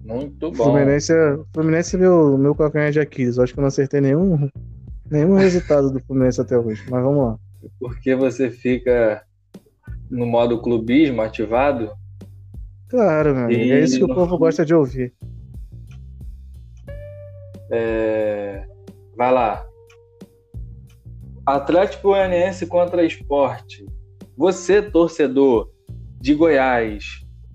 Muito 0.04 0.52
bom. 0.52 0.66
Fluminense 0.66 1.12
é, 1.12 1.40
Fluminense 1.52 1.96
é 1.96 2.00
meu, 2.00 2.38
meu 2.38 2.54
calcanhar 2.54 2.92
de 2.92 3.00
Aquiles. 3.00 3.38
Eu 3.38 3.44
Acho 3.44 3.54
que 3.54 3.60
eu 3.60 3.64
não 3.64 3.70
acertei 3.70 4.00
nenhum, 4.00 4.48
nenhum 5.10 5.34
resultado 5.34 5.90
do 5.90 6.00
Fluminense 6.02 6.40
até 6.40 6.56
hoje. 6.60 6.84
Mas 6.92 7.04
vamos 7.04 7.26
lá. 7.26 7.40
Porque 7.80 8.14
você 8.14 8.52
fica 8.52 9.24
no 10.12 10.28
modo 10.28 10.62
clubismo 10.62 11.24
ativado. 11.24 11.90
Claro, 12.88 13.34
meu 13.34 13.46
amigo. 13.46 13.74
É 13.74 13.80
isso 13.80 13.98
que 13.98 14.04
o 14.04 14.14
povo 14.14 14.38
gosta 14.38 14.64
de 14.64 14.76
ouvir. 14.76 15.12
É, 17.72 18.66
Vai 19.18 19.32
lá. 19.32 19.66
Atlético 21.46 22.10
Goianiense 22.10 22.66
contra 22.66 23.06
Esporte. 23.06 23.86
Você, 24.38 24.82
torcedor 24.82 25.70
de 26.20 26.34
Goiás 26.34 27.04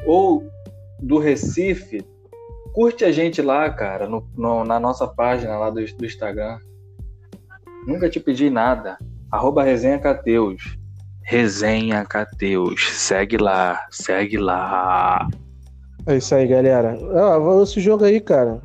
ou 0.07 0.45
do 1.01 1.19
Recife, 1.19 2.03
curte 2.73 3.05
a 3.05 3.11
gente 3.13 3.43
lá, 3.43 3.69
cara, 3.71 4.09
no- 4.09 4.27
no- 4.37 4.65
na 4.65 4.79
nossa 4.81 5.07
página 5.07 5.59
lá 5.59 5.69
do, 5.71 5.85
do 5.85 6.07
Instagram. 6.07 6.59
Nunca 7.87 8.09
te 8.09 8.21
pedi 8.21 8.49
nada. 8.49 8.97
Arroba 9.31 9.63
Resenha 9.63 9.99
Cateus. 9.99 10.79
Resenha 11.23 12.05
Cateus. 12.05 12.91
Segue 12.93 13.37
lá, 13.37 13.87
segue 13.91 14.37
lá. 14.39 15.29
É 16.07 16.17
isso 16.17 16.35
aí, 16.35 16.47
galera. 16.47 16.97
Ah, 17.13 17.63
esse 17.63 17.81
jogo 17.81 18.05
aí, 18.05 18.21
cara. 18.21 18.63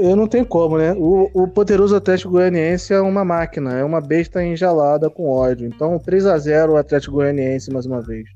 Eu 0.00 0.14
não 0.14 0.28
tenho 0.28 0.46
como, 0.46 0.78
né? 0.78 0.92
O, 0.94 1.28
o 1.34 1.48
poderoso 1.48 1.96
Atlético 1.96 2.32
Goianiense 2.32 2.94
é 2.94 3.00
uma 3.00 3.24
máquina, 3.24 3.76
é 3.76 3.84
uma 3.84 4.00
besta 4.00 4.44
enjalada 4.44 5.10
com 5.10 5.28
ódio. 5.28 5.66
Então, 5.66 5.98
3 5.98 6.26
a 6.26 6.38
0 6.38 6.72
o 6.72 6.76
Atlético 6.76 7.16
Goianiense 7.16 7.72
mais 7.72 7.84
uma 7.84 8.00
vez. 8.00 8.28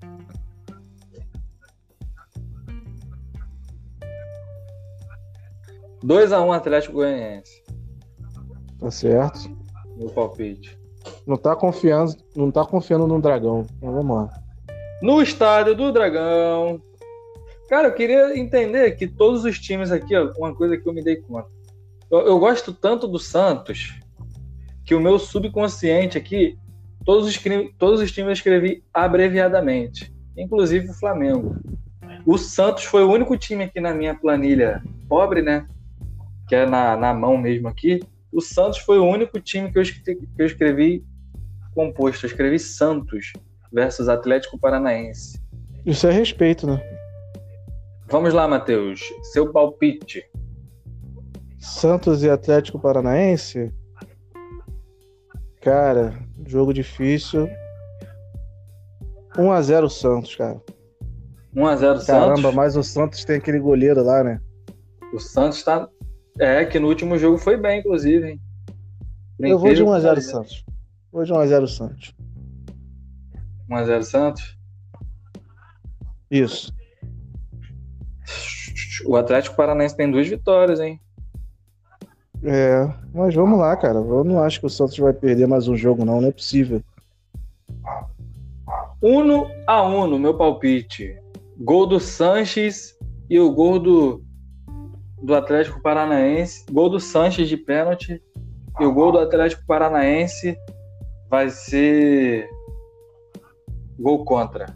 Dois 6.02 6.30
2x1 6.30 6.56
Atlético 6.56 6.94
Goianiense. 6.94 7.62
Tá 8.80 8.90
certo? 8.90 9.56
Meu 9.96 10.08
palpite. 10.10 10.76
Não 11.26 11.36
tá 11.36 11.54
confiando, 11.54 12.16
não 12.34 12.50
tá 12.50 12.64
confiando 12.64 13.06
no 13.06 13.20
dragão. 13.20 13.64
Então 13.78 13.92
vamos 13.92 14.16
lá. 14.16 14.30
no 15.00 15.22
estádio 15.22 15.76
do 15.76 15.92
Dragão. 15.92 16.80
Cara, 17.72 17.88
eu 17.88 17.94
queria 17.94 18.38
entender 18.38 18.90
que 18.96 19.06
todos 19.06 19.46
os 19.46 19.58
times 19.58 19.90
aqui, 19.90 20.14
ó, 20.14 20.30
uma 20.36 20.54
coisa 20.54 20.76
que 20.76 20.86
eu 20.86 20.92
me 20.92 21.02
dei 21.02 21.16
conta. 21.16 21.48
Eu, 22.10 22.20
eu 22.26 22.38
gosto 22.38 22.70
tanto 22.70 23.08
do 23.08 23.18
Santos 23.18 23.98
que 24.84 24.94
o 24.94 25.00
meu 25.00 25.18
subconsciente 25.18 26.18
aqui, 26.18 26.58
todos 27.02 27.26
os, 27.26 27.40
todos 27.78 28.02
os 28.02 28.12
times 28.12 28.26
eu 28.26 28.32
escrevi 28.34 28.84
abreviadamente, 28.92 30.12
inclusive 30.36 30.90
o 30.90 30.92
Flamengo. 30.92 31.56
O 32.26 32.36
Santos 32.36 32.84
foi 32.84 33.04
o 33.04 33.10
único 33.10 33.38
time 33.38 33.64
aqui 33.64 33.80
na 33.80 33.94
minha 33.94 34.14
planilha 34.14 34.82
pobre, 35.08 35.40
né? 35.40 35.66
Que 36.46 36.56
é 36.56 36.66
na, 36.66 36.94
na 36.94 37.14
mão 37.14 37.38
mesmo 37.38 37.68
aqui. 37.68 38.00
O 38.30 38.42
Santos 38.42 38.80
foi 38.80 38.98
o 38.98 39.06
único 39.06 39.40
time 39.40 39.72
que 39.72 39.78
eu 39.78 39.82
que 39.82 40.28
eu 40.36 40.44
escrevi 40.44 41.02
composto. 41.74 42.26
Eu 42.26 42.28
escrevi 42.28 42.58
Santos 42.58 43.32
versus 43.72 44.10
Atlético 44.10 44.58
Paranaense. 44.58 45.40
Isso 45.86 46.06
é 46.06 46.12
respeito, 46.12 46.66
né? 46.66 47.01
Vamos 48.12 48.34
lá, 48.34 48.46
Matheus. 48.46 49.00
Seu 49.32 49.50
palpite. 49.50 50.22
Santos 51.58 52.22
e 52.22 52.28
Atlético 52.28 52.78
Paranaense. 52.78 53.72
Cara, 55.62 56.22
jogo 56.46 56.74
difícil. 56.74 57.48
1 59.38 59.50
a 59.50 59.62
0 59.62 59.88
Santos, 59.88 60.36
cara. 60.36 60.60
1x0 61.56 61.78
Santos. 61.78 62.06
Caramba, 62.06 62.52
mas 62.52 62.76
o 62.76 62.82
Santos 62.82 63.24
tem 63.24 63.36
aquele 63.36 63.58
goleiro 63.58 64.04
lá, 64.04 64.22
né? 64.22 64.42
O 65.14 65.18
Santos 65.18 65.62
tá. 65.62 65.88
É, 66.38 66.66
que 66.66 66.78
no 66.78 66.88
último 66.88 67.16
jogo 67.16 67.38
foi 67.38 67.56
bem, 67.56 67.80
inclusive, 67.80 68.32
hein? 68.32 68.40
Eu 69.40 69.58
vou 69.58 69.72
de 69.72 69.80
incrível 69.80 69.86
1 69.86 69.92
a 69.92 69.96
que 69.96 70.02
0 70.02 70.14
pareça. 70.16 70.30
Santos. 70.32 70.64
Vou 71.10 71.24
de 71.24 71.32
1 71.32 71.38
a 71.38 71.46
0 71.46 71.66
Santos. 71.66 72.14
1x0 73.70 74.02
Santos. 74.02 74.58
Isso. 76.30 76.82
O 79.07 79.16
Atlético 79.16 79.57
Paranaense 79.57 79.97
tem 79.97 80.11
duas 80.11 80.28
vitórias, 80.28 80.80
hein? 80.80 81.01
É, 82.45 82.93
mas 83.14 83.34
vamos 83.34 83.59
lá, 83.59 83.76
cara. 83.76 83.99
Eu 83.99 84.24
não 84.24 84.43
acho 84.43 84.61
que 84.61 84.66
o 84.66 84.70
Santos 84.70 84.99
vai 84.99 85.12
perder 85.12 85.47
mais 85.47 85.68
um 85.68 85.76
jogo, 85.76 86.05
não. 86.05 86.20
Não 86.20 86.28
é 86.28 86.32
possível. 86.32 86.82
Uno 89.01 89.49
a 89.66 89.82
uno, 89.82 90.18
meu 90.18 90.36
palpite. 90.36 91.16
Gol 91.59 91.86
do 91.86 92.01
Sanches 92.01 92.99
e 93.30 93.38
o 93.38 93.53
gol 93.53 93.78
do, 93.78 94.22
do 95.22 95.34
Atlético 95.34 95.80
Paranaense. 95.80 96.64
Gol 96.70 96.90
do 96.90 96.99
Sanches 96.99 97.49
de 97.49 97.57
pênalti. 97.57 98.20
E 98.80 98.84
o 98.84 98.93
gol 98.93 99.12
do 99.12 99.18
Atlético 99.18 99.64
Paranaense 99.66 100.57
vai 101.28 101.49
ser 101.51 102.49
gol 103.99 104.24
contra. 104.24 104.66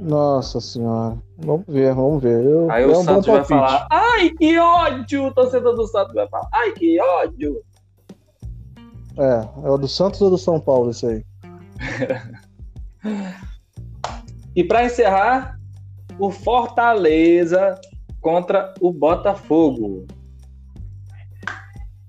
Nossa 0.00 0.60
senhora. 0.60 1.16
Vamos 1.38 1.66
ver, 1.68 1.94
vamos 1.94 2.22
ver. 2.22 2.44
Eu, 2.44 2.70
Aí 2.70 2.84
é 2.84 2.86
o 2.86 2.98
um 2.98 3.04
Santos 3.04 3.26
vai 3.26 3.44
falar: 3.44 3.86
Ai, 3.90 4.30
que 4.30 4.58
ódio! 4.58 5.26
O 5.26 5.34
torcedor 5.34 5.76
do 5.76 5.86
Santos 5.86 6.14
vai 6.14 6.28
falar: 6.28 6.48
Ai, 6.52 6.72
que 6.72 7.00
ódio! 7.00 7.62
É, 9.18 9.66
é 9.66 9.70
o 9.70 9.76
do 9.76 9.86
Santos 9.86 10.20
ou 10.22 10.30
do 10.30 10.38
São 10.38 10.58
Paulo, 10.58 10.90
isso 10.90 11.06
aí? 11.06 11.24
E 14.54 14.64
para 14.64 14.84
encerrar, 14.84 15.58
o 16.18 16.30
Fortaleza 16.30 17.80
contra 18.20 18.74
o 18.80 18.92
Botafogo. 18.92 20.06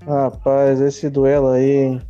Rapaz, 0.06 0.82
esse 0.82 1.08
duelo 1.10 1.50
aí, 1.50 1.72
hein? 1.72 2.02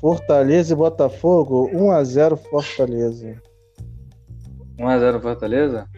Fortaleza 0.00 0.74
e 0.74 0.76
Botafogo, 0.76 1.70
1x0 1.70 2.36
Fortaleza. 2.36 3.40
1x0 4.78 5.20
Fortaleza? 5.20 5.88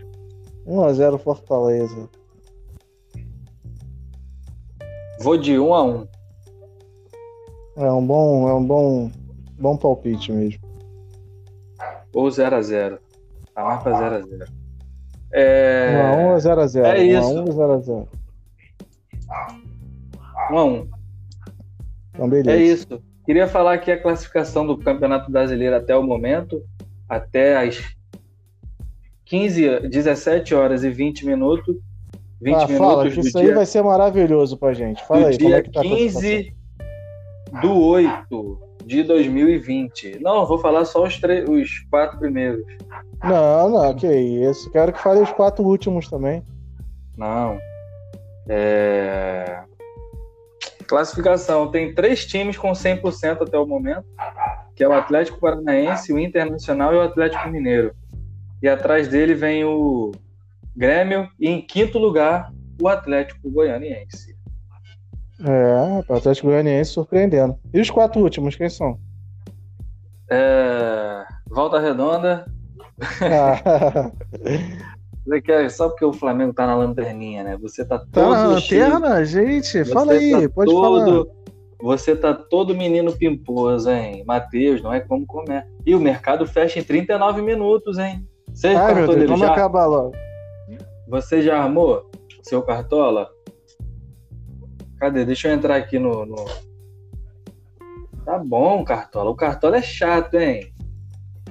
1x0 0.67 1.19
Fortaleza. 1.19 2.09
Vou 5.21 5.37
de 5.37 5.53
1x1. 5.53 6.09
É 7.77 7.91
um 7.91 8.07
bom, 8.07 8.49
é 8.49 8.55
um 8.55 8.65
bom, 8.65 9.11
bom 9.59 9.77
palpite 9.77 10.33
mesmo. 10.33 10.61
Ou 12.13 12.29
0x0. 12.29 12.99
Tá 13.55 13.65
mais 13.65 13.83
pra 13.83 14.21
0x0. 14.21 14.49
É... 15.33 16.13
1x1 16.15 16.31
ou 16.31 16.37
0x0? 16.37 16.85
É 16.85 17.03
isso. 17.03 17.29
1x1 17.29 17.39
ou 17.39 17.55
0x0? 17.55 18.09
1x1. 20.51 20.89
Então, 22.15 22.29
beleza. 22.29 22.59
É 22.59 22.63
isso. 22.63 23.03
Queria 23.27 23.49
falar 23.49 23.75
aqui 23.75 23.91
a 23.91 24.01
classificação 24.01 24.67
do 24.67 24.77
Campeonato 24.79 25.31
Brasileiro 25.31 25.75
até 25.75 25.97
o 25.97 26.03
momento, 26.03 26.63
até 27.09 27.57
as 27.57 27.83
15, 29.25 29.89
17 29.89 30.55
horas 30.55 30.85
e 30.85 30.91
20 30.91 31.27
minutos. 31.27 31.77
20 32.41 32.55
Ah, 32.55 32.67
minutos 32.67 32.77
fala, 32.77 33.11
que 33.11 33.21
isso 33.21 33.39
dia, 33.39 33.49
aí 33.49 33.55
vai 33.55 33.67
ser 33.67 33.83
maravilhoso 33.83 34.57
pra 34.57 34.73
gente. 34.73 35.05
Fala 35.07 35.23
do 35.23 35.27
aí, 35.29 35.39
como 35.39 35.49
dia 35.49 35.59
é 35.59 35.63
tá 35.63 35.69
a 35.69 35.73
classificação? 35.73 36.21
15 36.23 36.57
do 37.63 37.81
8 37.81 38.59
de 38.85 39.03
2020. 39.03 40.19
Não, 40.21 40.47
vou 40.47 40.59
falar 40.59 40.85
só 40.85 41.05
os, 41.05 41.19
três, 41.19 41.49
os 41.49 41.79
quatro 41.91 42.19
primeiros. 42.19 42.65
Não, 43.23 43.71
não, 43.71 43.95
que 43.95 44.07
isso. 44.07 44.71
Quero 44.71 44.93
que 44.93 45.01
fale 45.01 45.21
os 45.21 45.33
quatro 45.33 45.65
últimos 45.65 46.09
também. 46.09 46.43
Não. 47.17 47.59
É... 48.49 49.63
Classificação. 50.87 51.71
Tem 51.71 51.95
três 51.95 52.27
times 52.27 52.59
com 52.59 52.73
100% 52.73 53.43
até 53.43 53.59
o 53.59 53.67
momento, 53.67 54.05
que 54.77 54.85
é 54.85 54.89
o 54.89 54.93
Atlético 54.93 55.41
Paranaense, 55.41 56.13
o 56.13 56.19
Internacional 56.19 56.93
e 56.93 56.97
o 56.97 57.03
Atlético 57.03 57.49
Mineiro. 57.49 57.95
E 58.63 58.69
atrás 58.69 59.09
dele 59.09 59.35
vem 59.35 59.65
o 59.65 60.13
Grêmio 60.77 61.29
e 61.39 61.49
em 61.49 61.61
quinto 61.61 61.99
lugar 61.99 62.53
o 62.81 62.89
Atlético 62.89 63.51
Goianiense. 63.51 64.35
É, 65.41 66.05
o 66.09 66.15
Atlético 66.15 66.49
Goianiense 66.49 66.93
surpreendendo. 66.93 67.59
E 67.73 67.81
os 67.81 67.91
quatro 67.91 68.23
últimos, 68.23 68.57
quem 68.57 68.69
são? 68.69 68.99
É, 70.31 71.25
Volta 71.49 71.79
Redonda. 71.79 72.47
Ah, 73.21 74.11
Você 75.27 75.41
quer, 75.41 75.71
só 75.71 75.89
porque 75.89 76.05
o 76.05 76.13
Flamengo 76.13 76.53
tá 76.53 76.67
na 76.67 76.77
lanterninha, 76.77 77.43
né? 77.43 77.57
Você 77.57 77.83
tá 77.85 77.99
todo 77.99 78.11
tá 78.11 78.29
na 78.29 78.47
lanterna, 78.47 79.25
gente? 79.25 79.71
você 79.71 79.85
Fala 79.87 80.13
aí, 80.13 80.31
tá 80.31 80.55
pode 80.55 80.71
falar. 80.71 81.05
todo, 81.05 81.31
Você 81.81 82.15
tá 82.15 82.35
todo 82.35 82.77
menino 82.77 83.11
pimposo, 83.17 83.91
hein? 83.91 84.23
Matheus, 84.27 84.83
não 84.83 84.93
é 84.93 85.01
como 85.01 85.25
comer. 85.27 85.67
E 85.87 85.95
o 85.95 86.01
mercado 86.01 86.47
fecha 86.47 86.79
em 86.79 86.83
39 86.83 87.41
minutos, 87.41 87.97
hein? 87.99 88.29
Você 88.55 88.69
Ai, 88.69 88.95
Deus, 88.95 89.09
dele 89.11 89.27
vamos 89.27 89.41
já? 89.41 89.53
acabar 89.53 89.87
logo. 89.87 90.13
Você 91.09 91.43
já 91.43 91.61
armou 91.63 92.09
seu 92.43 92.63
cartola? 92.63 93.29
Cadê? 94.99 95.25
Deixa 95.25 95.49
eu 95.49 95.53
entrar 95.55 95.77
aqui 95.77 95.99
no, 95.99 96.25
no- 96.25 96.45
Tá 98.25 98.39
bom, 98.39 98.83
cartola. 98.85 99.31
O 99.31 99.35
cartola 99.35 99.77
é 99.77 99.83
chato, 99.83 100.35
hein? 100.35 100.73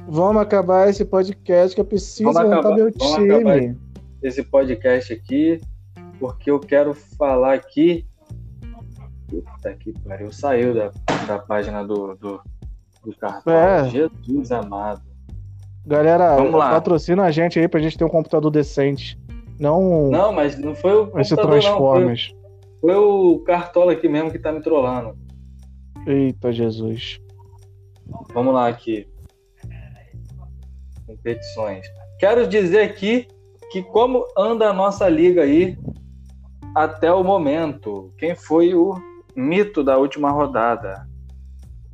Vamos 0.08 0.42
acabar 0.42 0.90
esse 0.90 1.06
podcast 1.06 1.76
que 1.76 1.82
eu 1.82 1.86
preciso 1.86 2.24
Vamos 2.32 2.42
montar 2.44 2.60
acabar- 2.60 2.76
meu 2.76 2.92
vamos 2.98 3.14
time. 3.16 3.34
acabar 3.36 3.76
Esse 4.22 4.44
podcast 4.44 5.14
aqui, 5.14 5.62
porque 6.20 6.50
eu 6.50 6.60
quero 6.60 6.94
falar 6.94 7.54
aqui. 7.54 8.08
Puta 9.28 9.74
que 9.76 9.94
pariu. 10.02 10.32
Saiu 10.32 10.74
da, 10.74 10.92
da 11.28 11.40
página 11.40 11.84
do, 11.86 12.16
do, 12.16 12.42
do 13.04 13.16
cartola. 13.18 13.56
É. 13.86 13.90
Jesus 13.90 14.52
amado. 14.52 15.02
Galera, 15.86 16.36
Vamos 16.38 16.54
lá. 16.54 16.70
patrocina 16.72 17.24
a 17.24 17.32
gente 17.32 17.60
aí 17.60 17.68
pra 17.68 17.82
gente 17.82 17.98
ter 17.98 18.06
um 18.06 18.10
computador 18.10 18.50
decente. 18.50 19.20
Não, 19.60 20.10
Não, 20.10 20.32
mas 20.32 20.58
não 20.58 20.74
foi 20.76 20.94
o 20.94 21.20
esse 21.20 21.36
computador, 21.36 21.46
não. 21.46 21.50
Foi, 21.52 21.60
Transformers. 21.62 22.36
foi 22.82 22.96
o 22.96 23.40
cartola 23.46 23.92
aqui 23.92 24.08
mesmo 24.08 24.32
que 24.32 24.40
tá 24.40 24.52
me 24.52 24.62
trollando. 24.62 25.18
Eita, 26.08 26.52
Jesus. 26.52 27.20
Vamos 28.34 28.54
lá 28.54 28.68
aqui. 28.68 29.08
Competições. 31.06 31.86
Quero 32.20 32.48
dizer 32.48 32.82
aqui 32.82 33.28
que 33.72 33.84
como 33.84 34.26
anda 34.38 34.70
a 34.70 34.74
nossa 34.74 35.08
liga 35.10 35.44
aí 35.44 35.78
até 36.76 37.12
o 37.12 37.24
momento. 37.24 38.12
Quem 38.18 38.36
foi 38.36 38.74
o 38.74 38.96
mito 39.36 39.84
da 39.84 39.98
última 39.98 40.32
rodada? 40.32 41.08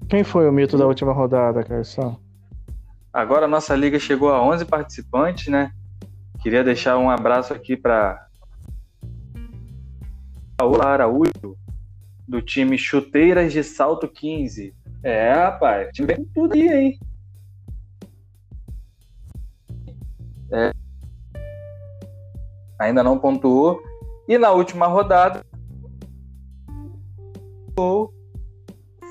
Quem 0.07 0.23
foi 0.23 0.47
o 0.47 0.51
mito 0.51 0.77
da 0.77 0.85
última 0.87 1.11
rodada, 1.13 1.63
Caissão? 1.63 2.17
Agora 3.11 3.45
a 3.45 3.47
nossa 3.47 3.75
liga 3.75 3.99
chegou 3.99 4.29
a 4.29 4.41
11 4.41 4.65
participantes, 4.65 5.47
né? 5.47 5.71
Queria 6.41 6.63
deixar 6.63 6.97
um 6.97 7.09
abraço 7.09 7.53
aqui 7.53 7.75
para 7.75 8.27
Paola 10.55 10.85
Araújo, 10.85 11.57
do 12.27 12.41
time 12.41 12.77
Chuteiras 12.77 13.51
de 13.51 13.63
Salto 13.63 14.07
15. 14.07 14.73
É, 15.03 15.33
rapaz, 15.33 15.89
time 15.93 16.13
vem 16.13 16.25
tudo 16.33 16.53
aí, 16.53 16.67
hein? 16.67 16.99
É. 20.51 20.71
Ainda 22.79 23.03
não 23.03 23.17
pontuou. 23.17 23.81
E 24.27 24.37
na 24.37 24.51
última 24.51 24.85
rodada 24.85 25.43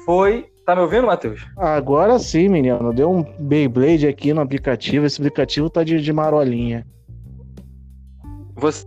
foi. 0.05 0.53
Tá 0.69 0.77
me 0.77 0.83
ouvindo, 0.83 1.07
Matheus? 1.07 1.47
Agora 1.57 2.19
sim, 2.19 2.47
menino. 2.47 2.93
Deu 2.93 3.11
um 3.11 3.23
Beyblade 3.23 4.07
aqui 4.07 4.35
no 4.35 4.43
aplicativo. 4.43 5.07
Esse 5.07 5.19
aplicativo 5.19 5.71
tá 5.71 5.83
de, 5.83 5.99
de 5.99 6.13
marolinha. 6.13 6.87
Você 8.55 8.87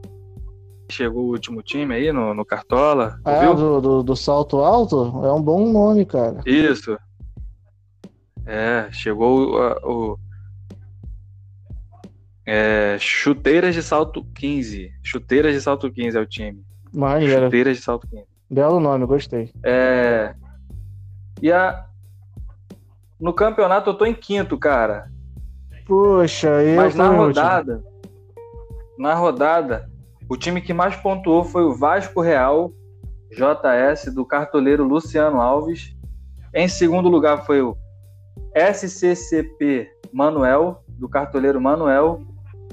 chegou 0.91 1.23
o 1.23 1.29
último 1.32 1.63
time 1.63 1.95
aí 1.95 2.11
no, 2.11 2.36
no 2.36 2.45
Cartola? 2.45 3.19
Ah, 3.25 3.39
viu? 3.39 3.55
do, 3.55 3.82
do, 3.82 4.03
do 4.03 4.15
salto 4.15 4.57
alto? 4.59 5.25
É 5.25 5.34
um 5.34 5.41
bom 5.41 5.71
nome, 5.71 6.05
cara. 6.05 6.41
Isso. 6.45 6.95
É, 8.45 8.88
chegou 8.91 9.49
o. 9.49 10.11
o- 10.13 10.19
é, 12.45 12.95
chuteiras 12.99 13.73
de 13.73 13.82
salto 13.82 14.23
15. 14.36 14.91
Chuteiras 15.01 15.55
de 15.55 15.61
salto 15.61 15.91
15 15.91 16.15
é 16.15 16.21
o 16.21 16.27
time. 16.27 16.63
Maneiro. 16.93 17.45
Chuteiras 17.45 17.77
de 17.77 17.82
salto 17.82 18.07
15. 18.07 18.23
Belo 18.51 18.79
nome, 18.79 19.07
gostei. 19.07 19.49
É, 19.65 20.36
e 21.41 21.51
a. 21.51 21.85
No 23.19 23.33
campeonato 23.33 23.89
eu 23.89 23.93
tô 23.93 24.05
em 24.05 24.13
quinto, 24.13 24.57
cara. 24.57 25.09
Poxa, 25.85 26.49
eu 26.63 26.75
Mas 26.75 26.95
na 26.95 27.05
em 27.05 27.09
último. 27.09 27.25
rodada. 27.25 27.83
Na 28.97 29.13
rodada, 29.13 29.89
o 30.29 30.37
time 30.37 30.61
que 30.61 30.73
mais 30.73 30.95
pontuou 30.95 31.43
foi 31.43 31.63
o 31.63 31.75
Vasco 31.75 32.21
Real 32.21 32.71
JS 33.31 34.13
do 34.13 34.25
cartoleiro 34.25 34.83
Luciano 34.83 35.41
Alves. 35.41 35.95
Em 36.53 36.67
segundo 36.67 37.07
lugar 37.07 37.45
foi 37.45 37.61
o 37.61 37.77
SCCP 38.55 39.89
Manuel, 40.11 40.83
do 40.89 41.07
cartoleiro 41.07 41.59
Manuel. 41.59 42.21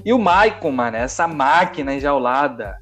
E 0.03 0.13
o 0.13 0.19
Maicon, 0.19 0.71
mano, 0.71 0.97
essa 0.97 1.27
máquina 1.27 1.93
enjaulada. 1.93 2.77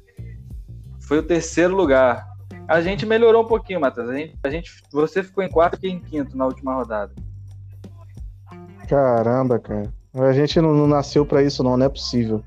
Foi 1.00 1.18
o 1.18 1.22
terceiro 1.22 1.74
lugar. 1.74 2.27
A 2.68 2.80
gente 2.82 3.06
melhorou 3.06 3.42
um 3.42 3.48
pouquinho, 3.48 3.80
Matheus. 3.80 4.10
A 4.10 4.14
gente, 4.14 4.38
a 4.44 4.50
gente, 4.50 4.82
você 4.92 5.22
ficou 5.22 5.42
em 5.42 5.48
quarto 5.48 5.78
e 5.82 5.88
em 5.88 5.98
quinto 5.98 6.36
na 6.36 6.46
última 6.46 6.74
rodada. 6.74 7.12
Caramba, 8.86 9.58
cara. 9.58 9.92
A 10.14 10.32
gente 10.32 10.60
não, 10.60 10.74
não 10.74 10.86
nasceu 10.86 11.24
pra 11.24 11.42
isso, 11.42 11.62
não, 11.62 11.76
não 11.76 11.86
é 11.86 11.88
possível. 11.88 12.44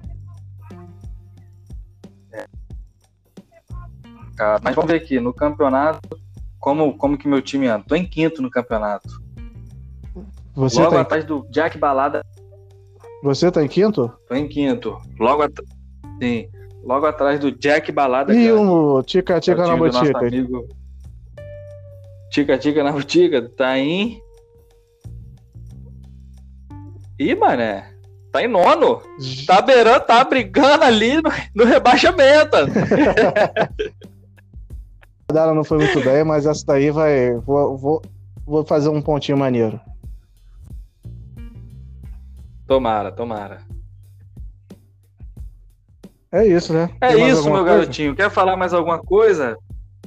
cara. 4.41 4.59
Mas 4.63 4.75
vamos 4.75 4.91
ver 4.91 4.97
aqui, 4.97 5.19
no 5.19 5.31
campeonato, 5.31 6.19
como, 6.59 6.97
como 6.97 7.17
que 7.17 7.27
meu 7.27 7.41
time 7.41 7.67
anda? 7.67 7.85
Tô 7.87 7.95
em 7.95 8.05
quinto 8.05 8.41
no 8.41 8.49
campeonato. 8.49 9.21
Você 10.55 10.79
Logo 10.79 10.91
tá, 10.91 10.97
em, 10.97 11.01
atrás 11.01 11.25
do 11.25 11.47
Jack 11.49 11.77
Balada, 11.77 12.25
você 13.23 13.51
tá 13.51 13.63
em 13.63 13.67
quinto? 13.67 14.11
tô 14.27 14.33
em 14.33 14.47
quinto. 14.47 14.97
Logo, 15.19 15.43
at... 15.43 15.53
Sim. 16.21 16.49
Logo 16.83 17.05
atrás 17.05 17.39
do 17.39 17.51
Jack 17.51 17.91
Balada, 17.91 18.33
E 18.33 18.47
cara, 18.47 18.59
o 18.59 19.03
Tica 19.03 19.33
é 19.33 19.37
o 19.37 19.39
Tica 19.39 19.67
na 19.67 19.75
Botica? 19.77 20.17
amigo. 20.17 20.67
Tica 22.31 22.57
Tica 22.57 22.83
na 22.83 22.91
Botica, 22.91 23.49
tá 23.49 23.77
em... 23.77 24.19
Ih, 27.19 27.35
mané, 27.35 27.93
tá 28.31 28.41
em 28.41 28.47
nono. 28.47 29.01
Tá 29.45 29.61
beirando, 29.61 30.05
tá 30.05 30.23
brigando 30.23 30.83
ali 30.83 31.21
no, 31.21 31.29
no 31.55 31.65
rebaixamento. 31.65 32.57
A 35.29 35.33
rodada 35.33 35.53
não 35.53 35.63
foi 35.63 35.77
muito 35.77 36.01
bem, 36.03 36.23
mas 36.25 36.45
essa 36.45 36.65
daí 36.65 36.91
vai. 36.91 37.33
Vou, 37.35 37.77
vou, 37.77 38.01
vou 38.45 38.65
fazer 38.65 38.89
um 38.89 39.01
pontinho 39.01 39.37
maneiro. 39.37 39.79
Tomara, 42.67 43.11
tomara. 43.13 43.61
É 46.31 46.45
isso, 46.45 46.73
né? 46.73 46.89
É 47.01 47.13
isso, 47.15 47.43
meu 47.43 47.63
coisa? 47.63 47.69
garotinho. 47.79 48.15
Quer 48.15 48.29
falar 48.29 48.55
mais 48.55 48.73
alguma 48.73 48.99
coisa? 48.99 49.57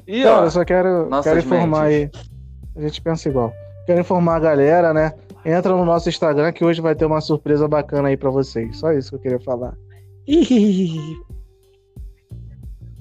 Ih, 0.07 0.23
Cara, 0.23 0.41
ó, 0.41 0.45
eu 0.45 0.51
só 0.51 0.65
quero, 0.65 1.09
quero 1.23 1.39
informar 1.39 1.85
aí. 1.85 2.01
mentes. 2.05 2.31
A 2.77 2.81
gente 2.81 3.01
pensa 3.03 3.29
igual. 3.29 3.53
Quero 3.87 4.01
informar 4.01 4.37
a 4.37 4.41
galera, 4.41 4.95
né? 4.95 5.13
Entra 5.45 5.73
no 5.77 5.85
nosso 5.85 6.09
Instagram 6.09 6.53
que 6.53 6.65
hoje 6.65 6.81
vai 6.81 6.95
ter 6.95 7.05
uma 7.05 7.21
surpresa 7.21 7.69
bacana 7.69 8.09
aí 8.09 8.17
pra 8.17 8.31
vocês. 8.31 8.79
Só 8.79 8.93
isso 8.93 9.11
que 9.11 9.17
eu 9.17 9.21
queria 9.21 9.41
falar. 9.41 9.75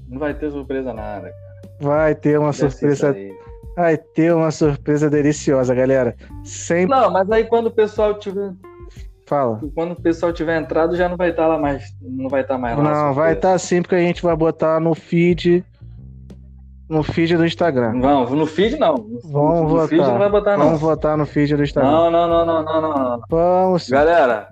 não 0.08 0.18
vai 0.18 0.34
ter 0.34 0.50
surpresa 0.50 0.92
nada. 0.92 1.32
Vai 1.80 2.14
ter 2.14 2.38
uma 2.38 2.52
Deve 2.52 2.70
surpresa. 2.70 3.10
aí. 3.12 3.34
Vai 3.76 3.96
ter 3.96 4.32
uma 4.34 4.50
surpresa 4.50 5.10
deliciosa, 5.10 5.74
galera. 5.74 6.14
Sempre 6.44 6.94
Não, 6.94 7.10
mas 7.10 7.28
aí 7.30 7.44
quando 7.44 7.66
o 7.66 7.70
pessoal 7.72 8.14
tiver, 8.18 8.52
fala. 9.26 9.60
quando 9.74 9.92
o 9.92 10.00
pessoal 10.00 10.32
tiver 10.32 10.60
entrado, 10.60 10.96
já 10.96 11.08
não 11.08 11.16
vai 11.16 11.30
estar 11.30 11.46
lá 11.46 11.58
mais, 11.58 11.84
não 12.00 12.28
vai 12.28 12.42
estar 12.42 12.58
mais 12.58 12.76
lá. 12.76 12.82
Não, 12.82 13.14
vai 13.14 13.32
estar 13.32 13.58
sim, 13.58 13.82
porque 13.82 13.94
a 13.94 14.00
gente 14.00 14.22
vai 14.22 14.36
botar 14.36 14.80
no 14.80 14.94
feed. 14.94 15.64
No 16.88 17.02
feed 17.02 17.36
do 17.36 17.46
Instagram. 17.46 17.94
Não, 17.94 18.28
no 18.28 18.46
feed 18.46 18.78
não. 18.78 18.94
Vamos 19.24 19.62
no 19.62 19.68
votar. 19.68 19.88
feed 19.88 20.02
não 20.02 20.18
vai 20.18 20.30
botar 20.30 20.56
não. 20.56 20.64
Vamos 20.66 20.80
votar 20.80 21.16
no 21.16 21.26
feed 21.26 21.56
do 21.56 21.62
Instagram. 21.62 21.90
Não, 21.90 22.10
não, 22.10 22.28
não, 22.28 22.46
não, 22.46 22.62
não, 22.62 22.82
não, 22.82 23.10
não. 23.10 23.20
Vamos 23.28 23.84
sim. 23.84 23.92
Galera, 23.92 24.48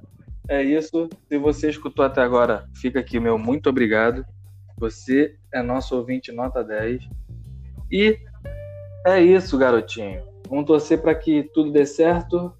é 0.49 0.63
isso. 0.63 1.09
Se 1.29 1.39
você 1.39 1.69
escutou 1.69 2.05
até 2.05 2.23
agora, 2.23 2.65
fica 2.75 3.01
aqui 3.01 3.21
meu 3.21 3.39
muito 3.39 3.69
obrigado. 3.69 4.25
Você 4.79 5.35
é 5.53 5.63
nosso 5.63 5.95
ouvinte 5.97 6.33
nota 6.33 6.65
10. 6.65 7.07
E 7.91 8.19
é 9.07 9.21
isso, 9.21 9.59
garotinho. 9.59 10.23
Vamos 10.49 10.65
torcer 10.65 11.01
para 11.01 11.15
que 11.15 11.43
tudo 11.55 11.71
dê 11.71 11.85
certo 11.85 12.53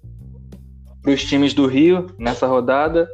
para 1.03 1.11
os 1.11 1.23
times 1.23 1.53
do 1.53 1.67
Rio 1.67 2.07
nessa 2.17 2.47
rodada. 2.47 3.07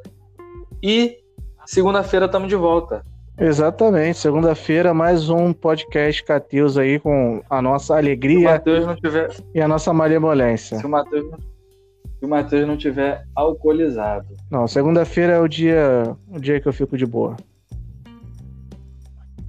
E 0.81 1.17
segunda-feira 1.65 2.27
estamos 2.27 2.47
de 2.47 2.55
volta. 2.55 3.03
Exatamente. 3.37 4.17
Segunda-feira, 4.19 4.93
mais 4.93 5.29
um 5.29 5.51
podcast 5.51 6.23
Cateus 6.23 6.77
aí 6.77 6.99
com 6.99 7.41
a 7.49 7.61
nossa 7.61 7.87
Se 7.87 7.91
o 7.93 7.95
alegria 7.95 8.61
tiver, 9.01 9.29
e 9.55 9.61
a 9.61 9.67
nossa 9.67 9.91
malemolência. 9.91 10.77
se 10.77 10.85
o 10.85 10.89
Matheus, 10.89 11.29
não- 11.31 11.39
se 11.39 12.25
o 12.25 12.27
Matheus 12.29 12.67
não 12.67 12.77
tiver 12.77 13.23
alcoolizado. 13.35 14.27
Não, 14.51 14.67
segunda-feira 14.67 15.33
é 15.33 15.39
o 15.39 15.47
dia, 15.47 16.15
o 16.29 16.39
dia 16.39 16.59
que 16.61 16.67
eu 16.67 16.73
fico 16.73 16.97
de 16.97 17.05
boa. 17.05 17.35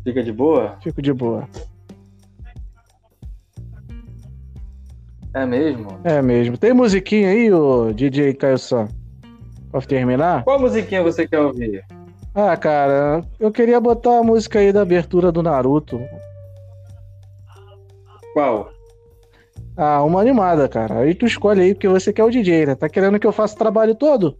Fica 0.04 0.22
de 0.22 0.32
boa? 0.32 0.76
Fico 0.82 1.02
de 1.02 1.12
boa. 1.12 1.46
É 5.32 5.46
mesmo? 5.46 6.00
É 6.02 6.20
mesmo. 6.20 6.58
Tem 6.58 6.72
musiquinha 6.72 7.30
aí, 7.30 7.52
o 7.52 7.92
DJ 7.92 8.34
Caio 8.34 8.58
San? 8.58 8.88
Pra 9.70 9.80
terminar? 9.80 10.42
Qual 10.42 10.58
musiquinha 10.58 11.02
você 11.02 11.26
quer 11.26 11.38
ouvir? 11.38 11.84
Ah, 12.34 12.56
cara, 12.56 13.24
eu 13.38 13.52
queria 13.52 13.80
botar 13.80 14.18
a 14.18 14.22
música 14.22 14.58
aí 14.58 14.72
da 14.72 14.82
abertura 14.82 15.30
do 15.30 15.42
Naruto. 15.42 16.00
Qual? 18.32 18.70
Ah, 19.76 20.02
uma 20.02 20.20
animada, 20.20 20.68
cara. 20.68 21.00
Aí 21.00 21.14
tu 21.14 21.26
escolhe 21.26 21.60
aí, 21.62 21.74
porque 21.74 21.88
você 21.88 22.12
quer 22.12 22.24
o 22.24 22.30
DJ, 22.30 22.66
né? 22.66 22.74
Tá 22.74 22.88
querendo 22.88 23.18
que 23.18 23.26
eu 23.26 23.32
faça 23.32 23.54
o 23.54 23.58
trabalho 23.58 23.94
todo? 23.94 24.36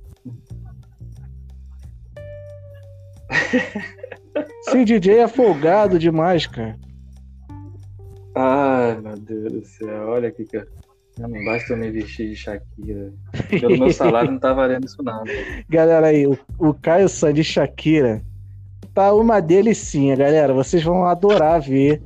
Esse 4.66 4.84
DJ 4.84 5.20
é 5.20 5.28
folgado 5.28 5.99
demais, 5.99 6.47
cara. 6.47 6.76
Ai, 8.35 9.01
meu 9.01 9.16
Deus 9.18 9.53
do 9.53 9.64
céu. 9.64 10.09
Olha 10.09 10.31
que 10.31 10.47
eu... 10.53 10.66
Não 11.18 11.45
basta 11.45 11.74
eu 11.74 11.76
me 11.76 11.91
vestir 11.91 12.28
de 12.28 12.37
Shakira. 12.37 13.12
Pelo 13.49 13.78
meu 13.78 13.93
salário 13.93 14.31
não 14.31 14.39
tá 14.39 14.53
valendo 14.55 14.87
isso 14.87 15.03
não. 15.03 15.22
Galera 15.68 16.07
aí, 16.07 16.26
o, 16.26 16.39
o 16.59 16.72
Caio 16.72 17.09
San 17.09 17.35
de 17.35 17.45
Shakira 17.45 18.22
tá 18.95 19.12
uma 19.12 19.41
delicinha, 19.41 20.16
galera. 20.16 20.55
Vocês 20.55 20.83
vão 20.83 21.05
adorar 21.05 21.61
ver 21.61 22.01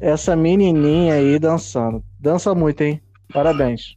essa 0.00 0.36
menininha 0.36 1.14
aí 1.14 1.38
dançando. 1.38 2.04
Dança 2.20 2.54
muito, 2.54 2.82
hein? 2.82 3.00
Parabéns. 3.32 3.96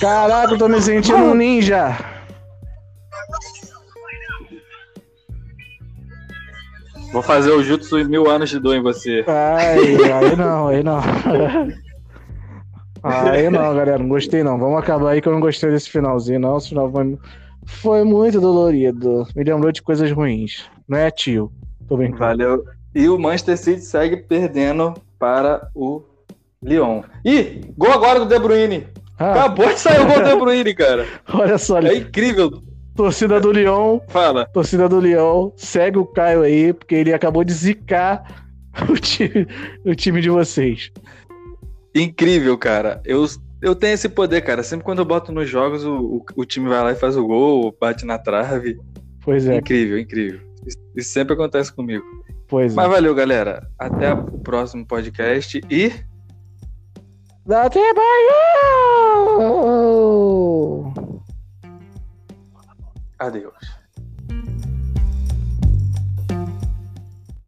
Caraca, 0.00 0.54
eu 0.54 0.58
tô 0.58 0.68
me 0.68 0.80
sentindo 0.80 1.18
um 1.18 1.34
ninja. 1.34 1.96
Vou 7.12 7.22
fazer 7.22 7.50
o 7.50 7.62
Jutsu 7.62 7.98
em 7.98 8.04
mil 8.04 8.30
anos 8.30 8.48
de 8.50 8.58
dor 8.58 8.76
em 8.76 8.82
você. 8.82 9.24
Ai, 9.26 9.78
aí 10.12 10.36
não, 10.36 10.68
aí 10.68 10.82
não. 10.82 11.00
Aí 13.02 13.48
não, 13.48 13.74
galera, 13.74 13.98
não 13.98 14.08
gostei 14.08 14.42
não. 14.42 14.58
Vamos 14.58 14.78
acabar 14.78 15.12
aí 15.12 15.22
que 15.22 15.28
eu 15.28 15.32
não 15.32 15.40
gostei 15.40 15.70
desse 15.70 15.88
finalzinho, 15.88 16.38
não. 16.38 16.58
Esse 16.58 16.68
final 16.68 16.92
foi, 16.92 17.18
foi 17.64 18.04
muito 18.04 18.38
dolorido. 18.40 19.26
Me 19.34 19.42
lembrou 19.42 19.72
de 19.72 19.80
coisas 19.80 20.12
ruins. 20.12 20.68
Não 20.86 20.98
é, 20.98 21.10
tio? 21.10 21.50
Tô 21.88 21.96
brincando. 21.96 22.18
Valeu. 22.18 22.64
E 22.94 23.08
o 23.08 23.18
Manchester 23.18 23.56
City 23.56 23.80
segue 23.80 24.18
perdendo 24.18 24.92
para 25.18 25.70
o 25.74 26.02
Lyon. 26.62 27.02
Ih, 27.24 27.72
gol 27.76 27.92
agora 27.92 28.20
do 28.20 28.26
De 28.26 28.38
Bruyne. 28.38 28.86
Ah, 29.22 29.32
Acabou 29.32 29.66
de 29.68 29.78
sair 29.78 30.00
o 30.00 30.06
gol 30.06 30.22
do 30.22 30.24
De 30.30 30.36
Bruyne, 30.36 30.74
cara. 30.74 31.06
olha 31.34 31.58
só, 31.58 31.78
É 31.78 31.94
incrível. 31.94 32.50
torcida 32.96 33.38
do 33.38 33.50
Leão, 33.52 34.00
Fala. 34.08 34.46
torcida 34.46 34.88
do 34.88 34.98
Leão, 34.98 35.52
segue 35.56 35.98
o 35.98 36.06
Caio 36.06 36.40
aí, 36.42 36.72
porque 36.72 36.94
ele 36.94 37.12
acabou 37.12 37.44
de 37.44 37.52
zicar 37.52 38.24
o 38.88 38.94
time, 38.94 39.46
o 39.84 39.94
time 39.94 40.20
de 40.22 40.30
vocês. 40.30 40.90
Incrível, 41.94 42.56
cara. 42.56 43.00
Eu, 43.04 43.26
eu 43.60 43.74
tenho 43.74 43.94
esse 43.94 44.08
poder, 44.08 44.40
cara. 44.42 44.62
Sempre 44.62 44.84
quando 44.84 45.00
eu 45.00 45.04
boto 45.04 45.32
nos 45.32 45.48
jogos, 45.48 45.84
o, 45.84 45.92
o, 45.96 46.24
o 46.36 46.44
time 46.44 46.68
vai 46.68 46.82
lá 46.82 46.92
e 46.92 46.96
faz 46.96 47.16
o 47.16 47.26
gol, 47.26 47.76
bate 47.80 48.06
na 48.06 48.18
trave. 48.18 48.78
Pois 49.22 49.46
é, 49.46 49.56
Incrível, 49.56 49.98
incrível. 49.98 50.40
Isso, 50.66 50.78
isso 50.96 51.10
sempre 51.12 51.34
acontece 51.34 51.72
comigo. 51.74 52.04
pois 52.48 52.72
é. 52.72 52.76
Mas 52.76 52.88
valeu, 52.88 53.14
galera. 53.14 53.66
Até 53.78 54.12
o 54.14 54.38
próximo 54.38 54.86
podcast 54.86 55.60
e. 55.70 55.92
Dá 57.50 57.68
trabalho! 57.68 58.36
Adeus. 63.18 63.79